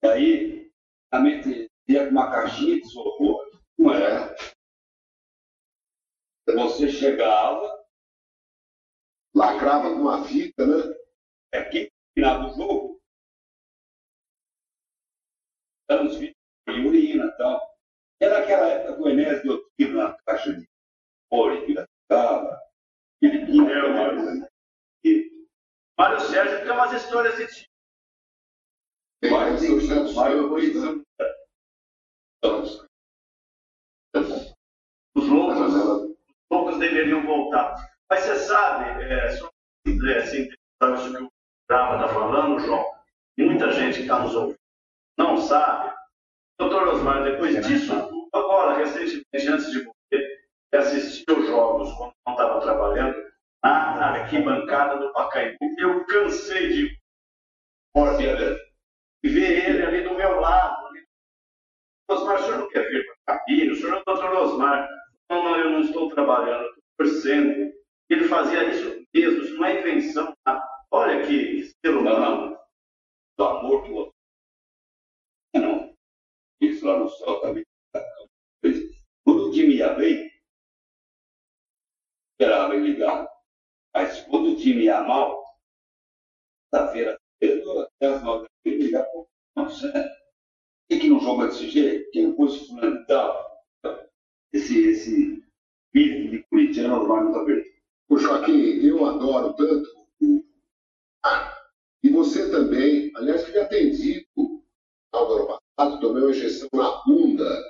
E 0.02 0.06
aí, 0.06 0.72
a 1.12 1.20
mente 1.20 1.70
ia 1.88 2.06
com 2.06 2.10
uma 2.10 2.30
caixinha 2.30 2.80
de 2.80 2.86
isopor, 2.86 3.50
não 3.78 3.92
era? 3.92 4.34
Você 6.46 6.88
chegava, 6.90 7.82
Lacrava 9.34 9.90
com 9.90 9.96
uma 10.02 10.24
fita, 10.24 10.64
né? 10.64 10.94
aqui, 11.52 11.90
terminava 12.14 12.46
o 12.46 12.54
jogo, 12.56 13.00
eram 15.88 16.06
os 16.06 16.16
vídeos 16.16 16.36
de 16.68 16.80
urina 16.86 17.26
e 17.26 17.36
tal. 17.36 17.76
Era 18.20 18.42
aquela 18.42 18.68
época 18.68 18.94
que 18.96 19.02
o 19.02 19.08
Enéas 19.08 19.42
deu 19.42 19.68
tiro 19.76 19.96
na 19.96 20.16
caixa 20.24 20.52
de 20.52 20.68
ouro 21.30 21.54
em 21.56 21.66
Piracicaba, 21.66 22.60
ele 23.22 23.46
tinha 23.46 23.62
Meu 23.62 23.86
uma- 23.90 24.48
e 25.04 25.46
Mário 25.98 26.20
Sérgio 26.20 26.60
tem 26.60 26.70
umas 26.70 26.92
histórias 26.92 27.36
de 27.36 27.46
time. 27.48 27.68
Tem 29.20 29.30
Mário 29.32 29.58
Santos 29.80 30.14
Mário 30.14 30.48
Campos, 30.48 30.62
foi 30.62 30.80
né? 30.80 31.04
Santos. 34.14 34.54
Os 35.16 35.24
A 35.24 35.32
loucos, 35.32 36.16
janela 36.54 36.62
os 36.62 36.62
loucos 36.62 36.78
deveriam 36.78 37.22
voltar. 37.26 37.74
Mas 38.10 38.20
você 38.20 38.36
sabe, 38.36 39.02
é, 39.02 39.14
é, 39.14 40.18
assim, 40.18 40.48
isso 40.94 41.16
que 41.16 41.22
o 41.22 41.30
Brava 41.68 41.96
está 41.96 42.08
falando, 42.08 42.60
João, 42.60 42.84
muita 43.38 43.72
gente 43.72 43.96
que 43.96 44.02
está 44.02 44.18
nos 44.20 44.34
ouvindo 44.34 44.58
não 45.18 45.36
sabe. 45.36 45.94
Doutor 46.58 46.88
Osmar, 46.88 47.24
depois 47.24 47.66
disso, 47.66 47.92
agora, 48.32 48.78
recentemente, 48.78 49.48
antes 49.48 49.70
de 49.72 49.84
morrer, 49.84 50.44
assistiu 50.74 51.38
os 51.38 51.46
jogos 51.46 51.92
quando 51.94 52.12
não 52.26 52.34
estava 52.34 52.60
trabalhando, 52.60 53.16
na, 53.62 53.96
na 53.96 54.06
arquibancada 54.10 54.98
do 54.98 55.12
Pacaembu. 55.12 55.58
Eu 55.78 56.04
cansei 56.06 56.68
de 56.68 56.98
morte, 57.94 58.22
e 59.24 59.28
ver 59.28 59.68
ele 59.68 59.82
ali 59.82 60.02
do 60.02 60.14
meu 60.14 60.40
lado. 60.40 60.84
Osmar, 62.10 62.36
o 62.36 62.42
senhor 62.44 62.58
não 62.58 62.68
quer 62.68 62.86
vir 62.90 63.04
para 63.24 63.34
a 63.34 63.38
cabine? 63.38 63.70
O 63.70 63.76
senhor 63.76 63.96
é 63.96 64.00
o 64.00 64.04
doutor 64.04 64.32
Osmar. 64.36 64.88
Não, 65.30 65.42
não, 65.42 65.58
eu 65.58 65.70
não 65.70 65.80
estou 65.80 66.10
trabalhando, 66.10 66.66
estou 66.68 66.82
torcendo. 66.98 67.72
Ele 68.10 68.28
fazia 68.28 68.70
isso 68.70 69.04
mesmo, 69.14 69.42
isso 69.42 69.56
não 69.56 69.64
é 69.64 69.80
invenção. 69.80 70.34
tá? 70.44 70.62
Olha 70.90 71.26
que 71.26 71.64
ser 71.84 71.96
humano. 71.96 72.56
Do 73.36 73.44
amor 73.44 73.86
do 73.86 73.94
outro. 73.94 74.14
Não. 75.56 75.94
Isso 76.60 76.86
lá 76.86 76.98
no 76.98 77.08
céu 77.08 77.40
também. 77.40 77.64
Quando 79.24 79.48
o 79.48 79.50
time 79.50 79.74
ia 79.76 79.94
bem, 79.94 80.30
esperava 82.32 82.74
ele 82.74 82.92
ligar. 82.92 83.28
Mas 83.94 84.20
quando 84.22 84.50
o 84.50 84.56
time 84.56 84.84
ia 84.84 85.02
mal, 85.02 85.44
sexta-feira, 86.72 87.18
cedo, 87.42 87.80
até 87.80 88.06
as 88.06 88.22
nove 88.22 88.46
da 88.64 88.70
noite, 88.70 89.10
pô, 89.12 89.28
Não, 89.56 89.70
sério. 89.70 90.10
Por 90.88 91.00
que, 91.00 91.08
não 91.08 91.20
joga 91.20 91.46
desse 91.46 91.70
jeito? 91.70 92.10
Quem 92.10 92.34
pôs 92.34 92.66
fulano 92.66 93.00
e 93.00 93.06
tal? 93.06 93.53
Esse, 94.54 94.86
esse 94.88 95.42
espírito 95.94 96.30
de 96.30 96.42
corintiano, 96.48 96.94
o 96.96 97.02
Osmar 97.02 97.24
nunca 97.24 97.44
perdeu. 97.44 97.72
O 98.08 98.16
Joaquim, 98.18 98.86
eu 98.86 99.04
adoro 99.04 99.52
tanto 99.54 99.88
o 100.22 100.44
ah, 101.24 101.52
e 102.02 102.08
você 102.10 102.50
também. 102.50 103.10
Aliás, 103.16 103.44
fui 103.44 103.58
atendido 103.58 104.26
no 104.36 104.62
ano 105.12 105.46
passado, 105.76 106.00
tomei 106.00 106.22
uma 106.22 106.30
injeção 106.30 106.68
na 106.72 107.02
bunda, 107.04 107.62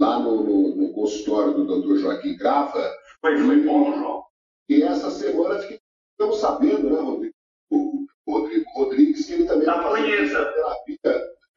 lá 0.00 0.18
no, 0.18 0.42
no, 0.42 0.76
no 0.76 0.92
consultório 0.94 1.52
do 1.54 1.82
Dr. 1.82 1.96
Joaquim 1.98 2.36
Grava, 2.36 2.90
Foi, 3.20 3.36
foi 3.38 3.60
bom, 3.62 3.92
João. 3.96 4.24
e 4.68 4.82
essa 4.82 5.10
semana 5.10 5.58
fiquei- 5.60 5.80
ficamos 6.12 6.38
sabendo, 6.38 6.90
né, 6.90 7.00
Rodrigo? 7.00 7.34
O 7.70 8.06
Rodrigo 8.26 8.70
Rodrigues, 8.74 9.26
que 9.26 9.32
ele 9.34 9.46
também 9.46 9.66
fazendo 9.66 9.90
punheta. 9.90 10.52
terapia. 10.52 10.98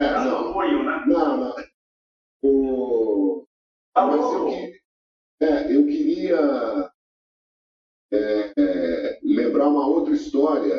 É, 0.02 0.14
Tá 0.14 0.26
não, 0.26 0.42
no 0.44 0.50
apoio, 0.50 0.84
né? 0.84 1.04
não, 1.08 1.38
não. 1.38 1.56
O... 2.42 3.39
Mas 4.08 4.34
eu, 4.34 4.50
é, 5.42 5.76
eu 5.76 5.86
queria 5.86 6.92
é, 8.12 8.54
é, 8.58 9.20
lembrar 9.24 9.68
uma 9.68 9.88
outra 9.88 10.14
história. 10.14 10.78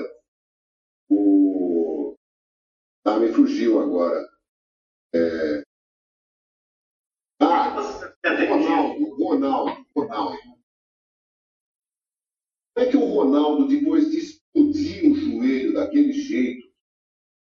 O... 1.09 2.17
Ah, 3.05 3.19
me 3.19 3.33
fugiu 3.33 3.81
agora. 3.81 4.29
É... 5.15 5.63
Ah, 7.41 7.79
atendido? 8.25 8.53
Ronaldo, 8.53 9.15
Ronaldo, 9.17 9.87
Ronaldo. 9.97 10.39
Como 12.75 12.87
é 12.87 12.91
que 12.91 12.97
o 12.97 13.05
Ronaldo, 13.05 13.69
depois 13.69 14.11
de 14.11 14.19
explodir 14.19 15.11
o 15.11 15.15
joelho 15.15 15.75
daquele 15.75 16.13
jeito, 16.13 16.71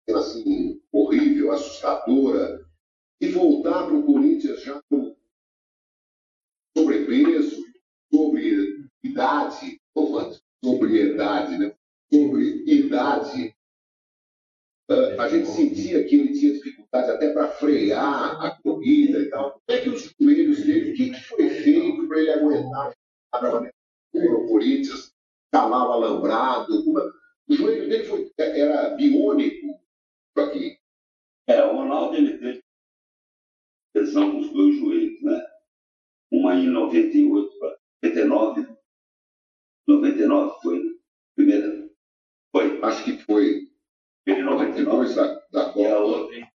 assim, 0.09 0.81
horrível, 0.91 1.51
assustadora, 1.51 2.65
e 3.19 3.27
voltar 3.27 3.85
para 3.85 3.95
o 3.95 4.05
Corinthians 4.05 4.63
já 4.63 4.81
com 4.89 5.15
sobrepeso, 6.75 7.63
sobre 8.11 8.89
idade, 9.11 9.79
ou 9.93 10.31
sobriedade, 10.63 11.57
né? 11.57 11.73
Sobre 12.11 12.63
idade, 12.65 13.55
ah, 14.89 15.23
a 15.23 15.27
gente 15.29 15.47
sentia 15.47 16.03
que 16.03 16.15
ele 16.15 16.33
tinha 16.37 16.53
dificuldade 16.53 17.11
até 17.11 17.31
para 17.31 17.47
frear 17.51 18.43
a 18.43 18.61
corrida 18.61 19.19
e 19.19 19.29
tal. 19.29 19.61
Como 19.65 19.77
é 19.77 19.81
que 19.81 19.89
os 19.89 20.13
joelhos 20.19 20.63
dele, 20.63 20.91
o 20.91 20.95
que, 20.95 21.09
que 21.11 21.23
foi 21.23 21.49
feito 21.49 22.07
para 22.07 22.19
ele 22.19 22.31
aguentar 22.31 22.93
o 24.13 24.47
Corinthians, 24.47 25.13
calar 25.51 25.87
o 25.87 25.91
alambrado? 25.93 26.73
É? 26.73 27.11
O 27.47 27.53
joelho 27.53 27.87
dele 27.89 28.03
foi, 28.05 28.31
era 28.37 28.89
biônico 28.95 29.79
aqui. 30.37 30.77
É, 31.47 31.63
o 31.63 31.75
Ronaldo 31.75 32.17
ele 32.17 32.37
teve 32.37 32.61
lesão 33.95 34.33
nos 34.33 34.51
dois 34.51 34.75
joelhos, 34.75 35.21
né? 35.21 35.45
Uma 36.31 36.55
em 36.55 36.67
98 36.67 37.59
para 37.59 37.77
99. 38.03 38.80
99 39.97 40.61
foi 40.61 40.77
a 40.79 41.35
primeira? 41.35 41.89
Foi. 42.51 42.81
Acho 42.81 43.03
que 43.03 43.17
foi. 43.23 43.71
Em 44.27 44.43
99 44.43 45.15
da, 45.15 45.33
da 45.51 45.65
Copa. 45.65 45.79
E 45.79 45.85
a 45.87 45.99
outra 45.99 46.51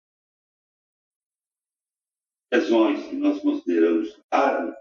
lesões 2.54 3.08
que 3.08 3.16
nós 3.16 3.40
consideramos 3.40 4.20
raras, 4.32 4.74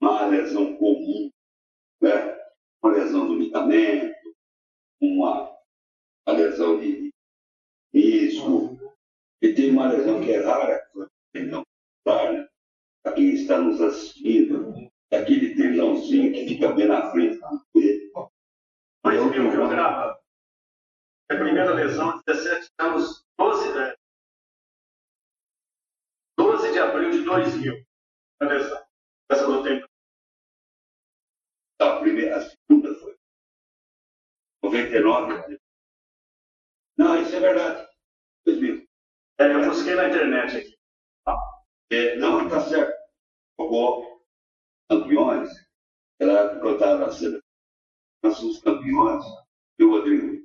uma 0.00 0.26
lesão 0.26 0.76
comum, 0.76 1.30
né? 2.00 2.38
uma 2.82 2.92
lesão 2.92 3.26
do 3.26 3.38
ligamento, 3.38 4.34
uma, 5.00 5.54
uma 6.26 6.36
lesão 6.36 6.80
de 6.80 7.12
risco, 7.92 8.78
e 9.42 9.52
tem 9.52 9.70
uma 9.70 9.92
lesão 9.92 10.22
que 10.22 10.32
é 10.32 10.40
rara, 10.40 10.88
que 11.32 11.40
não 11.40 11.60
né? 12.06 12.48
para 13.02 13.14
quem 13.14 13.34
está 13.34 13.60
nos 13.60 13.80
assistindo, 13.80 14.74
é 14.78 14.87
aquele 15.16 15.54
trilhãozinho 15.54 16.32
que 16.32 16.48
fica 16.48 16.72
bem 16.72 16.86
na 16.86 17.10
frente 17.10 17.38
do 17.38 17.66
peito. 17.72 18.30
Dois 19.04 19.30
mil, 19.30 19.50
viu, 19.50 19.68
grava? 19.68 20.18
A 21.30 21.34
primeira 21.34 21.74
lesão, 21.74 22.20
17 22.26 22.68
anos, 22.78 23.24
12, 23.38 23.96
12 26.38 26.72
de 26.72 26.78
abril 26.78 27.10
de 27.10 27.24
2000. 27.24 27.84
A 28.40 28.44
lesão. 28.44 28.86
Essa 29.30 29.46
do 29.46 29.62
tempo. 29.62 29.86
A 31.80 32.00
primeira, 32.00 32.36
a 32.36 32.40
segunda 32.40 32.94
foi 32.98 33.16
99. 34.64 35.58
Não, 36.98 37.22
isso 37.22 37.36
é 37.36 37.40
verdade. 37.40 37.88
2000. 38.44 38.88
É, 39.40 39.54
eu 39.54 39.68
busquei 39.68 39.94
na 39.94 40.08
internet 40.08 40.56
aqui. 40.56 40.78
É, 41.90 42.16
não, 42.16 42.44
está 42.44 42.60
certo. 42.60 42.92
Jogou 43.58 44.17
campeões. 44.88 45.50
Ela 46.20 46.56
estava 46.72 47.06
na 47.06 47.12
seleção. 47.12 47.42
Nós 48.22 48.36
somos 48.36 48.58
campeões. 48.60 49.24
O 49.80 49.90
Rodrigo, 49.90 50.44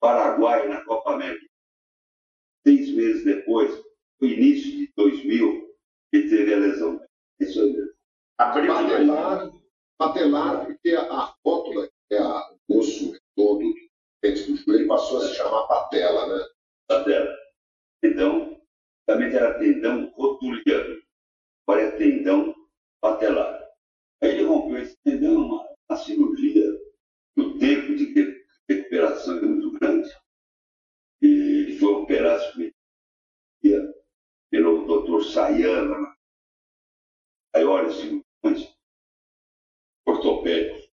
Paraguai 0.00 0.68
na 0.68 0.84
Copa 0.84 1.14
América. 1.14 1.46
Seis 2.66 2.90
meses 2.90 3.24
depois, 3.24 3.70
no 4.20 4.26
início 4.26 4.70
de 4.70 4.92
2000, 4.96 5.76
ele 6.12 6.28
teve 6.28 6.54
a 6.54 6.58
lesão. 6.58 7.00
Isso 7.38 7.60
aí 7.60 7.72
mesmo. 7.72 7.94
Patelar, 8.36 9.52
patelar, 9.96 10.66
porque 10.66 10.90
a, 10.90 11.02
a 11.02 11.34
rótula, 11.44 11.88
que 12.08 12.16
é 12.16 12.18
a, 12.18 12.50
o 12.68 12.78
osso 12.78 13.16
todo 13.36 13.62
dentro 14.22 14.46
do 14.46 14.56
joelho, 14.56 14.88
passou 14.88 15.18
a 15.18 15.28
se 15.28 15.34
chamar 15.34 15.68
patela, 15.68 16.26
né? 16.26 16.44
Patela. 16.88 17.36
Então, 18.02 18.60
também 19.06 19.28
era 19.28 19.58
tendão 19.58 20.10
rotuliano, 20.10 21.02
agora 21.66 21.82
é 21.82 21.90
tendão 21.92 22.54
patelar. 23.00 23.63
Aí 24.44 24.46
ele 24.46 24.46
rompeu 24.46 24.78
esse 24.78 24.96
tendão, 25.02 25.46
uma, 25.46 25.96
cirurgia, 25.96 26.70
o 27.38 27.58
tempo 27.58 27.96
de 27.96 28.44
recuperação 28.68 29.38
é 29.38 29.42
muito 29.42 29.70
grande. 29.78 30.10
E 31.22 31.26
ele 31.26 31.78
foi 31.78 31.88
operar 31.88 32.38
pelo 34.50 34.86
doutor 34.86 35.24
Sayana, 35.24 36.14
maiores 37.54 37.96
cirurgiões 37.96 38.76
ortopédicos. 40.06 40.92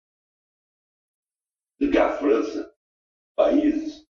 E 1.82 1.90
que 1.90 1.98
a 1.98 2.18
França, 2.18 2.76
países 3.36 4.06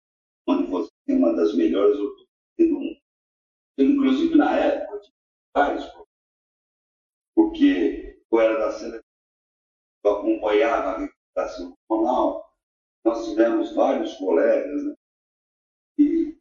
onde 0.48 0.70
você 0.70 0.92
tem 1.06 1.18
uma 1.18 1.36
das 1.36 1.56
melhores 1.56 1.98
ortopedias 2.00 2.70
do 2.70 2.80
mundo. 2.80 3.02
Inclusive, 3.78 4.36
na 4.36 4.58
época, 4.58 5.02
vários 5.54 5.86
porque 7.36 8.24
eu 8.32 8.40
era 8.40 8.58
da 8.58 8.72
seleção, 8.72 9.05
eu 10.08 10.18
acompanhava 10.18 10.90
a 10.90 10.98
recuperação 11.00 11.76
nacional, 11.90 12.54
nós 13.04 13.28
tivemos 13.28 13.74
vários 13.76 14.14
colegas, 14.16 14.84
né? 14.84 14.96
e 15.98 16.38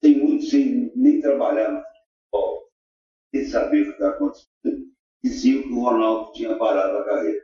tem 0.00 0.18
muitos 0.18 0.50
sem 0.50 0.92
nem 0.96 1.20
trabalhar 1.20 1.70
no 1.70 1.82
futebol, 1.82 2.70
sem 3.34 3.44
saber 3.46 3.82
o 3.82 3.84
que 3.86 3.90
está 3.92 4.10
acontecendo, 4.10 4.92
diziam 5.22 5.62
que 5.62 5.68
o 5.68 5.80
Ronaldo 5.80 6.32
tinha 6.32 6.56
parado 6.58 6.98
a 6.98 7.04
carreira. 7.04 7.42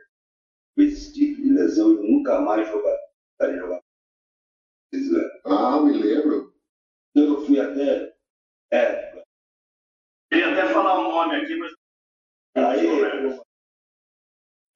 Com 0.75 0.81
esse 0.83 1.13
tipo 1.13 1.41
de 1.41 1.49
lesão, 1.49 1.91
ele 1.93 2.11
nunca 2.11 2.39
mais 2.41 2.67
jogaria 2.67 3.09
jogar. 3.57 3.81
Ah, 5.45 5.81
me 5.81 5.93
lembro. 5.93 6.53
Eu 7.15 7.45
fui 7.45 7.59
até. 7.59 8.15
É. 8.71 9.23
Queria 10.31 10.51
até 10.51 10.73
falar 10.73 10.99
um 10.99 11.11
nome 11.11 11.35
aqui, 11.35 11.55
mas. 11.57 11.73
Aí, 12.55 12.87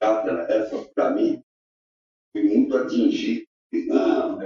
essa, 0.04 0.86
para 0.93 1.12
mim, 1.12 1.43
foi 2.32 2.43
muito 2.43 2.78
atingido. 2.78 3.47
Não, 3.88 4.39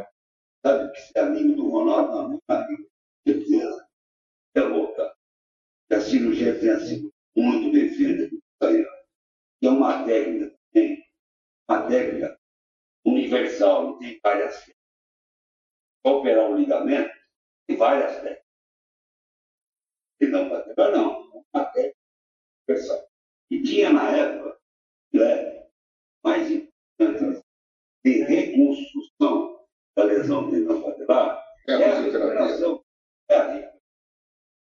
sabe 0.66 0.92
que 0.94 1.02
ser 1.02 1.20
amigo 1.20 1.56
do 1.56 1.70
Ronaldo? 1.70 2.42
Não, 2.48 2.56
amigo. 2.56 2.90
Certeza. 3.28 3.88
É 4.56 4.62
louca. 4.62 5.16
A 5.92 6.00
cirurgia 6.00 6.60
tenha 6.60 6.80
sido 6.80 7.14
muito 7.36 7.72
bem 7.72 7.90
feita. 7.90 8.36
É 9.62 9.70
uma 9.70 10.06
técnica 10.06 10.56
também, 10.72 11.04
uma 11.68 11.88
técnica 11.88 12.40
universal, 13.06 13.84
não 13.84 14.00
tem 14.00 14.20
várias 14.24 14.56
técnicas. 14.56 14.78
Operar 16.06 16.52
um 16.52 16.58
ligamento, 16.58 17.14
tem 17.68 17.76
várias 17.78 18.14
técnicas. 18.22 18.46
E 20.22 20.28
não 20.28 20.50
para 20.50 20.92
não. 20.92 21.44
Uma 21.54 21.66
técnica 21.66 21.98
universal. 22.68 23.10
E 23.50 23.64
tinha 23.64 23.92
na 23.92 24.10
época, 24.12 24.57
né, 25.14 25.68
mais 26.24 26.52
importante 26.52 27.44
de 28.04 28.24
reconstrução 28.24 29.66
da 29.96 30.04
lesão 30.04 30.50
tendão 30.50 30.82
patelar 30.82 31.44
é 31.68 31.74
a 31.74 32.00
recuperação. 32.00 32.84
É 33.30 33.36
a 33.36 33.74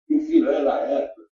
E 0.10 0.16
o 0.16 0.22
filé, 0.22 0.62
na 0.62 0.80
época, 0.80 1.28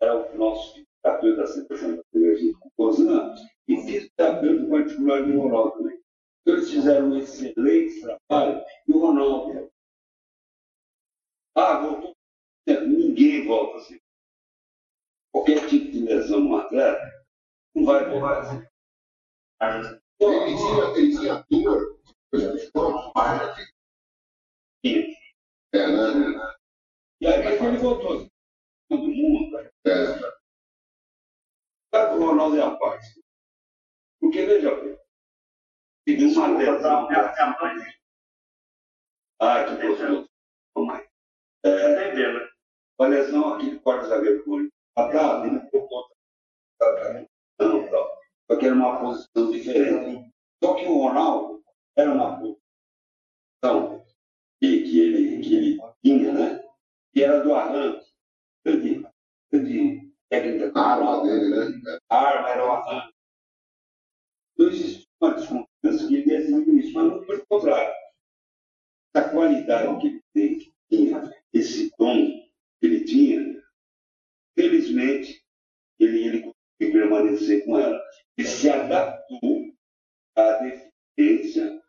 era 0.00 0.16
o 0.16 0.38
nosso 0.38 0.74
fisioterapeuta 0.74 1.42
da 1.42 1.46
Seleção 1.46 1.96
Brasileira 1.96 2.38
de 2.38 2.56
Cozan 2.76 3.34
e 3.66 3.76
fisioterapeuta 3.76 4.70
particular 4.70 5.24
de 5.24 5.32
Ronaldo 5.32 5.78
também. 5.78 6.00
Então, 6.40 6.54
eles 6.54 6.70
fizeram 6.70 7.08
um 7.08 7.18
excelente 7.18 8.00
trabalho 8.00 8.64
e 8.86 8.92
o 8.92 8.98
Ronaldo. 8.98 9.72
Ah, 11.56 11.80
voltou. 11.80 12.16
Ninguém 12.66 13.46
volta 13.46 13.78
assim. 13.78 13.98
Qualquer 15.32 15.68
tipo 15.68 15.90
de 15.90 16.04
lesão 16.04 16.40
no 16.40 16.56
atleta 16.56 17.11
não 17.74 18.20
vai 18.20 18.40
assim. 18.40 18.66
Ele 20.20 20.56
tinha, 20.56 20.84
ele 20.96 21.18
tinha 21.18 21.62
dor. 21.62 22.00
Tinha. 24.84 25.16
É, 25.74 25.86
né? 25.86 26.54
E 27.20 27.26
aí, 27.26 27.44
mas 27.44 27.60
ele 27.62 27.78
voltou. 27.78 28.28
Todo 28.88 29.08
mundo. 29.08 29.58
É. 29.86 30.32
Sabe 31.94 32.16
o 32.16 32.26
Ronaldo 32.26 32.56
é 32.56 32.62
a 32.62 32.76
parte? 32.76 33.22
Porque, 34.20 34.46
veja 34.46 34.74
bem, 34.80 34.98
teve 36.06 36.24
uma 36.34 36.58
lesão. 36.58 37.08
Ah, 39.40 39.64
que 39.64 39.86
gostoso. 39.86 40.28
Vamos 40.74 41.00
É, 41.64 41.92
Entendendo. 41.92 42.48
Uma 42.98 43.08
lesão 43.08 43.54
aqui 43.54 43.70
de 43.70 43.80
quarto 43.80 44.06
zagueiro 44.06 44.44
por 44.44 44.68
atrás, 44.96 45.44
ele 45.44 45.60
ficou 45.60 45.88
contra. 45.88 46.16
Não, 46.80 46.96
tal. 46.96 47.22
Só 47.22 47.31
que 48.62 48.66
era 48.66 48.76
uma 48.76 49.00
posição 49.00 49.50
diferente. 49.50 50.32
Só 50.62 50.74
que 50.74 50.84
o 50.86 50.98
Ronaldo 50.98 51.64
era 51.96 52.12
uma 52.12 52.38
posição 52.38 54.04
que, 54.60 54.84
que, 54.84 55.00
ele, 55.00 55.42
que 55.42 55.54
ele 55.56 55.80
tinha, 56.04 56.32
né? 56.32 56.64
Que 57.12 57.24
era 57.24 57.42
do 57.42 57.52
arranque. 57.52 58.06
De, 58.64 59.04
de 59.52 60.12
técnica. 60.30 60.72
A 60.76 60.92
arma 60.92 61.22
dele, 61.24 61.50
né? 61.50 61.98
A 62.08 62.16
arma 62.16 62.50
era 62.50 62.64
o 62.64 62.70
arranque. 62.70 63.12
Então 64.52 64.68
existia 64.68 65.08
uma 65.20 65.34
desconfiança 65.34 66.06
que 66.06 66.14
ele 66.14 66.30
ia 66.30 66.40
isso, 66.78 66.92
mas 66.94 67.04
não 67.04 67.26
pelo 67.26 67.46
contrário. 67.46 67.94
A 69.14 69.22
qualidade 69.28 70.00
que 70.00 70.06
ele 70.06 70.22
tem, 70.32 70.72
tinha, 70.88 71.34
esse 71.52 71.90
tom 71.96 72.14
que 72.80 72.86
ele 72.86 73.04
tinha, 73.04 73.60
felizmente, 74.54 75.44
ele, 75.98 76.24
ele 76.28 76.51
e 76.82 76.92
permanecer 76.92 77.64
com 77.64 77.78
ela. 77.78 78.00
E 78.36 78.44
se 78.44 78.68
adaptou 78.68 79.72
à 80.36 80.52
deficiência 80.58 81.64
então, 81.64 81.82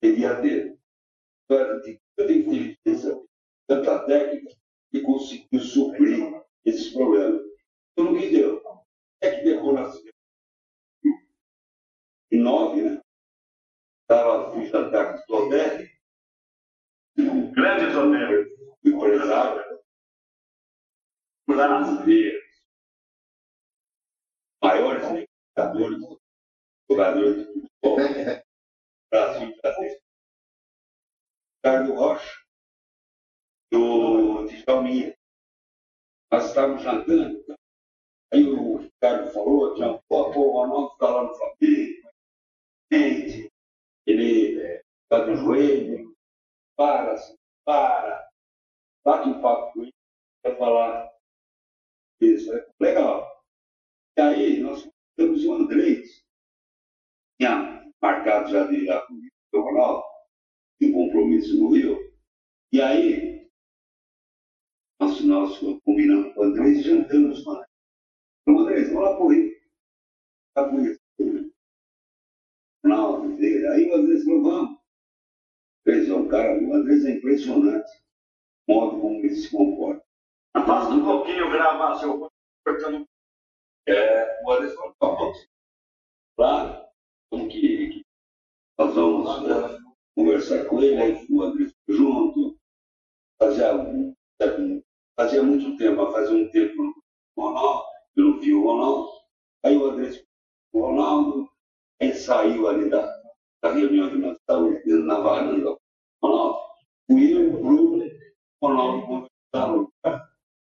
que 0.00 0.06
ele 0.06 0.20
ia 0.20 0.40
ter. 0.40 0.78
Então, 1.44 1.58
era 1.58 1.80
de 1.80 2.00
tanta 2.16 2.32
inteligência, 2.32 3.22
tanta 3.68 4.06
técnica, 4.06 4.56
que 4.90 5.00
conseguiu 5.02 5.60
suprir 5.60 6.42
esses 6.64 6.92
problemas. 6.92 7.42
Então, 7.92 8.12
o 8.12 8.18
que 8.18 8.30
deu? 8.30 8.62
É 9.20 9.30
que 9.30 9.44
deu 9.44 9.72
na 9.72 9.92
em 12.32 12.40
nove, 12.40 12.82
né? 12.82 13.00
Estava 14.02 14.48
a 14.48 14.52
ficha 14.52 14.90
da 14.90 15.18
Todé, 15.22 15.90
um 17.18 17.52
grande 17.52 17.92
Todé, 17.92 18.46
empresário, 18.84 19.80
para 21.46 21.80
nascer 21.80 22.45
maiores 24.66 25.04
negociadores, 25.12 26.18
jogadores 26.90 27.36
de 27.36 27.60
futebol, 27.60 27.96
Brasil 29.12 29.56
brasileiro. 29.62 30.00
Ricardo 31.56 31.94
Rocha, 31.94 32.40
do 33.70 34.46
Djalminha. 34.46 35.16
Nós 36.32 36.46
estávamos 36.46 36.82
jantando, 36.82 37.56
aí 38.32 38.44
o 38.48 38.78
Ricardo 38.78 39.30
falou, 39.32 39.74
tinha, 39.74 40.02
pô, 40.08 40.32
pô, 40.32 40.40
o 40.40 40.52
Ronaldo 40.52 40.92
está 40.94 41.08
lá 41.10 41.22
no 41.22 41.34
Flamengo, 41.34 42.10
ele 42.90 44.82
está 45.04 45.24
no 45.24 45.36
joelho, 45.36 46.16
para, 46.76 47.14
para, 47.64 48.28
bate 49.04 49.28
um 49.28 49.40
papo 49.40 49.72
com 49.72 49.82
ele, 49.82 49.94
para 50.42 50.56
falar 50.56 51.12
isso, 52.20 52.52
é 52.52 52.66
legal. 52.80 53.35
E 54.16 54.20
aí 54.20 54.60
nós 54.60 54.88
temos 55.16 55.44
o 55.44 55.52
Andrés, 55.52 56.24
tinha 57.38 57.84
marcado 58.00 58.50
já 58.50 58.66
de 58.66 58.86
lá 58.86 59.06
comigo, 59.06 59.34
o 59.52 59.60
Ronaldo, 59.60 60.04
um 60.82 60.92
compromisso 60.92 61.58
no 61.58 61.70
Rio, 61.72 61.98
e 62.72 62.80
aí 62.80 63.50
nós, 64.98 65.20
nós 65.20 65.58
combinamos 65.84 66.34
com 66.34 66.40
o 66.40 66.44
Andrés 66.44 66.78
e 66.78 66.82
jantamos 66.82 67.44
com 67.44 67.56
ele. 67.56 67.66
Então, 68.42 68.58
Andrés, 68.60 68.88
vamos 68.88 69.04
lá 69.04 69.16
para 69.16 69.24
o 69.24 69.28
Rio. 69.28 69.56
Está 70.48 70.70
com 70.70 70.80
isso. 70.80 71.00
Ronaldo, 72.82 73.36
aí 73.36 73.90
o 73.90 73.94
Andrés 73.94 74.24
falou, 74.24 74.42
vamos. 74.42 74.80
Andrés 75.86 76.08
é 76.08 76.14
um 76.14 76.28
cara, 76.28 76.62
o 76.62 76.74
Andrés 76.74 77.04
é 77.04 77.10
impressionante 77.12 77.90
o 78.68 78.74
modo 78.74 79.00
como 79.00 79.16
ele 79.16 79.34
se 79.34 79.50
comporta. 79.50 80.04
Afasta 80.54 80.94
um 80.94 81.04
pouquinho, 81.04 81.50
grava 81.50 81.98
seu 81.98 82.30
cortando. 82.64 83.06
É, 83.88 84.42
o 84.44 84.52
Andrés 84.52 84.74
falou, 84.74 84.94
vamos. 85.00 85.48
Claro, 86.36 86.84
como 87.30 87.48
que, 87.48 88.04
nós 88.78 88.94
vamos 88.94 89.42
né, 89.42 89.78
conversar 90.14 90.64
com 90.66 90.82
ele, 90.82 91.00
aí 91.00 91.26
o 91.30 91.42
Andrés 91.42 91.72
junto, 91.88 92.58
fazia, 93.38 93.72
fazia 95.16 95.42
muito 95.42 95.76
tempo, 95.76 96.12
fazia 96.12 96.36
um 96.36 96.50
tempo 96.50 96.82
no 96.82 96.94
Ronaldo, 97.36 97.84
eu 98.16 98.24
não 98.24 98.40
vi 98.40 98.52
o 98.52 98.64
Ronaldo, 98.64 99.10
aí 99.64 99.76
o 99.76 99.86
Andrés 99.86 100.24
o 100.72 100.80
Ronaldo, 100.80 101.50
aí 102.00 102.12
saiu 102.12 102.68
ali 102.68 102.90
da, 102.90 103.06
da 103.62 103.72
reunião 103.72 104.10
que 104.10 104.16
nós 104.16 104.36
estávamos 104.36 104.82
na 104.84 105.20
varanda, 105.20 105.76
Ronaldo, 106.22 106.58
fui 107.06 107.32
eu, 107.32 107.54
o 107.54 107.62
Bruno, 107.62 108.10
Ronaldo 108.62 109.06
conversaram, 109.06 109.92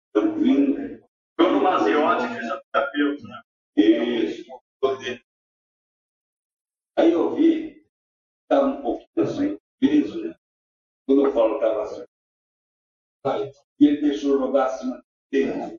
estamos 0.07 0.43
vindo. 0.43 1.01
Bruno 1.37 1.63
Maziotti, 1.63 2.40
fisioterapeuta, 2.71 3.29
né? 3.29 3.43
Isso, 3.77 4.45
Aí 6.99 7.13
eu 7.13 7.35
vi, 7.35 7.87
estava 8.43 8.67
um 8.67 8.83
pouquinho 8.83 9.09
assim, 9.27 9.59
peso, 9.81 10.21
né? 10.23 10.35
Quando 11.07 11.27
eu 11.27 11.33
falo 11.33 11.59
que 11.59 11.65
estava 11.65 11.83
assim, 11.83 12.05
aí, 13.25 13.53
e 13.81 13.87
ele 13.87 14.01
deixou 14.03 14.39
jogar 14.39 14.67
acima 14.67 15.03
dele. 15.33 15.79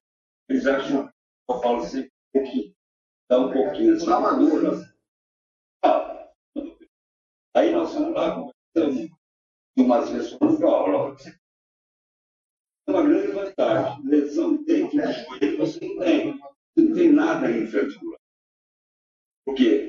Eles 0.50 0.66
acham 0.66 1.08
que 1.08 1.14
eu 1.50 1.60
falo 1.62 1.78
assim, 1.84 2.02
um 2.02 2.10
pouquinho, 2.34 2.76
dá 3.30 3.40
um 3.40 3.52
pouquinho 3.52 3.94
assim. 3.94 4.06
Maduro, 4.08 4.80
né? 4.80 4.94
Ah, 5.84 6.32
Aí 7.56 7.72
nós 7.72 7.94
fomos 7.94 8.14
lá, 8.14 8.34
conversamos, 8.74 9.12
e 9.78 9.82
umas 9.82 10.10
aula. 10.64 11.16
É 12.88 12.92
uma 12.92 13.04
grande 13.04 13.32
vantagem. 13.32 14.06
Lesão 14.06 14.64
dentro 14.64 14.98
do 14.98 15.12
joelho 15.12 15.58
você 15.58 15.88
não 15.88 16.00
tem. 16.00 16.40
Não 16.76 16.94
tem 16.94 17.12
nada 17.12 17.52
em 17.52 17.64
infraarticular. 17.64 18.20
Por 19.46 19.56
quê? 19.56 19.88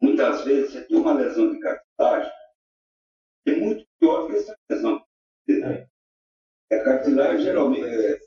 Muitas 0.00 0.44
vezes 0.44 0.72
você 0.72 0.84
tem 0.86 0.96
uma 0.96 1.12
lesão 1.12 1.52
de 1.52 1.60
cartilagem 1.60 2.32
é 3.46 3.56
muito 3.56 3.86
pior 3.98 4.26
que 4.26 4.36
essa 4.36 4.56
lesão. 4.70 5.04
A 6.72 6.78
cartilagem 6.82 7.44
geralmente 7.44 7.84
é, 7.84 8.18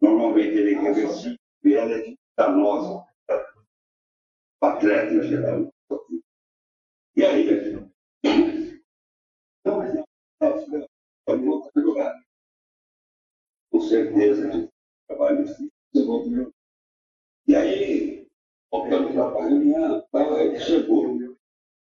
normalmente 0.00 0.56
ele 0.56 0.74
é 0.74 0.80
reversível 0.80 1.38
e 1.64 1.74
ela 1.74 1.92
é 1.92 2.14
danosa 2.36 3.04
para 3.26 3.52
atleta 4.62 5.14
em 5.14 5.22
geral. 5.22 5.72
E 7.16 7.24
aí? 7.24 7.46
Não, 9.64 9.78
mas 9.78 9.94
não. 9.94 10.88
Pode 11.24 11.44
voltar 11.44 11.70
a 11.76 11.80
jogar. 11.80 12.22
Com 13.70 13.80
certeza, 13.80 14.70
trabalho 15.08 15.44
difícil. 15.94 16.52
E 17.46 17.54
aí, 17.54 18.28
voltando 18.70 19.12
para 19.12 19.44
a 19.44 19.48
reunião, 19.48 20.06
ele 20.38 20.60
chegou. 20.60 21.18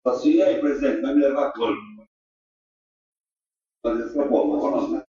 Falei 0.02 0.18
assim, 0.18 0.30
e 0.32 0.42
aí, 0.42 0.60
presidente, 0.60 1.02
vai 1.02 1.14
me 1.14 1.20
levar 1.20 1.52
quando? 1.52 1.78
Falou, 3.82 4.28
bom, 4.28 4.60
vamos 4.60 4.92
lá, 4.92 4.98
né? 4.98 5.04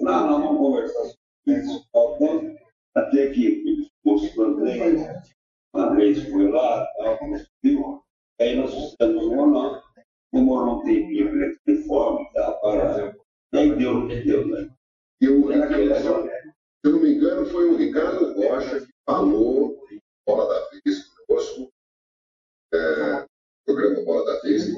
Não, 0.00 0.26
não, 0.26 0.42
vamos 0.42 0.58
conversar 0.58 1.04
sobre 1.04 1.60
isso. 1.60 1.88
Voltando, 1.92 2.56
até 2.94 3.30
que 3.30 3.62
o 3.66 3.76
discurso 3.76 4.34
do 4.34 4.42
André, 4.44 5.22
o 5.72 5.78
André 5.78 6.14
foi 6.14 6.50
lá, 6.50 6.86
viu? 7.62 8.02
Aí 8.40 8.56
nós 8.56 8.72
fizemos 8.72 9.26
um 9.26 9.56
ano, 9.56 9.82
demorou 10.32 10.80
um 10.80 10.82
tempinho 10.82 11.28
ele 11.28 11.58
ter 11.64 11.86
forma, 11.86 12.26
tá, 12.32 12.52
para... 12.52 13.16
Aí 13.52 13.74
deu 13.76 13.94
no 13.94 14.08
que 14.08 14.22
deu, 14.22 14.46
né? 14.46 14.70
E 15.20 15.28
o 15.28 15.48
Ricardo, 15.48 15.74
se 15.74 16.29
eu 16.84 16.92
não 16.92 17.02
me 17.02 17.14
engano, 17.14 17.46
foi 17.46 17.68
o 17.68 17.76
Ricardo 17.76 18.32
Rocha 18.34 18.80
que 18.86 18.92
falou 19.08 19.86
em 19.90 19.98
Bola 20.26 20.48
da 20.48 20.68
Vez 20.70 21.08
conosco, 21.26 21.70
é, 22.72 23.26
programa 23.66 24.04
Bola 24.04 24.24
da 24.24 24.40
Vez. 24.42 24.68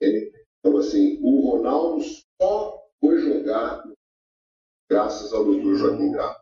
Então, 0.00 0.76
assim, 0.78 1.18
o 1.22 1.50
Ronaldo 1.50 2.02
só 2.40 2.88
foi 3.00 3.18
jogar 3.18 3.84
graças 4.90 5.32
ao 5.32 5.44
doutor 5.44 5.74
Joaquim 5.76 6.12
Grau. 6.12 6.40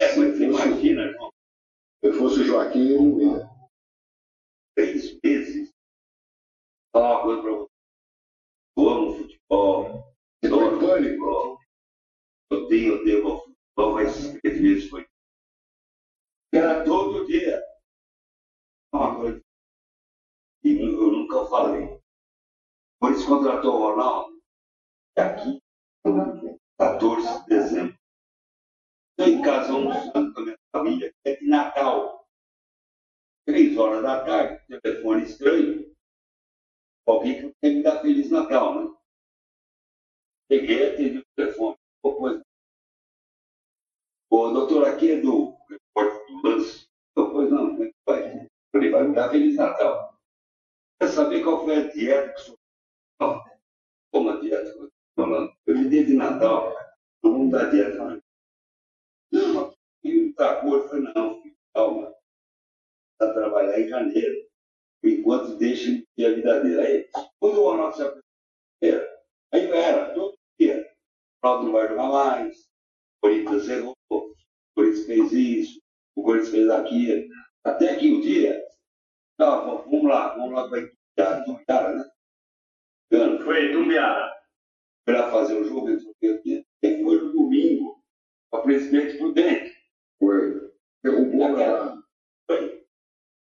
É, 0.00 0.16
mas 0.16 0.40
imagina, 0.40 1.02
irmão, 1.02 1.30
Se 2.04 2.12
fosse 2.12 2.40
o 2.40 2.44
Joaquim, 2.44 2.88
eu 2.90 3.02
não 3.02 3.20
ia. 3.20 3.50
três 4.76 5.18
meses, 5.24 5.70
falar 6.92 7.24
uma 7.24 7.24
coisa 7.24 7.42
para 7.42 7.50
você. 7.52 7.66
Eu 8.78 8.88
amo 8.88 9.14
futebol, 9.16 10.14
Você 10.44 10.46
eu 10.46 10.50
foi 10.50 10.64
amo 10.66 10.76
em 10.76 10.80
pânico? 10.80 11.24
futebol. 11.24 11.58
Eu 12.50 12.68
tenho, 12.68 12.94
eu 12.94 13.04
devo 13.04 13.28
ao 13.28 13.38
futebol, 13.40 13.94
mas 13.94 14.40
três 14.42 14.60
meses 14.60 14.90
foi. 14.90 15.06
Era 16.52 16.84
todo 16.84 17.26
dia. 17.26 17.60
Uma 18.94 19.16
coisa. 19.16 19.40
E 20.64 20.78
eu 20.78 21.12
nunca 21.12 21.44
falei. 21.46 22.00
Contratou 23.46 23.74
o 23.76 23.78
Ronaldo. 23.78 24.42
E 25.16 25.20
aqui, 25.20 25.62
14 26.80 27.42
de 27.42 27.48
dezembro. 27.48 27.96
Estou 29.10 29.32
em 29.32 29.40
casa 29.40 29.72
almoçando 29.72 30.34
com 30.34 30.40
a 30.40 30.44
minha 30.44 30.58
família, 30.72 31.14
é 31.24 31.36
de 31.36 31.46
Natal. 31.46 32.26
Três 33.46 33.78
horas 33.78 34.02
da 34.02 34.24
tarde, 34.24 34.80
telefone 34.82 35.22
estranho. 35.22 35.96
Alguém 37.06 37.40
que 37.40 37.54
quer 37.60 37.70
me 37.70 37.82
dar 37.84 38.00
Feliz 38.00 38.32
Natal, 38.32 38.82
né? 38.82 38.96
Peguei, 40.48 40.92
atendi 40.92 41.18
o 41.18 41.24
telefone. 41.36 41.76
Ô, 42.02 42.14
pois. 42.16 42.42
Doutor, 44.28 44.88
aqui 44.88 45.12
é 45.12 45.20
do 45.20 45.56
repórter 45.70 46.26
do 46.26 46.48
lance. 46.48 46.88
Eu, 47.16 47.30
pois 47.30 47.48
não, 47.48 47.80
é 47.80 47.86
que 47.86 47.94
vai? 48.04 48.48
Falei, 48.72 48.90
vai 48.90 49.06
me 49.06 49.14
dar 49.14 49.30
Feliz 49.30 49.54
Natal. 49.54 50.18
Quer 51.00 51.08
saber 51.08 51.44
qual 51.44 51.64
foi 51.64 51.76
a 51.76 51.92
dieta 51.92 52.32
que 52.32 52.40
o 52.40 52.44
senhor 52.44 52.55
Não. 53.20 53.44
Como 54.12 54.30
a 54.30 54.40
dieta 54.40 54.72
que 54.72 54.78
eu 54.78 54.86
estou 54.86 54.90
falando? 55.16 55.52
Dei 55.66 56.04
de 56.04 56.14
Natal. 56.14 56.74
Não 57.22 57.48
dar 57.48 57.70
dieta. 57.70 57.98
Não, 57.98 59.52
Não, 59.52 59.74
filho 60.02 60.34
tá 60.34 60.60
gordo. 60.60 60.84
Eu 60.84 60.88
falei, 60.88 61.12
não, 61.14 61.42
filho, 61.42 61.56
calma. 61.74 62.14
Vai 63.18 63.32
trabalhar 63.32 63.80
em 63.80 63.88
janeiro. 63.88 64.46
Enquanto 65.02 65.56
deixa 65.56 65.90
a 65.90 66.28
vida 66.30 66.60
dele. 66.60 66.80
Aí, 66.80 67.10
quando 67.38 67.60
o 67.60 67.70
Ronaldo 67.70 67.96
se 67.96 68.02
apresentou, 68.02 69.16
aí 69.52 69.64
eu 69.64 69.74
era, 69.74 70.14
todo 70.14 70.36
dia. 70.58 70.90
O 71.42 71.46
Ronaldo 71.46 71.64
não 71.66 71.72
vai 71.72 71.88
jogar 71.88 72.08
mais. 72.08 72.58
O 72.58 73.20
Corinthians 73.22 73.68
errou. 73.68 73.94
O 74.10 74.34
Corinthians 74.74 75.06
fez 75.06 75.32
isso. 75.32 75.80
O 76.16 76.22
Corinthians 76.22 76.50
fez 76.50 76.70
aquilo. 76.70 77.28
Até 77.64 77.96
que 77.96 78.12
o 78.12 78.20
dia, 78.20 78.64
tá, 79.36 79.60
vamos 79.60 80.04
lá, 80.04 80.36
vamos 80.36 80.52
lá 80.52 80.68
para 80.68 81.40
Ituiara, 81.40 81.96
né? 81.96 82.10
Foi 83.46 83.72
Tumbiara. 83.72 84.42
foi 85.04 85.14
lá 85.14 85.30
fazer 85.30 85.54
o 85.54 85.64
jogo, 85.64 85.86
falou 85.86 86.14
que 86.18 86.66
ele 86.82 87.04
foi 87.04 87.20
no 87.22 87.32
domingo, 87.32 88.02
para 88.50 88.64
presidente 88.64 89.18
prudente. 89.18 89.72
Foi. 90.18 90.72
Derrubou. 91.04 92.02
Foi. 92.50 92.84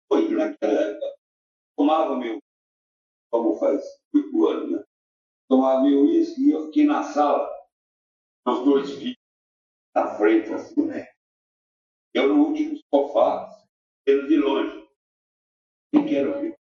Foi, 0.08 0.28
naquela 0.30 0.80
época, 0.80 1.06
tomava 1.78 2.16
meu, 2.16 2.42
como 3.30 3.60
faz 3.60 3.80
oito 4.12 4.46
anos, 4.48 4.72
né? 4.72 4.84
Tomava 5.48 5.84
meu 5.84 6.00
uísque 6.00 6.48
e 6.48 6.50
eu 6.50 6.66
fiquei 6.66 6.84
na 6.84 7.04
sala, 7.04 7.48
meus 8.44 8.64
dois 8.64 8.90
filhos, 8.90 9.16
na 9.94 10.16
frente, 10.16 10.52
assim, 10.52 10.84
né? 10.84 11.06
Eu 12.12 12.34
no 12.34 12.48
último 12.48 12.76
sofá, 12.92 13.48
vendo 14.04 14.26
de 14.26 14.36
longe. 14.36 14.88
E 15.92 16.04
quero 16.08 16.40
ver. 16.40 16.56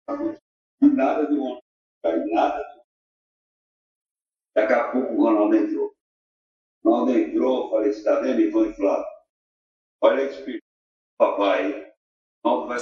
Nada 0.82 1.26
de 1.26 1.36
longe. 1.36 1.61
Nada. 2.34 2.62
Daqui 4.56 4.74
a 4.74 4.84
pouco 4.89 5.14
o 5.14 5.24
Ronaldo 5.24 5.56
entrou. 5.56 5.93
O 6.84 6.89
Ronaldo 6.89 7.18
entrou, 7.18 7.70
falei, 7.70 7.91
você 7.91 7.99
está 7.99 8.20
vendo, 8.20 8.41
Ivan 8.41 8.74
Flávio? 8.74 9.06
Olha 10.01 10.22
esse 10.24 10.60
papai. 11.18 11.91
Ronaldo 12.45 12.68
vai 12.68 12.78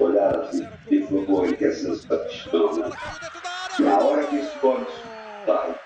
olhar 0.00 0.40
assim 0.40 0.68
e 0.90 1.06
falou, 1.06 1.56
que 1.56 1.64
essa 1.64 1.94
satisfação, 1.94 2.76
né? 2.76 2.96
Na 3.78 3.98
hora 3.98 4.26
que 4.26 4.66
homem 4.66 4.86
sai, 5.46 5.80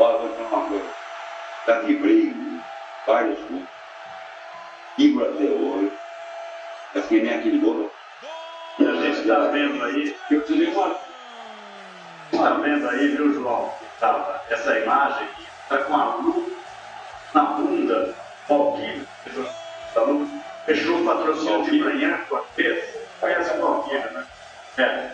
olha, 0.00 0.18
vou 0.18 0.34
falar 0.36 0.48
uma 0.48 0.68
coisa. 0.68 0.94
Já 1.66 1.84
quebrei 1.84 2.32
vários 3.06 3.38
clubes. 3.46 3.68
Igor 4.98 5.24
até 5.24 5.44
hoje. 5.44 5.92
Mas 6.94 7.06
que 7.06 7.20
nem 7.20 7.34
aquele 7.34 7.58
gol. 7.58 7.90
E 8.78 8.86
a 8.86 8.94
gente 8.94 9.20
está 9.20 9.48
vendo 9.48 9.84
aí. 9.84 10.16
Eu 10.30 10.44
tirei 10.44 10.68
uma. 10.68 11.05
Está 12.32 12.50
vendo 12.54 12.88
aí, 12.88 13.08
viu, 13.08 13.32
João? 13.32 13.72
Tava 14.00 14.40
essa 14.50 14.78
imagem 14.78 15.28
está 15.62 15.78
com 15.84 15.96
a 15.96 16.14
luz 16.16 16.52
na 17.34 17.42
bunda. 17.42 18.14
Valquírio 18.48 19.06
fechou 20.66 21.00
o 21.00 21.04
patrocínio 21.04 21.64
de 21.64 21.78
manhã 21.80 22.18
com 22.28 22.36
a 22.36 22.42
cabeça. 22.42 22.98
Conhece 23.20 23.56
o 23.56 23.60
Valquírio, 23.60 24.10
né? 24.12 24.26
É. 24.78 25.10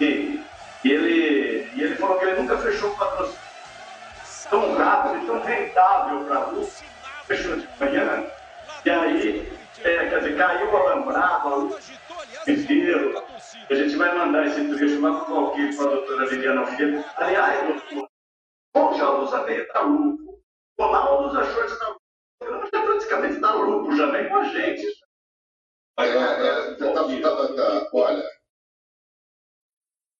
E, 0.00 0.44
e, 0.84 0.90
ele, 0.90 1.70
e 1.74 1.82
ele 1.82 1.96
falou 1.96 2.18
que 2.18 2.24
ele 2.24 2.40
nunca 2.40 2.56
fechou 2.58 2.90
o 2.90 2.96
patrocínio 2.96 3.38
tão 4.50 4.76
rápido 4.76 5.22
e 5.22 5.26
tão 5.26 5.42
rentável 5.42 6.24
para 6.24 6.36
a 6.36 6.46
luz. 6.46 6.82
Fechou 7.26 7.56
de 7.56 7.68
manhã. 7.78 8.24
E 8.84 8.90
aí, 8.90 9.58
é, 9.84 10.08
quer 10.08 10.18
dizer, 10.20 10.36
caiu 10.36 10.70
o 10.70 10.76
alambrado, 10.76 11.48
a 11.48 11.54
luz 11.56 11.92
inteiro. 12.46 13.22
A 13.72 13.74
gente 13.74 13.96
vai 13.96 14.14
mandar 14.14 14.46
esse 14.46 14.68
trecho 14.68 15.00
lá 15.00 15.24
para 15.24 15.32
o 15.32 15.46
Valquírio, 15.46 15.74
para 15.74 15.86
a 15.86 15.94
doutora 15.94 16.28
Viviana 16.28 16.66
Filho. 16.76 17.02
Aliás, 17.16 17.66
doutor, 17.66 18.10
onde 18.76 19.00
a 19.00 19.08
luz 19.08 19.30
veio 19.46 19.62
está 19.62 19.80
lucro. 19.80 20.42
Ronaldo 20.78 21.28
usa 21.28 21.50
shorts 21.54 21.78
na 21.78 21.88
luz. 21.88 22.70
Já 22.70 22.82
praticamente 22.82 23.34
está 23.36 23.54
lucro, 23.54 23.96
já 23.96 24.10
vem 24.10 24.28
com 24.28 24.36
a 24.36 24.44
gente. 24.44 24.86
É, 25.98 26.04
é, 26.04 26.74
tá, 26.74 26.92
tá, 26.92 27.02
tá, 27.02 27.54
tá, 27.56 27.90
olha, 27.94 28.30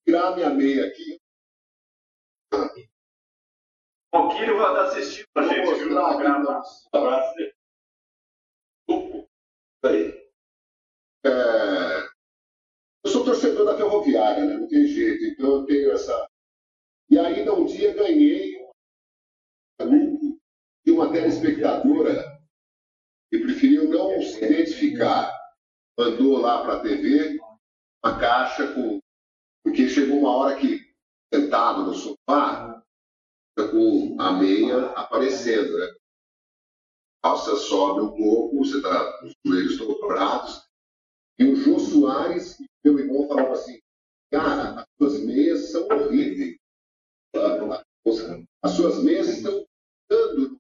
tirar 0.08 0.34
minha 0.34 0.48
meia 0.48 0.86
aqui. 0.86 1.20
O 4.14 4.18
Valquírio 4.18 4.56
vai 4.56 4.70
estar 4.70 4.84
assistindo 4.84 5.26
a 5.36 5.42
gente, 5.42 5.66
Vou 5.66 5.74
viu? 5.74 5.88
programa. 5.88 6.40
então. 6.40 6.62
Abraço 6.94 7.34
dele. 7.34 7.54
Aí. 9.84 10.22
É, 11.24 11.91
torcedor 13.32 13.64
da 13.64 13.76
Ferroviária, 13.76 14.44
né? 14.44 14.58
não 14.58 14.68
tem 14.68 14.86
jeito, 14.86 15.24
então 15.24 15.46
eu 15.56 15.64
tenho 15.64 15.90
essa. 15.92 16.28
E 17.10 17.18
ainda 17.18 17.54
um 17.54 17.64
dia 17.64 17.94
ganhei 17.94 18.62
um 19.80 20.38
de 20.84 20.92
uma 20.92 21.10
telespectadora 21.10 22.40
que 23.30 23.38
preferiu 23.38 23.88
não 23.88 24.20
se 24.20 24.44
identificar. 24.44 25.32
Mandou 25.98 26.38
lá 26.38 26.62
para 26.62 26.76
a 26.76 26.80
TV 26.80 27.38
uma 28.04 28.18
caixa 28.18 28.72
com. 28.74 29.00
Porque 29.64 29.88
chegou 29.88 30.18
uma 30.18 30.36
hora 30.36 30.58
que, 30.58 30.80
sentado 31.32 31.84
no 31.84 31.94
sofá, 31.94 32.82
com 33.56 34.16
a 34.20 34.32
meia 34.32 34.86
aparecendo, 34.90 35.78
né? 35.78 35.94
Calça 37.22 37.54
sobe 37.56 38.00
um 38.00 38.16
pouco, 38.16 38.58
você 38.58 38.78
está 38.78 39.18
com 39.18 39.26
os 39.26 39.34
joelhos 39.46 39.78
dobrados, 39.78 40.68
e 41.38 41.44
o 41.44 41.54
Jô 41.54 41.78
Soares, 41.78 42.58
meu 42.84 42.98
irmão, 42.98 43.28
falava 43.28 43.52
assim: 43.52 43.80
Cara, 44.30 44.80
as 44.80 44.86
suas 44.98 45.20
meias 45.24 45.70
são 45.70 45.86
horríveis. 45.86 46.56
As 48.62 48.72
suas 48.72 49.02
meias 49.02 49.28
estão 49.28 49.66
dando. 50.08 50.58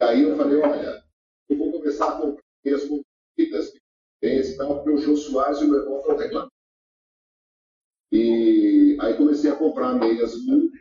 Aí 0.00 0.22
eu 0.22 0.36
falei: 0.36 0.58
Olha, 0.58 1.04
eu 1.48 1.58
vou 1.58 1.72
começar 1.72 2.08
a 2.08 2.20
comprar 2.20 2.44
meias 2.64 2.84
compridas, 2.88 3.72
esse 4.22 4.56
tal, 4.56 4.76
porque 4.76 4.90
o 4.90 4.98
Jô 4.98 5.16
Soares 5.16 5.60
e 5.60 5.64
o 5.64 5.68
meu 5.68 5.80
irmão 5.80 5.98
estão 5.98 6.16
reclamando. 6.16 6.52
E 8.10 8.96
aí 9.00 9.16
comecei 9.16 9.50
a 9.50 9.56
comprar 9.56 9.94
meias 9.94 10.34
muito 10.44 10.78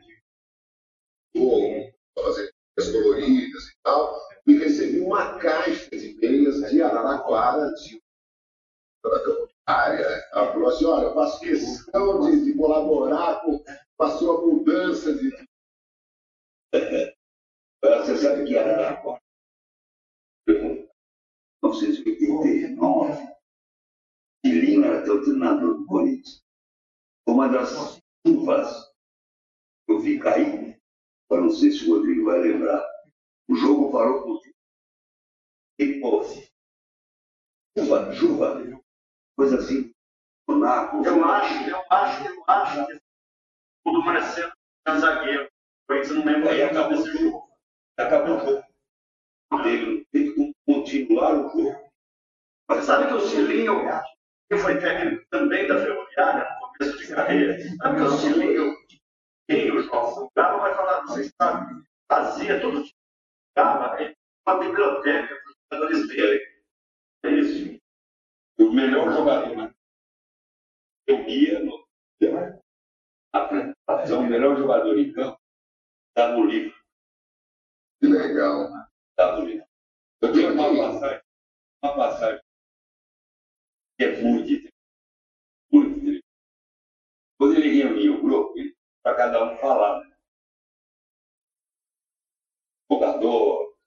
fazer 2.15 2.51
meias 2.77 2.91
coloridas 2.91 3.63
e 3.63 3.73
tal 3.83 4.27
e 4.45 4.57
recebi 4.57 4.99
uma 4.99 5.37
caixa 5.39 5.89
de 5.89 6.15
meias 6.15 6.69
de 6.69 6.81
Araraquara, 6.81 7.73
de 7.73 8.01
área. 9.65 10.05
Ela 10.31 10.53
falou 10.53 10.69
assim, 10.69 10.85
olha, 10.85 11.05
eu 11.05 11.13
faço 11.13 11.39
questão 11.39 12.21
de, 12.21 12.45
de 12.45 12.57
colaborar 12.57 13.41
com, 13.41 13.63
a 13.99 14.09
sua 14.17 14.45
mudança 14.45 15.13
de... 15.13 15.31
Você 17.83 18.17
sabe 18.17 18.45
que 18.45 18.55
era 18.55 19.01
1989, 20.47 23.37
Tilinho 24.43 24.85
era 24.85 24.99
até 24.99 25.11
o 25.11 25.23
treinador 25.23 25.77
do 25.77 25.85
Corinthians. 25.85 26.43
Uma 27.27 27.47
das 27.49 28.01
chuvas 28.25 28.87
que 29.85 29.93
eu 29.93 29.99
vi 29.99 30.19
cair, 30.19 30.81
eu 31.29 31.41
não 31.41 31.49
sei 31.49 31.71
se 31.71 31.83
o 31.85 31.95
Rodrigo 31.95 32.25
vai 32.25 32.39
lembrar, 32.39 32.83
o 33.49 33.55
jogo 33.55 33.91
parou 33.91 34.23
com 34.23 34.37
e 35.79 35.99
pô, 35.99 36.23
chuva, 37.77 38.15
chuva, 38.15 38.76
coisa 39.37 39.59
assim. 39.59 39.93
Eu 40.49 40.65
acho, 40.65 41.69
eu 41.69 41.85
acho, 41.89 42.27
eu 42.27 42.43
acho 42.47 42.87
que 42.87 42.99
o 43.85 43.91
do 43.91 44.01
Marcelo 44.01 44.51
é 44.87 44.97
zagueiro. 44.97 45.49
Corinthians 45.87 46.17
não 46.17 46.25
lembra 46.25 46.51
Aí 46.51 46.63
acabou 46.63 46.97
desse 46.97 47.17
jogo. 47.17 47.49
Acabou 47.97 48.35
o 48.35 48.39
jogo. 48.39 48.63
Teve, 49.63 50.07
teve 50.11 50.33
que 50.33 50.53
continuar 50.65 51.33
o 51.33 51.49
jogo. 51.49 51.89
Mas 52.69 52.83
sabe 52.85 53.07
que 53.07 53.13
o 53.13 53.21
Cilinho, 53.21 53.85
que 54.49 54.57
foi 54.57 54.79
técnico 54.79 55.25
também 55.29 55.67
da 55.67 55.79
Ferroviária, 55.79 56.49
no 56.59 56.67
começo 56.67 56.97
de 56.97 57.15
carreira, 57.15 57.57
sabe 57.77 57.95
que 57.95 58.01
o 58.01 58.17
Cilinho, 58.17 58.75
quem 59.47 59.71
o 59.71 59.81
João, 59.81 60.25
o 60.25 60.31
Galo 60.35 60.59
vai 60.59 60.75
falar, 60.75 61.01
vocês 61.03 61.31
sabem, 61.41 61.81
fazia 62.11 62.59
que 62.59 62.93
dava, 63.55 64.01
ele 64.01 64.17
uma 64.45 64.59
biblioteca 64.59 65.27
para 65.27 65.49
os 65.49 65.55
jogadores 65.71 66.07
dele. 66.07 66.57
É 67.23 67.29
isso. 67.31 67.76
O 68.59 68.71
melhor 68.71 69.11
jogador, 69.11 69.55
né? 69.55 69.73
Eu 71.07 71.27
ia 71.27 71.63
no 71.63 71.87
apresentação, 73.31 74.21
o 74.21 74.29
melhor 74.29 74.57
jogador 74.57 74.97
em 74.97 75.13
campo, 75.13 75.39
está 76.09 76.35
no 76.35 76.45
livro. 76.45 76.75
Que 77.99 78.07
legal. 78.07 78.69
Está 79.11 79.37
no 79.37 79.45
livro. 79.45 79.67
Eu 80.21 80.33
tenho 80.33 80.53
uma 80.53 80.75
passagem, 80.75 81.23
uma 81.83 81.95
passagem 81.95 82.41
que 83.97 84.05
é 84.05 84.21
muito 84.21 84.51
interessante. 84.51 84.73
Muito 85.71 85.99
interessante. 85.99 86.25
Quando 87.37 87.55
ele 87.55 87.83
reunia 87.83 88.11
o 88.13 88.21
grupo, 88.21 88.57
para 89.03 89.15
cada 89.15 89.53
um 89.53 89.57
falar. 89.57 90.03
Né? 90.05 90.17
Jogador, 92.91 93.77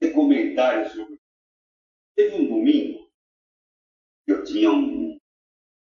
ter 0.00 0.12
comentários 0.12 0.92
sobre. 0.92 1.20
Teve 2.16 2.36
um 2.36 2.48
domingo, 2.48 3.03
eu 4.26 4.44
tinha 4.44 4.70
um, 4.70 5.18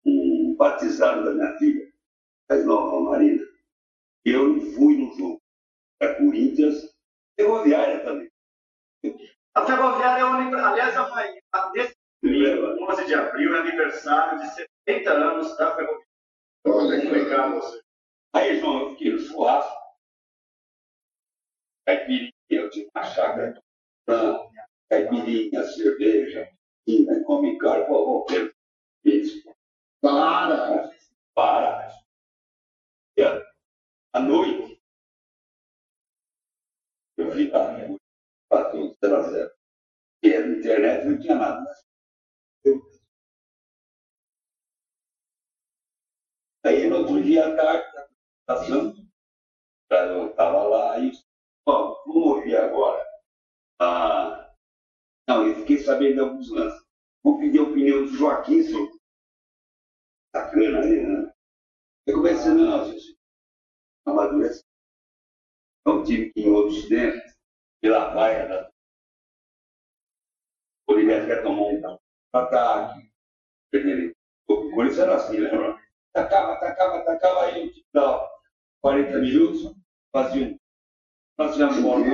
um 0.06 0.56
batizado 0.56 1.26
da 1.26 1.32
minha 1.32 1.58
filha, 1.58 1.92
mais 2.50 2.66
nova, 2.66 3.00
Marina, 3.02 3.46
e 4.26 4.32
eu 4.32 4.60
fui 4.74 4.98
no 4.98 5.16
jogo. 5.16 5.42
Para 6.00 6.16
Corinthians, 6.16 6.96
Ferroviária 7.38 8.04
também. 8.06 8.32
A 9.54 9.66
Ferroviária 9.66 10.22
é 10.22 10.26
o 10.26 10.28
aniversário, 10.28 10.72
aliás, 10.72 10.96
amanhã, 10.96 11.42
nesse 11.74 11.96
domingo, 12.24 12.92
11 12.92 13.06
de 13.06 13.14
abril, 13.16 13.56
é 13.56 13.60
aniversário 13.60 14.40
de 14.40 14.50
70 14.86 15.12
anos 15.12 15.58
da 15.58 15.76
Ferroviária. 15.76 16.10
Olha 16.66 17.00
que 17.00 17.06
explicar 17.08 17.40
a 17.40 17.46
legal. 17.48 17.62
você. 17.62 17.82
Aí, 18.34 18.60
João, 18.60 18.80
eu 18.82 18.90
fiquei 18.92 19.12
no 19.12 19.20
churrasco. 19.20 19.80
Caipirinha, 21.86 22.32
eu 22.50 22.70
tinha 22.70 22.88
uma 22.94 23.04
chácara. 23.04 23.62
Caipirinha, 24.90 25.64
cerveja, 25.64 26.50
quina, 26.90 27.24
come 27.24 27.58
carne, 27.60 27.86
vou 27.88 28.26
ver. 28.28 28.56
Isso. 29.06 29.44
Para! 30.02 30.92
Para. 31.36 31.90
E 33.18 33.22
a- 33.22 33.46
à 34.14 34.20
noite, 34.20 34.82
eu 37.18 37.32
vi 37.32 37.50
lá, 37.52 37.76
bateu 38.50 38.96
0 39.04 39.16
a 39.18 39.22
0. 39.30 39.52
E 40.24 40.36
a 40.36 40.48
internet 40.48 41.06
não 41.06 41.20
tinha 41.20 41.36
nada. 41.36 41.72
Eu- 42.66 42.82
Aí, 46.66 46.88
no 46.90 46.98
outro 47.00 47.22
dia 47.24 47.48
à 47.48 47.56
tarde, 47.56 47.98
a 48.48 48.54
apresentação, 48.54 49.10
Eu 49.92 50.30
estava 50.30 50.64
lá 50.64 51.00
e 51.00 51.12
ó, 51.68 51.96
vamos 52.06 52.28
ouvir 52.28 52.56
agora. 52.58 53.04
Ah, 53.80 54.54
não, 55.28 55.48
eu 55.48 55.56
fiquei 55.56 55.80
sabendo 55.80 56.14
de 56.16 56.20
alguns 56.20 56.50
lances. 56.52 56.79
Vou 57.24 57.38
pedir 57.40 57.60
a 57.60 57.64
opinião 57.64 58.06
do 58.06 58.14
Joaquim, 58.14 58.64
seu 58.64 58.90
sacana 60.36 60.82
aí, 60.82 61.06
né? 61.06 61.34
Eu 62.06 62.16
comecei, 62.16 62.52
não, 62.52 62.86
gente, 62.86 63.18
amadurece. 64.06 64.64
É 65.86 65.90
um 65.90 66.04
time 66.04 66.32
que 66.32 66.42
em 66.42 66.50
outros 66.50 66.88
tempos, 66.88 67.36
pela 67.82 68.14
vaia 68.14 68.48
da. 68.48 68.72
O 70.88 70.94
Oliveira 70.94 71.26
quer 71.26 71.44
tomar 71.44 71.62
um 71.62 72.00
ataque. 72.34 73.12
O 74.48 74.72
Corinthians 74.72 75.00
era 75.00 75.16
assim, 75.16 75.38
lembra? 75.38 75.80
Tacava, 76.14 76.60
tacava, 76.60 77.06
tacava 77.06 77.46
aí, 77.46 77.70
o 77.70 77.84
dava 77.94 78.30
40 78.82 79.20
minutos, 79.20 79.76
fazia 80.12 80.48
um. 80.48 80.60
Fazia 81.38 81.68
uma 81.68 81.82
bola. 81.82 82.06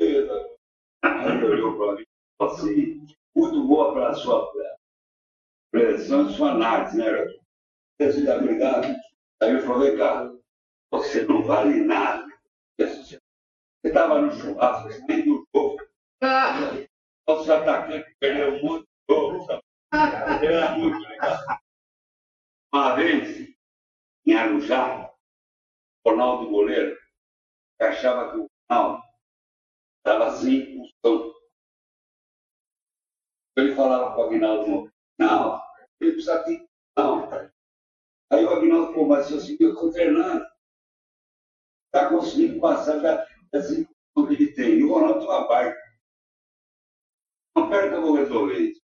Ele 0.00 1.44
olhou 1.44 1.78
para 1.78 1.96
mim 1.96 2.06
assim, 2.40 3.06
muito 3.34 3.66
boa 3.66 3.92
para 3.92 4.10
a 4.10 4.14
sua 4.14 4.52
pressão, 5.70 6.30
sua 6.30 6.52
análise, 6.52 6.96
né, 6.96 7.04
Você 7.98 8.20
está 8.20 8.36
obrigado? 8.36 8.94
Aí 9.40 9.50
ele 9.50 9.60
falou, 9.62 9.80
vem 9.80 9.96
cá, 9.96 10.30
você 10.90 11.24
não 11.24 11.42
vale 11.42 11.82
nada. 11.84 12.26
Você 12.78 13.18
estava 13.84 14.20
no 14.20 14.32
churrasco, 14.32 14.88
você 14.88 15.06
tem 15.06 15.24
do 15.24 15.46
jogo. 15.54 15.78
Nosso 17.26 17.52
atacante 17.52 18.14
perdeu 18.20 18.62
muito 18.62 18.86
jogo. 19.08 19.62
Era 19.92 20.78
muito 20.78 20.98
legal. 21.08 21.38
Uma 22.72 22.94
vez, 22.96 23.54
em 24.26 24.34
Arujá, 24.34 25.12
o 26.04 26.10
Ronaldo 26.10 26.50
Goleiro 26.50 26.96
achava 27.80 28.30
que 28.30 28.38
o 28.38 28.50
Ronaldo 28.70 29.02
estava 29.98 30.30
sem 30.36 30.76
função. 31.02 31.32
Ele 33.56 33.74
falava 33.74 34.12
para 34.12 34.20
o 34.20 34.24
Aguinaldo, 34.24 34.92
não, 35.18 35.60
ele 36.00 36.12
precisa 36.12 36.42
ter 36.44 36.66
não. 36.96 37.28
Aí 38.30 38.44
o 38.44 38.50
Aguinaldo 38.50 38.92
falou, 38.92 39.08
mas 39.08 39.32
assim, 39.32 39.56
eu 39.60 39.74
estou 39.74 39.92
treinando. 39.92 40.44
Está 41.86 42.08
conseguindo 42.08 42.60
passar 42.60 43.00
da, 43.00 43.26
assim 43.54 43.84
que 43.84 44.34
ele 44.34 44.52
tem. 44.52 44.78
E 44.78 44.84
o 44.84 44.92
Ronaldo 44.92 45.24
uma 45.24 45.46
parte. 45.46 45.80
Não 47.54 47.68
perca 47.68 47.96
eu 47.96 48.02
vou 48.02 48.16
resolver 48.16 48.58
isso. 48.58 48.80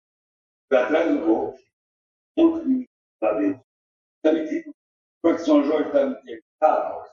Foi 0.67 0.77
atrás 0.77 1.09
do 1.09 1.25
gol. 1.25 1.55
Um 2.37 2.49
monte 2.49 2.67
de 2.67 2.89
lá 3.21 3.33
dentro. 3.33 3.65
Também 4.21 4.73
porque 5.21 5.43
São 5.43 5.63
Jorge 5.63 5.87
está 5.87 6.05
me 6.05 6.15
interessado 6.15 7.09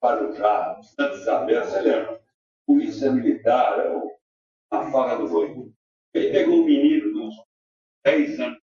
para 0.00 0.30
o 0.30 0.36
carro, 0.36 0.82
Santa 0.82 1.14
Isabel, 1.14 1.64
você 1.64 1.80
lembra? 1.80 2.22
Polícia 2.66 3.12
Militar, 3.12 3.78
é 3.80 4.18
a 4.70 4.90
faga 4.90 5.16
do 5.16 5.28
boi. 5.28 5.73
Ele 6.14 6.30
pegou 6.30 6.54
um 6.54 6.64
menino 6.64 7.12
de 7.12 7.18
uns 7.18 7.34
10 8.04 8.40
anos, 8.40 8.62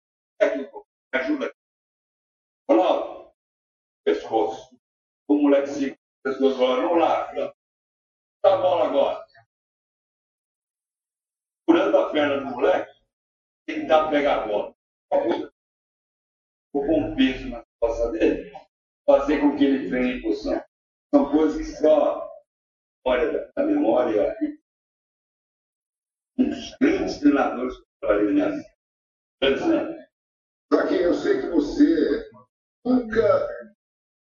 aqui, 0.41 0.69
ajuda 1.13 1.47
aqui. 1.47 1.57
Ronaldo, 2.69 3.33
pescoço. 4.05 4.79
O 5.27 5.35
moleque 5.35 5.67
se 5.67 5.99
pescoço 6.23 6.57
falou, 6.57 6.87
vamos 6.87 6.99
lá, 6.99 7.33
tá 8.41 8.57
bola 8.57 8.87
agora. 8.87 9.25
Curando 11.67 11.97
a 11.97 12.11
perna 12.11 12.39
do 12.39 12.45
moleque, 12.45 12.93
dar 13.87 14.09
pegar 14.09 14.43
a 14.43 14.47
bola. 14.47 14.75
Com 16.71 16.97
um 16.97 17.15
peso 17.15 17.49
na 17.49 17.63
costa 17.79 18.11
dele, 18.11 18.51
fazer 19.05 19.41
com 19.41 19.55
que 19.57 19.65
ele 19.65 19.89
venha 19.89 20.15
em 20.15 20.21
posição. 20.21 20.63
São 21.13 21.29
coisas 21.29 21.57
que 21.57 21.77
só 21.77 22.27
olha 23.05 23.51
da 23.53 23.63
memória 23.63 24.35
um 26.37 26.49
dos 26.49 26.75
grandes 26.79 27.17
treinadores 27.19 27.75
que 27.75 27.81
eu 27.81 27.87
trabalhei 27.99 28.25
na 28.25 28.31
minha 28.31 28.51
vida. 28.51 30.07
Joaquim, 30.71 30.95
eu 30.95 31.13
sei 31.13 31.41
que 31.41 31.47
você 31.47 32.29
nunca 32.85 33.47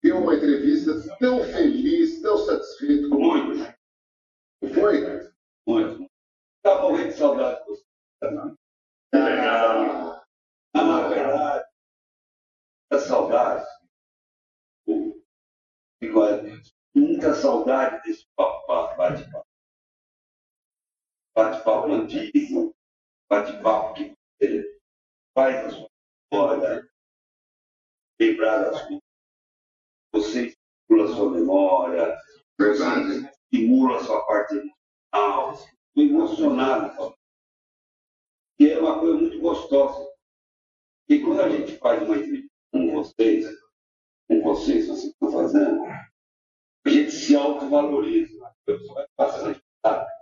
deu 0.03 0.20
uma 0.20 0.36
entrevista 0.36 0.93
tão 1.20 1.43
feliz, 1.43 2.22
tão 2.22 2.38
satisfeito 2.38 3.10
como 3.10 3.34
Muito. 3.34 3.76
Não 4.62 4.74
foi? 4.74 5.32
Muito. 5.68 6.08
Estava 6.58 6.82
morrendo 6.84 7.10
de 7.10 7.18
saudade 7.18 7.60
de 7.62 7.66
você. 7.70 7.84
Legal. 9.14 10.26
Ah, 10.74 10.84
na 10.84 11.08
verdade, 11.08 11.66
a 12.91 12.99
saudade. 12.99 13.66
Igual, 16.01 16.30
muita 16.93 17.34
saudade 17.34 18.03
desse 18.03 18.28
papo, 18.36 18.97
bate-papo. 18.97 19.44
Bate-papo 21.36 21.91
antigo, 21.91 22.73
bate-papo 23.29 23.93
que 23.95 24.15
você 24.39 24.79
faz 25.36 25.65
a 25.65 25.69
sua 25.69 25.89
memória, 26.31 26.89
lembrar 28.17 28.59
das 28.59 28.81
coisas. 28.83 29.03
Você 30.13 30.45
estimula 30.47 31.11
a 31.11 31.15
sua 31.15 31.31
memória, 31.31 32.17
Verdade. 32.57 33.29
estimula 33.51 33.97
a 33.97 34.03
sua 34.05 34.25
parte 34.25 34.53
emocional. 34.53 35.53
Estou 35.53 36.03
emocionado. 36.03 37.15
E 38.57 38.69
é 38.69 38.79
uma 38.79 38.97
coisa 38.99 39.17
muito 39.17 39.39
gostosa. 39.41 40.09
E 41.09 41.19
quando 41.19 41.41
a 41.41 41.49
gente 41.49 41.77
faz 41.79 42.01
uma 42.01 42.15
entrevista 42.15 42.49
com 42.71 42.91
vocês, 42.93 43.45
com 44.29 44.41
vocês, 44.41 44.88
vocês 44.88 45.11
estão 45.11 45.31
fazendo, 45.31 45.83
a 46.86 46.89
gente 46.89 47.11
se 47.11 47.36
autovaloriza. 47.36 48.45
A 48.47 48.53
pessoa 48.65 48.93
vai 48.95 49.07
passando, 49.17 49.61
sabe? 49.86 50.14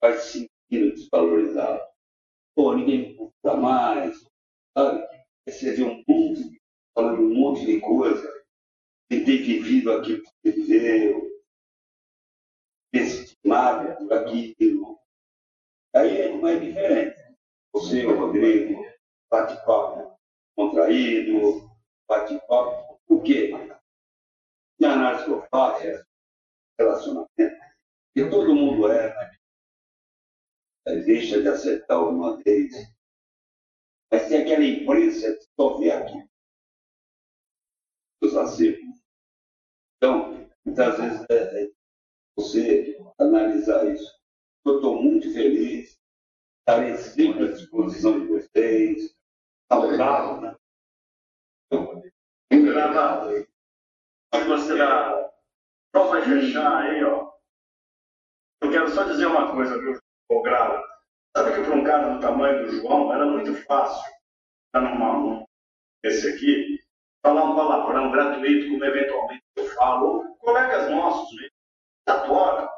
Vai 0.00 0.18
se 0.18 0.48
sentindo 0.70 0.94
desvalorizado. 0.94 1.82
Pô, 2.54 2.74
ninguém 2.74 2.98
me 3.08 3.14
custa 3.16 3.56
mais, 3.56 4.18
sabe? 4.76 5.06
Vê 5.46 5.84
um 5.84 6.02
monte, 6.08 6.60
falando 6.94 7.22
um 7.22 7.34
monte 7.34 7.66
de 7.66 7.80
coisa, 7.80 8.44
de 9.10 9.24
ter 9.24 9.38
vivido 9.38 9.92
aquilo 9.92 10.22
que 10.22 10.30
você 10.42 10.52
viveu, 10.52 11.30
estimado 12.92 13.96
por 13.96 14.12
aquilo. 14.12 14.98
Aí 15.94 16.20
é 16.22 16.36
mais 16.36 16.60
diferente. 16.60 17.16
Você, 17.72 18.04
o 18.06 18.18
Rodrigo, 18.18 18.84
bate-papo 19.30 20.16
contraído, 20.56 21.70
bate-papo. 22.08 22.98
Por 23.06 23.22
quê? 23.22 23.52
E 24.80 24.84
a 24.84 24.92
análise 24.92 25.24
que 25.24 25.30
eu 25.30 25.46
faço 25.50 25.86
é 25.86 26.02
relacionamento. 26.78 27.66
E 28.16 28.30
todo 28.30 28.54
mundo 28.54 28.90
é, 28.90 29.25
deixa 30.94 31.42
de 31.42 31.48
acertar 31.48 32.08
uma 32.08 32.36
vez. 32.42 32.72
Mas 34.10 34.28
tem 34.28 34.42
aquela 34.42 34.64
imprensa 34.64 35.34
que 35.36 35.46
só 35.58 35.78
vê 35.78 35.90
aqui. 35.90 36.28
Os 38.22 38.36
acertos. 38.36 39.02
Então, 39.96 40.48
muitas 40.64 40.98
vezes 40.98 41.26
é, 41.28 41.64
é 41.64 41.70
você 42.36 42.98
analisar 43.18 43.86
isso. 43.92 44.16
Eu 44.64 44.76
estou 44.76 45.02
muito 45.02 45.32
feliz, 45.32 45.98
estarei 46.60 46.96
sempre 46.96 47.48
à 47.48 47.52
disposição 47.52 48.20
de 48.20 48.26
vocês, 48.26 49.14
saudável, 49.70 50.40
né? 50.40 50.56
Gravado. 52.50 53.46
Mas 54.32 54.46
você 54.46 54.76
dá. 54.76 55.32
Só 55.94 56.08
vai 56.08 56.22
fechar 56.22 56.82
aí, 56.82 57.02
ó. 57.04 57.32
Eu 58.60 58.70
quero 58.70 58.90
só 58.90 59.04
dizer 59.04 59.26
uma 59.26 59.52
coisa, 59.52 59.78
viu, 59.78 59.98
ô 60.28 60.42
Grava? 60.42 60.82
Sabe 61.36 61.54
que 61.54 61.62
para 61.62 61.74
um 61.76 61.84
cara 61.84 62.14
do 62.14 62.20
tamanho 62.20 62.64
do 62.66 62.72
João 62.80 63.12
era 63.12 63.26
muito 63.26 63.54
fácil, 63.66 64.10
tá 64.72 64.80
numa, 64.80 65.12
num- 65.14 65.46
esse 66.04 66.28
aqui, 66.28 66.80
falar 67.22 67.44
um 67.44 67.56
palavrão 67.56 68.12
gratuito, 68.12 68.70
como 68.70 68.84
eventualmente 68.84 69.44
eu 69.56 69.66
falo, 69.70 70.06
ou 70.18 70.36
colegas 70.38 70.90
nossos 70.90 71.34
mesmo, 71.36 71.52
adora, 72.08 72.70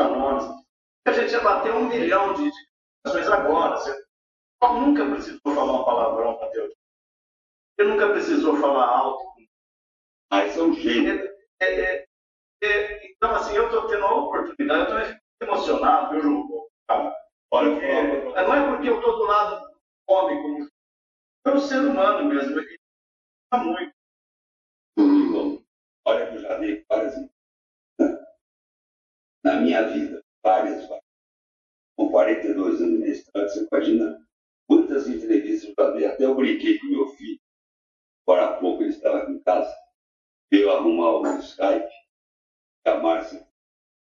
nomes. 0.00 0.44
A 1.06 1.12
gente 1.12 1.32
ia 1.32 1.40
bater 1.40 1.72
um 1.72 1.88
milhão 1.88 2.34
de 2.34 2.50
ações 3.04 3.28
agora. 3.28 3.76
Você 3.76 4.04
nunca 4.62 5.06
precisou 5.06 5.40
falar 5.54 5.80
um 5.80 5.84
palavrão 5.84 6.36
para 6.38 6.48
Deus. 6.50 6.72
Você 7.76 7.86
nunca 7.88 8.10
precisou 8.10 8.56
falar 8.56 8.86
alto 8.86 9.24
Aí 10.30 10.50
são 10.52 10.72
gênios. 10.72 11.28
é, 11.60 11.66
é, 11.80 12.06
é, 12.62 13.12
então, 13.12 13.34
assim, 13.34 13.54
eu 13.54 13.66
estou 13.66 13.86
tendo 13.88 14.04
a 14.04 14.14
oportunidade, 14.14 14.92
eu 14.92 14.98
estou 15.00 15.17
emocionado, 15.40 16.12
viu, 16.12 16.22
João? 16.22 16.68
Olha, 17.50 17.70
Porque, 17.72 17.86
eu 17.86 18.32
falar- 18.32 18.42
não 18.48 18.54
é 18.54 18.76
porque 18.76 18.88
eu 18.88 18.98
estou 18.98 19.16
do 19.18 19.24
lado 19.24 19.70
do 19.70 19.78
homem, 20.12 20.42
como 20.42 20.68
pelo 21.44 21.60
ser 21.60 21.80
humano 21.80 22.28
mesmo, 22.28 22.58
ele 22.58 22.78
está 23.44 23.64
muito. 23.64 23.92
Bom, 24.98 25.62
olha 26.06 26.26
que 26.30 26.36
eu 26.36 26.40
já 26.42 26.58
dei 26.58 26.84
várias 26.88 27.14
na 29.44 29.60
minha 29.60 29.88
vida, 29.88 30.22
várias, 30.42 30.86
várias. 30.88 31.04
Com 31.96 32.10
42 32.10 32.82
anos 32.82 33.08
estrada, 33.08 33.48
você 33.48 33.66
imagina 33.70 34.26
quantas 34.68 35.08
entrevistas 35.08 35.72
eu 35.76 35.92
dei. 35.94 36.06
Até 36.06 36.24
eu 36.24 36.34
brinquei 36.34 36.78
com 36.78 36.86
meu 36.86 37.08
filho, 37.10 37.40
agora 38.26 38.46
há 38.46 38.60
pouco 38.60 38.82
ele 38.82 38.90
estava 38.90 39.18
aqui 39.18 39.32
em 39.32 39.42
casa, 39.42 39.74
veio 40.52 40.70
arrumar 40.70 41.12
o 41.20 41.38
Skype. 41.38 41.88
a 42.84 42.94
Márcia 42.98 43.46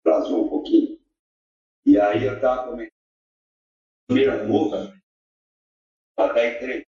atrasou 0.01 0.45
um 0.45 0.49
pouquinho. 0.49 0.98
E 1.89 1.99
aí 1.99 2.23
eu 2.23 2.35
estava 2.35 2.69
comentando. 2.69 2.93
Primeira 4.05 4.47
moça, 4.47 4.93
para 6.15 6.33
dar 6.33 6.45
entrevista. 6.45 6.87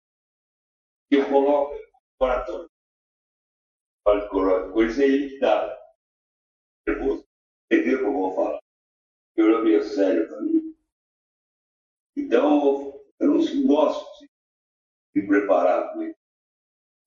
Eu 1.10 1.28
coloco 1.28 1.74
o 1.74 2.24
oratório. 2.24 2.70
Fala 4.04 4.20
de 4.20 4.72
coisa 4.72 5.04
é 5.04 5.38
dá. 5.40 5.76
Nervoso. 6.86 7.26
Entendeu 7.66 7.96
o 7.96 7.98
que 7.98 8.04
eu 8.04 8.12
vou 8.12 8.34
falar? 8.36 8.60
Eu 9.34 9.58
é 9.58 9.62
meio 9.64 9.82
sério 9.82 10.28
para 10.28 10.40
mim. 10.42 10.76
Então, 12.16 13.04
eu 13.18 13.34
não 13.34 13.66
gosto 13.66 14.20
de 14.20 14.28
me 15.22 15.26
preparar 15.26 15.92
com 15.92 16.04
isso. 16.04 16.18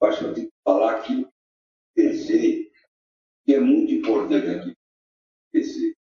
Eu 0.01 0.07
acho 0.09 0.19
que 0.19 0.25
eu 0.25 0.33
tenho 0.33 0.47
que 0.47 0.57
falar 0.65 0.99
aquilo 0.99 1.25
que 1.25 1.31
pensei, 1.95 2.69
que 3.45 3.55
é 3.55 3.61
muito 3.61 3.93
importante 3.93 4.45
aqui. 4.45 4.75
Esse, 5.53 5.95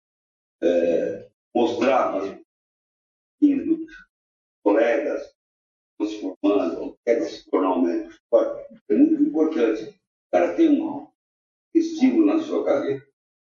é, 0.62 1.33
mostrar 1.54 2.12
para 2.12 2.24
os 2.24 2.44
colegas 4.62 5.34
se 6.02 6.20
formando, 6.20 6.98
querem 7.04 7.24
se 7.24 7.48
tornar 7.50 7.76
um 7.76 7.82
médico. 7.82 8.18
É 8.88 8.94
muito 8.94 9.22
importante. 9.22 9.84
O 9.90 10.30
cara 10.32 10.54
tem 10.54 10.80
um 10.80 11.08
estímulo 11.74 12.26
na 12.26 12.42
sua 12.42 12.64
carreira. 12.64 13.06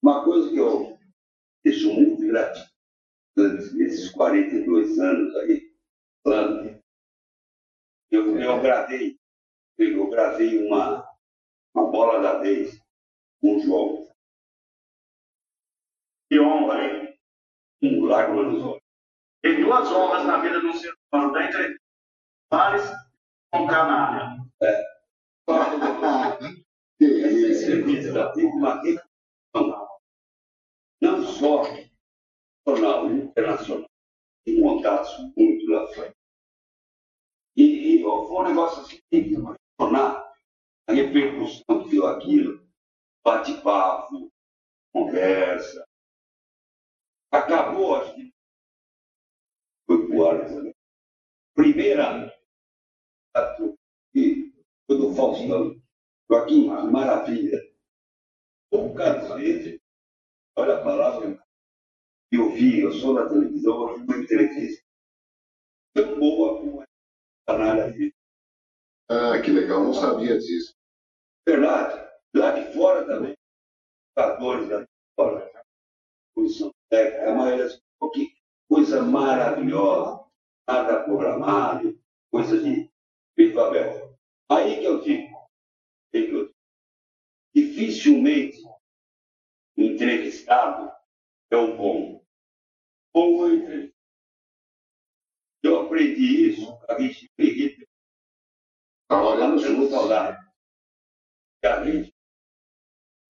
Uma 0.02 0.24
coisa 0.24 0.50
que 0.50 0.58
eu 0.58 0.98
deixo 1.64 1.94
muito 1.94 2.26
gratificante 2.26 3.76
nesses 3.76 4.10
42 4.12 5.00
anos 5.00 5.36
aí, 5.38 5.70
eu, 8.12 8.38
eu 8.38 8.62
gravei, 8.62 9.18
eu 9.78 10.10
gravei 10.10 10.66
uma, 10.66 11.08
uma 11.74 11.92
bola 11.92 12.20
da 12.22 12.40
vez 12.40 12.80
um 13.42 13.60
jogo. 13.60 14.10
Que 16.30 16.40
honra, 16.40 16.84
hein? 16.84 16.99
Nos 18.10 18.64
olhos. 18.64 18.82
Tem 19.42 19.62
duas 19.62 19.92
honras 19.92 20.26
na 20.26 20.42
vida 20.42 20.60
de 20.60 20.68
um 20.68 20.74
ser 20.74 20.94
humano, 21.12 21.34
da 21.34 21.46
entre 21.46 21.78
Pares 22.50 22.84
com 23.52 23.68
canalha. 23.68 24.38
É. 24.62 24.84
Que 26.98 27.06
isso? 27.06 27.68
Tem 27.86 28.50
não 31.02 31.24
só 31.24 31.64
nacional 32.68 33.10
e 33.10 33.14
internacional, 33.22 33.90
em 34.46 34.62
contatos 34.62 35.18
muito 35.38 35.72
lá 35.72 35.88
frente. 35.94 36.16
E, 37.56 37.96
e 37.96 38.02
foi 38.02 38.12
um 38.12 38.44
negócio 38.44 38.82
assim, 38.82 39.00
que 39.12 39.36
tornar 39.78 40.34
a 40.88 40.94
repercussão 40.94 41.84
que 41.84 41.90
deu 41.90 42.08
aquilo, 42.08 42.68
bate-papo, 43.24 44.32
conversa. 44.94 45.89
Acabou, 47.32 47.96
acho 47.98 48.16
que 48.16 48.34
foi 49.86 50.08
pro 50.08 50.28
ar, 50.28 50.50
né? 50.50 50.74
Primeira, 51.56 52.34
que 54.14 54.54
foi 54.88 54.98
do 54.98 55.14
Faustão. 55.14 55.80
Joaquim, 56.30 56.64
que 56.64 56.92
maravilha. 56.92 57.60
Poucas 58.72 59.34
vezes, 59.34 59.80
olha 60.56 60.78
a 60.78 60.84
palavra, 60.84 61.44
eu 62.32 62.52
vi, 62.52 62.82
eu 62.82 62.92
sou 62.92 63.16
na 63.16 63.28
televisão, 63.28 63.90
eu 63.90 63.98
vi 63.98 64.04
uma 64.04 64.18
entrevista 64.18 64.84
tão 65.94 66.20
boa 66.20 66.60
como 66.60 66.82
a 66.82 66.86
canalha 67.48 67.92
fez. 67.94 68.14
Ah, 69.10 69.42
que 69.42 69.52
legal, 69.52 69.84
não 69.84 69.94
sabia 69.94 70.38
disso. 70.38 70.76
Verdade. 71.48 72.08
Lá 72.36 72.52
de 72.52 72.74
fora 72.74 73.08
também. 73.08 73.36
Jogadores 74.16 74.70
lá 74.70 74.82
de 74.82 74.88
fora. 75.16 75.66
Posição 76.36 76.72
técnica, 76.90 77.32
a 77.32 77.36
maioria 77.36 77.64
das 77.66 77.82
que 78.14 78.34
coisa 78.68 79.02
maravilhosa. 79.02 80.26
Nada 80.68 81.04
programado, 81.04 82.00
coisa 82.32 82.62
de 82.62 82.90
aberto. 83.60 84.18
Aí 84.50 84.80
que 84.80 84.86
eu 84.86 85.02
digo, 85.02 85.50
aí 86.14 86.28
que 86.28 86.32
eu 86.32 86.46
digo. 86.46 86.56
Dificilmente 87.56 88.62
o 89.78 89.82
entrevistado 89.82 90.92
é 91.52 91.58
o 91.58 91.76
bom. 91.76 92.24
Bom 93.14 93.48
é 93.48 93.56
entrevistado. 93.56 94.00
Eu 95.64 95.82
aprendi 95.82 96.50
isso 96.50 96.80
a 96.88 96.96
Richie 96.96 97.30
Hitler. 97.38 97.88
Olha, 99.12 99.40
Lá 99.40 99.48
no 99.48 99.60
Sul 99.60 99.90
Saudade. 99.90 100.38
A 101.64 101.84
gente, 101.84 102.14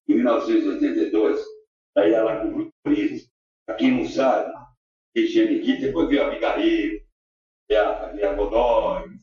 em 0.07 0.15
1982, 0.15 1.43
daí 1.95 2.13
ela 2.13 2.41
com 2.41 2.47
o 2.47 2.51
Grupo 2.51 2.73
Polícia. 3.69 3.73
Aqui 3.73 3.91
não 3.91 4.05
sabe, 4.05 4.53
Regiane 5.15 5.59
Hitler, 5.59 5.81
depois 5.81 6.09
veio 6.09 6.23
a 6.23 6.31
Migarreiro, 6.31 7.05
a, 7.71 8.05
a 8.05 8.33
Godoy. 8.33 9.19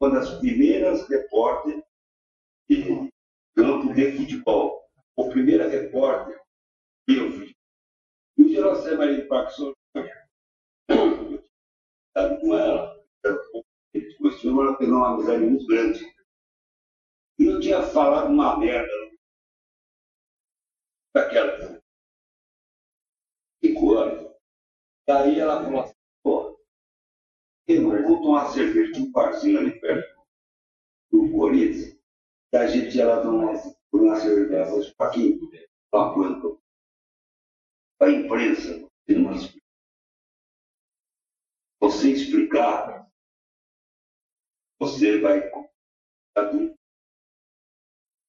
Uma 0.00 0.10
das 0.10 0.38
primeiras 0.38 1.08
repórteres 1.08 1.82
de 2.68 3.10
campo 3.56 3.92
de 3.92 4.16
futebol. 4.16 4.88
O 5.16 5.28
primeiro 5.30 5.68
repórter 5.68 6.40
que 7.04 7.16
eu 7.16 7.30
vi. 7.30 7.56
E 8.36 8.42
o 8.42 8.54
José 8.54 8.94
Maria 8.96 9.26
Parkinson, 9.26 9.74
eu 10.88 11.42
estava 12.06 12.40
com 12.40 12.56
ela, 12.56 13.04
depois 13.92 14.44
ela 14.44 14.76
pegou 14.76 14.94
uma 14.94 15.14
amizade 15.14 15.44
muito 15.44 15.66
grande. 15.66 16.04
E 17.40 17.46
eu 17.46 17.58
tinha 17.60 17.82
falado 17.82 18.30
uma 18.30 18.56
merda 18.58 18.92
daquela. 21.12 21.82
Cinco 23.60 23.94
anos. 23.94 24.36
Daí 25.08 25.40
ela 25.40 25.64
falou 25.64 25.80
assim, 25.80 25.94
pô, 26.22 26.60
eu 27.66 27.80
não 27.80 28.02
vou 28.02 28.20
tomar 28.20 28.50
cerveja 28.50 28.92
de 28.92 29.00
um 29.00 29.10
parzinho 29.10 29.58
ali 29.58 29.80
perto 29.80 30.20
do 31.10 31.32
Corinthians. 31.32 31.98
E 32.52 32.56
a 32.58 32.66
gente 32.66 32.94
ia 32.94 33.06
lá 33.06 33.22
tomar 33.22 33.54
uma 33.90 34.16
cerveja. 34.16 34.64
Assim, 34.64 34.92
Paquinho, 34.98 35.50
uma 35.94 36.12
coisa 36.12 36.58
a 38.00 38.10
imprensa, 38.10 38.86
você 41.80 42.12
explicar, 42.12 43.10
você 44.78 45.20
vai 45.20 45.50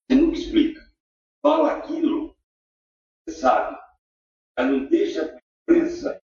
você 0.07 0.15
nunca 0.15 0.37
explica. 0.37 0.89
Fala 1.41 1.77
aquilo, 1.77 2.33
você 3.27 3.35
sabe, 3.35 3.77
mas 4.57 4.71
não 4.71 4.85
deixa 4.87 5.25
a 5.25 5.41
imprensa 5.61 6.18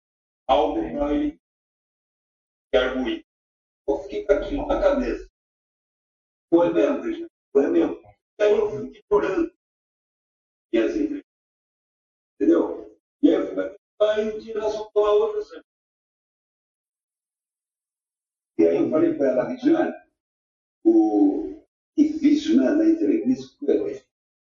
para 0.52 1.14
ele 1.14 1.40
arguir. 2.74 3.26
Eu 3.88 3.98
fiquei 3.98 4.26
com 4.26 4.32
aquilo 4.32 4.66
na 4.66 4.80
cabeça. 4.80 5.28
Foi 6.50 6.72
mesmo, 6.72 7.28
foi 7.52 7.66
mesmo. 7.68 8.02
Aí 8.40 8.50
eu 8.50 8.70
fui 8.70 9.02
chorando. 9.10 9.52
E 10.72 10.78
assim, 10.78 11.22
entendeu? 12.34 12.98
E 13.22 13.28
aí 13.28 13.34
eu 13.34 13.46
fui 13.46 13.76
aí 14.00 14.54
nós 14.54 14.74
vamos 14.74 14.92
tomar 14.92 15.12
outra 15.12 15.42
cerveja. 15.42 15.64
E 18.58 18.66
aí 18.66 18.76
eu 18.76 18.90
falei 18.90 19.14
para 19.14 19.28
ela, 19.28 19.48
Regiane, 19.48 19.94
o 20.84 21.62
difícil 21.96 22.56
né, 22.56 22.70
na 22.70 22.84
entrevista, 22.84 23.56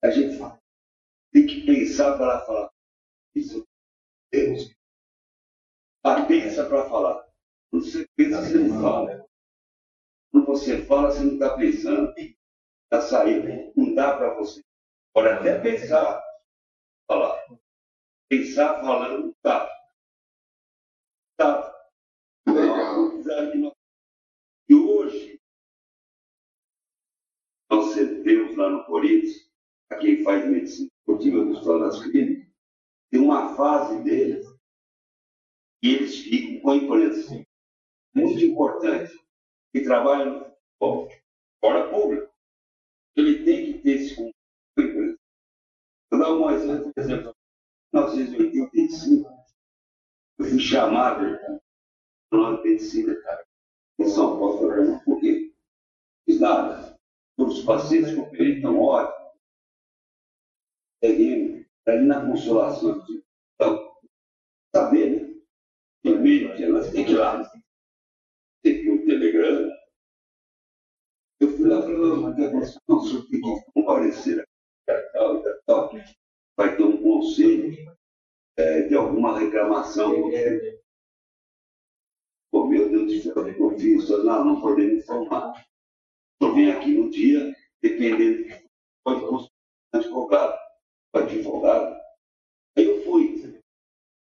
a 0.02 0.10
gente 0.10 0.38
tem 1.32 1.46
que 1.46 1.66
pensar 1.66 2.16
para 2.16 2.44
falar. 2.46 2.70
Isso 3.34 3.66
temos 4.30 4.64
que. 4.64 4.83
Ah, 6.06 6.22
pensa 6.26 6.68
para 6.68 6.86
falar. 6.90 7.26
Quando 7.70 7.86
você 7.86 8.06
pensa, 8.14 8.42
você 8.42 8.58
não 8.58 8.82
fala. 8.82 9.26
Quando 10.30 10.46
você 10.46 10.84
fala, 10.84 11.10
você 11.10 11.24
não 11.24 11.32
está 11.32 11.56
pensando. 11.56 12.14
Está 12.18 13.00
saindo. 13.00 13.72
Não 13.74 13.94
dá 13.94 14.14
para 14.14 14.34
você. 14.34 14.62
Pode 15.14 15.28
até 15.28 15.58
pensar, 15.60 16.22
falar. 17.08 17.42
Pensar 18.28 18.80
falando. 18.82 19.34
Tá. 19.42 19.70
Legal. 22.46 23.74
E 24.68 24.74
hoje, 24.74 25.40
nós 27.70 27.94
temos 27.94 28.56
lá 28.56 28.68
no 28.68 28.84
Corinthians, 28.84 29.50
a 29.90 29.96
quem 29.96 30.22
faz 30.22 30.46
medicina 30.46 30.90
esportiva 30.98 31.44
dos 31.44 31.64
das 31.64 32.02
clínicas, 32.02 32.52
tem 33.10 33.20
uma 33.20 33.56
fase 33.56 34.02
deles 34.02 34.53
e 35.84 35.96
eles 35.96 36.18
ficam 36.18 36.60
com 36.62 36.70
a 36.70 36.76
imprensa. 36.76 37.46
Muito 38.14 38.40
importante. 38.40 39.22
Que 39.70 39.84
trabalha 39.84 40.24
no 40.24 40.44
futebol, 40.80 41.10
fora 41.60 41.90
público. 41.90 42.32
Ele 43.14 43.44
tem 43.44 43.66
que 43.66 43.78
ter 43.80 43.90
esse 43.90 44.16
contato 44.16 44.34
com 44.74 44.80
a 44.80 44.84
imprensa. 44.84 45.18
Vou 46.10 46.20
dar 46.20 46.32
um 46.32 46.50
exemplo, 46.50 46.92
por 46.92 47.00
exemplo. 47.02 47.36
Em 47.92 47.98
1985, 47.98 49.30
eu 50.38 50.44
fui 50.46 50.58
chamado 50.58 51.38
para 52.30 52.62
medicina, 52.62 53.14
cara, 53.22 53.46
em 54.00 54.08
São 54.08 54.38
Paulo, 54.38 55.00
por 55.04 55.20
quê? 55.20 55.52
Fiz 56.24 56.40
nada. 56.40 56.98
Todos 57.36 57.58
os 57.58 57.64
pacientes 57.64 58.12
que 58.12 58.18
eu 58.18 58.24
operei 58.24 58.56
estão 58.56 58.80
ótimos. 58.80 59.32
Peguei 61.00 61.66
ali 61.86 62.06
na 62.06 62.24
consolação. 62.24 63.04
Então, 63.54 63.96
saber, 64.74 65.13
né? 66.24 66.30
Em 66.30 66.38
meio 66.46 66.56
de 66.56 66.66
nós 66.66 66.90
tem 66.90 67.04
que 67.04 67.12
ir 67.12 67.16
lá. 67.16 67.50
Tem 68.62 68.74
que 68.74 68.86
ir 68.86 68.90
um 68.90 69.04
telegrama. 69.04 69.72
Eu 71.40 71.56
fui 71.56 71.68
lá 71.68 71.78
e 71.78 71.82
falei, 71.82 71.96
não, 72.88 72.96
o 72.96 73.00
senhor 73.00 73.28
tem 73.28 73.40
que 73.40 73.72
comparecer 73.72 74.44
Vai 76.56 76.76
ter 76.76 76.84
um 76.84 77.02
conselho 77.02 77.96
é, 78.56 78.82
de 78.82 78.94
alguma 78.94 79.38
reclamação. 79.38 80.30
Pô, 82.50 82.66
meu 82.66 82.88
Deus 82.88 83.12
do 83.12 83.20
céu, 83.20 83.42
o 83.42 83.54
que 83.54 83.60
eu 83.60 83.78
fiz? 83.78 84.08
Não, 84.08 84.44
não 84.44 84.60
podemos 84.60 85.02
informar. 85.02 85.66
Eu 86.40 86.54
vim 86.54 86.70
aqui 86.70 86.96
no 86.96 87.10
dia, 87.10 87.54
dependendo 87.82 88.44
de 88.44 88.68
pode 89.04 89.20
consultar 89.20 89.50
advogado. 89.92 90.58
O 91.12 91.18
advogado. 91.18 92.00
Aí 92.76 92.84
eu 92.84 93.04
fui. 93.04 93.60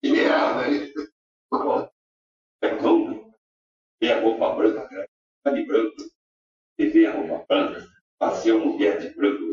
E 0.02 0.10
merda 0.10 0.79
aí. 2.62 2.72
Então, 2.76 3.32
e 4.00 4.10
a 4.10 4.20
roupa 4.20 4.54
branca, 4.54 5.08
tá 5.42 5.50
de 5.50 5.66
branco. 5.66 5.96
E 6.78 6.86
vem 6.86 7.06
a 7.06 7.12
roupa 7.12 7.44
branca. 7.48 7.86
Passei 8.18 8.52
uma 8.52 8.66
mulher 8.66 8.98
de 8.98 9.14
branco. 9.14 9.50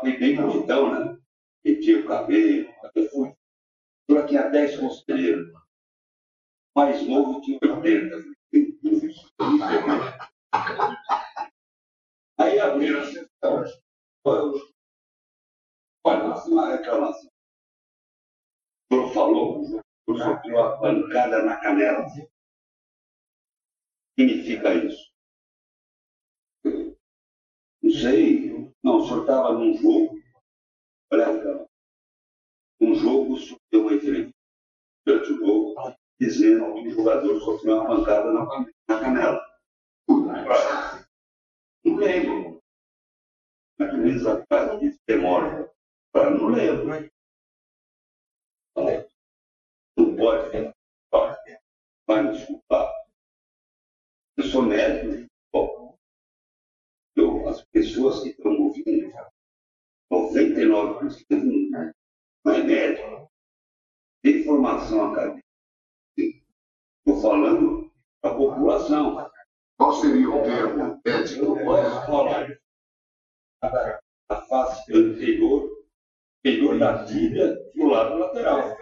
Fui 0.00 0.16
bem 0.18 0.36
bonitão, 0.36 0.92
né? 0.92 1.18
Meti 1.64 1.94
o 1.94 2.06
cabelo. 2.06 2.72
Eu 2.94 3.10
fui. 3.10 3.34
Estou 4.00 4.22
aqui 4.22 4.36
há 4.36 4.48
10 4.48 4.80
conselheiros. 4.80 5.52
Mais 6.76 7.06
novo 7.06 7.40
tinha 7.40 7.58
80. 7.62 8.34
Aí 12.38 12.58
abriram 12.58 13.00
a 13.00 13.04
sessão. 13.04 13.64
Olha, 16.04 16.34
uma 16.46 16.76
reclamação. 16.76 17.30
O 18.90 18.94
senhor 18.94 19.14
falou, 19.14 19.60
o 19.60 19.64
senhor 19.64 19.82
sofreu 20.18 20.60
a 20.60 20.78
pancada 20.78 21.42
na 21.42 21.56
canela. 21.60 22.06
Significa 24.18 24.74
isso? 24.74 25.12
Não 26.64 27.90
sei. 27.90 28.72
Não, 28.82 28.98
o 28.98 29.06
senhor 29.06 29.20
estava 29.22 29.52
num 29.52 29.76
jogo. 29.76 30.18
Um 32.80 32.94
jogo, 32.94 33.36
deu 33.70 33.82
uma 33.82 33.94
entrevista 33.94 34.34
durante 35.06 35.32
o 35.32 35.38
jogo, 35.38 35.96
dizendo 36.20 36.74
que 36.74 36.88
o 36.88 36.90
jogador 36.90 37.40
sofreu 37.40 37.76
uma 37.76 37.86
pancada 37.86 38.32
na, 38.32 39.00
canela. 39.00 39.40
Não 41.84 41.96
lembro. 41.96 42.62
Menos 43.78 44.26
atrás 44.26 44.80
de 44.80 44.98
demora. 45.06 45.70
Não 46.14 46.48
lembro. 46.48 47.10
Não 49.96 50.16
pode. 50.16 50.74
Vai 52.06 52.22
me 52.22 52.32
desculpar. 52.32 53.03
Eu 54.44 54.50
sou 54.50 54.62
médico. 54.62 55.26
Bom, 55.50 55.98
eu, 57.16 57.48
as 57.48 57.64
pessoas 57.72 58.22
que 58.22 58.28
estão 58.28 58.52
ouvindo, 58.52 59.10
99% 60.12 61.92
não 62.44 62.52
é 62.52 62.62
médico. 62.62 63.32
Tem 64.22 64.44
formação 64.44 65.12
acadêmica. 65.12 65.42
Estou 66.18 67.22
falando 67.22 67.90
para 68.20 68.32
a 68.32 68.36
população. 68.36 69.30
Qual 69.78 69.94
seria 69.94 70.28
o 70.28 70.42
termo 70.42 71.00
ético? 71.06 71.56
A 74.28 74.36
face 74.42 74.92
anterior, 74.92 75.86
anterior 76.40 76.78
da 76.78 77.06
tibia 77.06 77.58
e 77.74 77.82
o 77.82 77.88
lado 77.88 78.18
lateral. 78.18 78.76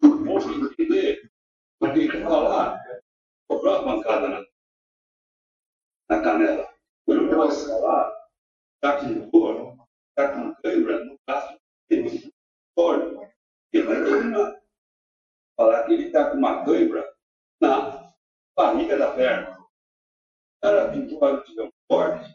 Posso 0.00 0.50
entender? 0.50 1.30
Eu 1.78 1.92
tenho 1.92 2.10
que 2.10 2.22
falar. 2.22 2.85
Comprou 3.48 3.82
uma 3.82 3.96
pancada 3.96 4.28
na, 4.28 4.46
na 6.10 6.22
canela. 6.22 6.74
Eu 7.06 7.22
não 7.22 7.36
posso 7.36 7.68
falar. 7.68 8.26
Está 8.76 9.00
com 9.00 9.30
dor, 9.30 9.86
está 10.10 10.32
com 10.32 10.54
câimbra 10.62 11.04
no 11.04 11.18
braço. 11.26 11.58
Olha, 12.78 13.32
ele 13.72 13.82
vai 13.84 14.04
terminar. 14.04 14.62
Falar 15.56 15.84
que 15.84 15.94
ele 15.94 16.06
está 16.06 16.30
com 16.30 16.36
uma 16.36 16.64
câimbra 16.64 17.16
na 17.60 18.12
barriga 18.54 18.98
da 18.98 19.14
perna 19.14 19.56
cara 20.66 20.90
pintou 20.90 21.24
a 21.24 21.34
um 21.34 21.70
corte, 21.88 22.34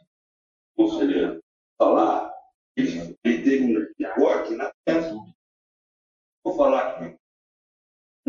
conselheiro, 0.75 1.43
falar, 1.77 2.33
ele, 2.77 3.17
ele 3.23 3.43
teve 3.43 3.77
um 3.77 4.15
corte 4.15 4.55
na 4.55 4.71
testa. 4.85 5.13
Vou 6.43 6.55
falar 6.55 6.97
que 6.97 7.17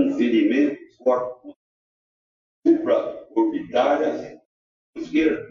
um 0.01 0.17
ferimento 0.17 0.97
forte, 0.97 1.57
supra-orbitária 2.83 4.43
esquerda. 4.97 5.49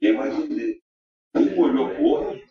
Quem 0.00 0.16
vai 0.16 0.30
entender? 0.30 0.80
Um 1.34 1.60
olhou 1.60 1.88
para 1.88 2.00
o 2.00 2.04
outro. 2.04 2.50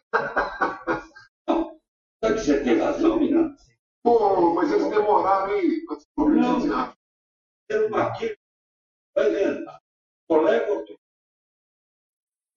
Não. 1.48 1.80
Sabe 2.24 2.36
que 2.36 2.42
você 2.42 2.64
tem 2.64 2.78
razão, 2.78 3.20
menina? 3.20 3.56
Pô, 4.04 4.54
mas 4.54 4.72
eles 4.72 4.90
demoraram 4.90 5.54
aí. 5.54 5.86
Não. 6.18 7.98
Aqui, 7.98 8.38
vai 9.16 9.30
vendo. 9.32 9.66
Colega 10.28 10.86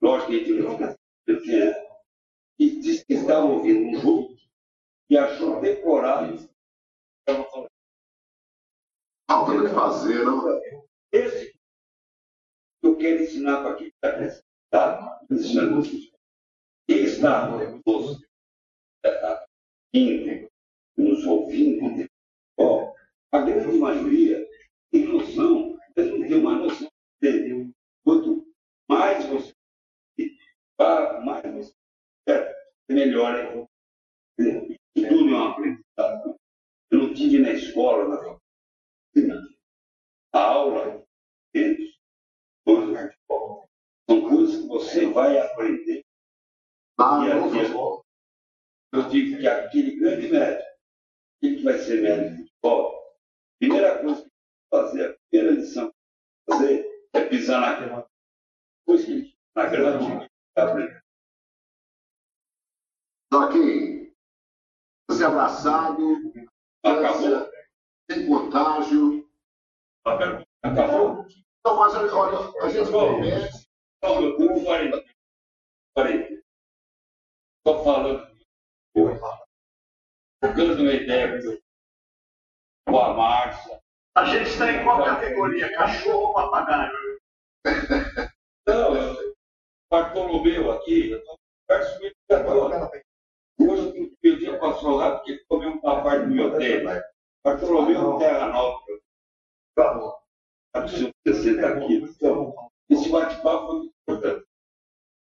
Lógico 0.03 0.31
que 0.31 0.37
a 0.37 0.45
gente 0.45 0.63
não 0.63 1.43
tinha. 1.43 1.93
E 2.59 2.81
disse 2.81 3.05
que 3.07 3.15
estava 3.15 3.47
ouvindo 3.47 3.97
um 3.97 4.01
jogo 4.01 4.37
e 5.09 5.17
achou 5.17 5.61
deplorável. 5.61 6.39
Falta 9.29 9.53
o 9.53 9.63
que 9.63 9.75
fazer, 9.75 10.25
não? 10.25 10.61
Esse 11.13 11.52
eu 12.83 12.97
quero 12.97 13.23
ensinar 13.23 13.63
para 13.63 13.77
quem 13.77 13.89
está 13.89 15.21
ensinando. 15.31 15.83
Quem 16.87 17.05
está 17.05 17.49
nos 17.49 18.23
indo, 19.95 20.51
nos 20.97 21.27
ouvindo, 21.27 22.09
ó, 22.59 22.93
a 23.31 23.41
grande 23.43 23.79
maioria 23.79 24.49
tem 24.91 25.07
noção, 25.07 25.79
mas 25.97 26.07
não 26.07 26.21
tem 26.21 26.35
uma 26.35 26.57
noção. 26.57 26.89
Quanto 28.05 28.47
mais 28.89 29.25
você 29.27 29.55
para 30.77 31.21
mais 31.21 31.73
é, 32.27 32.55
melhorem. 32.89 33.67
Tudo 34.37 34.75
é 35.05 35.11
uma 35.11 35.51
aprendizagem. 35.51 36.35
Eu 36.91 36.99
não 36.99 37.15
tive 37.15 37.39
na 37.39 37.53
escola, 37.53 38.09
na 38.09 38.17
faculdade. 38.17 39.59
A 40.33 40.41
aula, 40.41 41.07
coisas 41.55 41.93
são 44.09 44.29
coisas 44.29 44.61
que 44.61 44.69
você 44.69 45.07
vai 45.07 45.39
aprender 45.39 46.05
Ah, 46.99 47.21
dia 47.21 47.33
a 47.33 47.37
não, 47.37 47.51
dia. 47.51 47.69
Eu 48.95 49.09
digo 49.09 49.39
que 49.39 49.47
aquele 49.47 49.97
grande 49.97 50.29
médico, 50.29 50.69
ele 51.43 51.57
que 51.57 51.65
vai 51.65 51.79
ser 51.79 52.03
médico 52.03 52.37
de 52.37 52.49
futebol, 52.49 52.95
a 52.99 53.59
primeira 53.59 53.99
coisa 54.03 54.23
que 54.23 54.31
fazer, 54.71 55.11
a 55.11 55.19
primeira 55.31 55.55
lição 55.55 55.91
que 55.91 56.53
fazer 56.53 57.09
é 57.15 57.25
pisar 57.25 57.61
naquela 57.61 58.07
coisa 58.87 59.07
que 59.07 59.13
ele 59.13 59.33
na 59.55 59.67
grande 59.67 60.29
Joaquim, 63.33 64.15
você 65.09 65.25
abraçado, 65.25 66.33
Acabou. 66.85 67.51
sem 68.11 68.27
contágio. 68.27 69.31
Acabou. 70.63 71.27
Então, 71.65 71.77
mas 71.77 71.95
olha, 71.95 72.53
a 72.61 72.69
gente 72.69 72.91
promete. 72.91 73.69
Não, 74.03 74.21
eu 74.21 74.37
tenho 74.37 74.65
40. 74.65 75.05
40. 75.95 76.43
Estou 77.59 77.85
falando. 77.85 78.33
Dando 80.43 80.83
uma 80.83 80.93
ideia 80.93 81.41
com 82.89 82.99
a 82.99 83.15
Márcia. 83.15 83.81
A 84.17 84.25
gente 84.25 84.51
está 84.51 84.73
em 84.73 84.83
qual 84.83 85.05
categoria? 85.05 85.73
Cachorro 85.77 86.27
ou 86.27 86.35
papagaio? 86.35 87.21
Não, 88.67 88.97
eu, 88.97 89.35
Bartolomeu 89.89 90.73
aqui, 90.73 91.11
eu 91.11 91.19
estou 91.19 91.39
perto 91.69 92.01
do 92.29 92.35
agora. 92.35 92.91
Hoje 93.61 94.17
o 94.25 94.37
dia 94.37 94.59
passou 94.59 94.97
lá 94.97 95.17
porque 95.17 95.45
comeu 95.49 95.71
uma 95.75 96.03
parte 96.03 96.27
do 96.27 96.35
meu 96.35 96.59
tempo. 96.59 96.89
Bartolomeu 97.45 98.19
Terra 98.19 98.49
Nova. 98.49 98.83
Tá 99.77 99.95
60 101.27 101.87
quilos. 101.87 102.17
Esse 102.89 103.09
bate-papo 103.11 103.67
foi 103.67 103.77
muito 103.79 103.95
importante. 104.03 104.45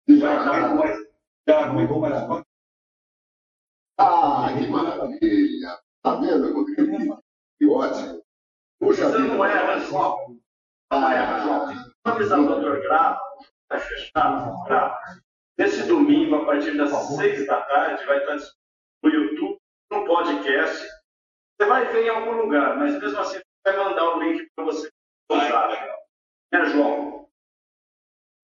Já 0.09 0.41
aguento 0.41 0.77
mais. 0.77 1.07
Já 1.49 1.65
aguento 1.67 1.99
mais. 2.01 2.45
Ah, 3.99 4.49
que 4.59 4.67
maravilha! 4.67 5.81
Tá 6.03 6.17
vendo, 6.17 6.53
Rodrigo? 6.53 7.23
Que 7.59 7.67
ótimo. 7.67 8.23
Puxa 8.81 9.09
Você 9.09 9.19
não 9.19 9.31
vida. 9.33 9.47
erra, 9.47 9.79
João. 9.81 10.39
Não 10.91 11.11
erra, 11.11 11.41
João. 11.43 11.67
Vamos 11.67 11.95
avisar 12.05 12.41
o 12.41 12.47
doutor 12.47 12.81
Grava, 12.83 13.21
vai 13.71 13.81
fechar, 13.81 14.65
Grava. 14.67 14.99
Nesse 15.57 15.87
domingo, 15.87 16.35
a 16.37 16.45
partir 16.45 16.77
das 16.77 16.91
seis 17.17 17.47
da 17.47 17.63
tarde, 17.63 18.05
vai 18.07 18.19
estar 18.19 18.53
no 19.03 19.11
YouTube, 19.11 19.59
no 19.91 20.05
podcast. 20.05 20.85
Você 21.57 21.69
vai 21.69 21.87
ver 21.93 22.07
em 22.07 22.09
algum 22.09 22.33
lugar, 22.33 22.77
mas 22.77 23.01
mesmo 23.01 23.19
assim 23.21 23.41
vai 23.65 23.77
mandar 23.77 24.17
o 24.17 24.21
link 24.23 24.47
para 24.57 24.65
você. 24.65 24.91
Né, 25.31 26.67
João? 26.67 27.29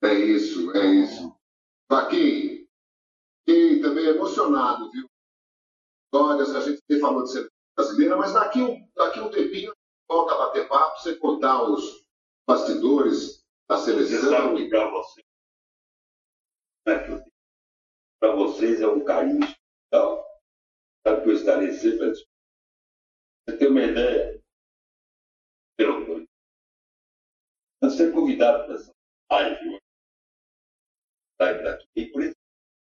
É 0.02 0.14
isso, 0.14 0.74
é 0.76 0.86
isso. 0.86 1.36
Joaquim, 1.90 2.66
fiquei 3.40 3.80
também 3.80 4.06
emocionado, 4.06 4.90
viu? 4.90 5.08
Histórias, 6.06 6.54
a 6.54 6.60
gente 6.60 6.82
tem 6.88 7.00
falou 7.00 7.24
de 7.24 7.32
ser 7.32 7.50
brasileira, 7.76 8.16
mas 8.16 8.32
daqui, 8.32 8.60
daqui 8.96 9.20
um 9.20 9.30
tempinho 9.30 9.72
volta 10.08 10.34
a 10.34 10.38
bater 10.38 10.68
papo, 10.68 10.98
você 10.98 11.16
contar 11.16 11.62
os 11.62 12.04
bastidores 12.48 13.44
da 13.68 13.76
seleção. 13.76 14.20
Você 14.20 14.30
sabe 14.30 14.56
que 14.56 14.68
para 14.68 14.90
você, 14.90 15.22
para 18.20 18.34
vocês 18.34 18.80
é 18.80 18.88
um 18.88 19.04
carinho 19.04 19.44
especial. 19.44 20.26
Sabe 21.06 21.22
que 21.22 21.28
eu 21.28 21.34
estarei 21.34 21.72
sempre 21.72 22.06
à 22.06 22.10
disposição. 22.10 22.30
Você 23.48 23.56
tem 23.56 23.68
uma 23.68 23.82
ideia? 23.82 24.39
Você 27.82 27.96
ser 27.96 28.12
convidado 28.12 28.66
para 28.66 28.74
essa 28.74 28.92
live 29.30 29.80
live 31.40 31.62
daqui, 31.64 31.86
e 31.96 32.06
por 32.12 32.22
isso 32.22 32.36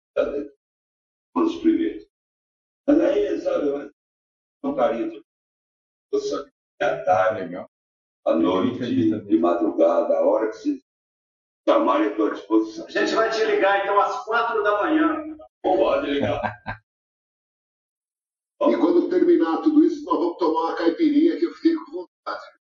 está 0.09 0.31
dentro. 0.31 0.55
Um 1.37 1.45
dos 1.45 1.57
primeiros. 1.61 2.07
Mas 2.87 3.01
aí, 3.01 3.41
sabe, 3.41 3.93
um 4.65 4.75
carinho. 4.75 5.23
Você 6.13 6.51
à 6.81 7.05
tarde, 7.05 7.43
legal. 7.43 7.71
à 8.27 8.35
noite, 8.35 8.79
de 9.27 9.39
madrugada, 9.39 10.17
a 10.17 10.27
hora 10.27 10.49
que 10.49 10.57
vocês 10.57 10.83
chamarem, 11.69 12.11
estou 12.11 12.29
à 12.29 12.31
disposição. 12.31 12.87
A 12.87 12.91
gente 12.91 13.15
vai 13.15 13.31
te 13.31 13.45
ligar 13.45 13.83
então 13.83 14.01
às 14.01 14.25
quatro 14.25 14.63
da 14.63 14.83
manhã. 14.83 15.37
Pode 15.63 16.11
ligar. 16.11 16.41
e 18.63 18.77
quando 18.77 19.11
terminar 19.11 19.59
tudo 19.63 19.85
isso, 19.85 20.05
nós 20.05 20.19
vamos 20.19 20.39
tomar 20.39 20.61
uma 20.69 20.77
caipirinha 20.77 21.39
que 21.39 21.45
eu 21.45 21.55
fiquei 21.55 21.75
com 21.75 21.93
vontade. 21.93 22.60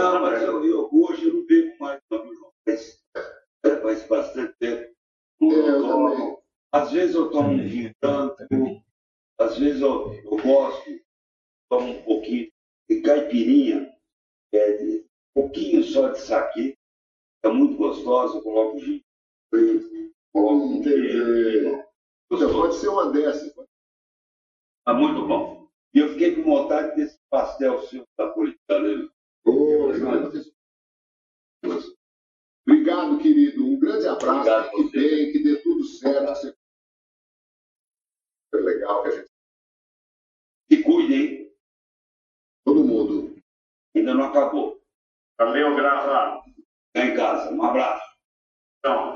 Não, 0.00 0.22
mas 0.22 0.42
eu, 0.42 0.64
eu 0.64 0.88
hoje 0.92 1.28
eu 1.28 1.34
não 1.34 1.46
bebo 1.46 1.78
mais, 1.78 2.00
não, 2.10 2.34
João. 2.34 2.52
Mas, 2.66 3.02
faz 3.82 4.08
bastante 4.08 4.54
tempo. 4.58 4.94
É, 5.42 5.46
eu 5.46 5.82
também. 5.82 6.38
Às 6.72 6.92
vezes 6.92 7.14
eu 7.16 7.30
tomo 7.30 7.50
um 7.50 7.68
vinho 7.68 7.92
tanto, 8.00 8.46
às 9.38 9.58
vezes 9.58 9.80
eu, 9.80 10.14
eu 10.14 10.36
gosto, 10.36 11.00
tomo 11.68 11.90
um 11.90 12.02
pouquinho 12.02 12.50
de 12.88 13.00
caipirinha, 13.00 13.92
é, 14.52 14.72
de 14.76 15.06
um 15.34 15.42
pouquinho 15.42 15.82
só 15.82 16.10
de 16.10 16.20
saque, 16.20 16.78
é 17.42 17.48
muito 17.48 17.76
gostosa, 17.76 18.36
eu 18.36 18.42
coloco 18.42 18.78
gin 18.78 19.02
coloco 20.32 20.66
um 20.66 20.76
Entendi. 20.76 21.84
Então, 22.30 22.52
pode 22.52 22.76
ser 22.76 22.88
uma 22.88 23.10
dessas. 23.10 23.52
Tá 24.84 24.94
muito 24.94 25.26
bom. 25.26 25.68
E 25.92 25.98
eu 25.98 26.10
fiquei 26.10 26.36
com 26.36 26.44
vontade 26.44 26.94
desse 26.94 27.18
pastel 27.28 27.82
seu 27.82 28.06
napolitano. 28.16 29.10
Obrigado, 32.66 33.18
querido. 33.18 33.66
Um 33.66 33.78
grande 33.78 34.06
abraço. 34.06 34.30
Obrigado, 34.38 34.70
que 34.70 34.90
bem, 34.90 35.32
que 35.32 35.42
dê 35.42 35.56
tudo 35.62 35.84
certo. 35.84 36.56
Foi 38.50 38.62
legal 38.62 39.02
que 39.02 39.08
a 39.08 39.12
gente. 39.12 39.30
Se 40.70 40.82
cuidem. 40.82 41.52
Todo 42.64 42.84
mundo. 42.84 43.36
Ainda 43.96 44.14
não 44.14 44.24
acabou. 44.24 44.80
Valeu, 45.38 45.74
grava. 45.74 46.42
Tá 46.92 47.04
em 47.04 47.16
casa. 47.16 47.50
Um 47.52 47.62
abraço. 47.62 48.16
Então, 48.78 49.14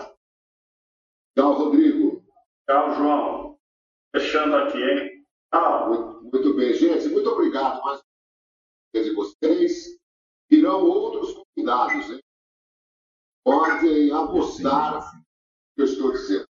Tchau, 1.37 1.53
Rodrigo. 1.55 2.25
tchau, 2.69 2.95
João. 2.95 3.61
Fechando 4.15 4.57
aqui, 4.57 4.79
hein? 4.79 5.27
Tchau. 5.53 5.89
Muito, 5.89 6.23
muito 6.33 6.55
bem, 6.57 6.73
gente. 6.75 7.09
Muito 7.09 7.29
obrigado 7.29 7.83
mais 7.83 7.99
uma 7.99 8.05
vez 8.95 9.07
de 9.07 9.15
vocês. 9.15 9.54
Virão 10.65 10.83
outros 10.83 11.35
convidados, 11.35 12.09
hein? 12.09 12.23
Podem 13.45 14.11
apostar 14.13 15.15
no 15.15 15.23
que 15.77 15.83
eu 15.83 15.85
estou 15.85 16.11
dizendo. 16.11 16.47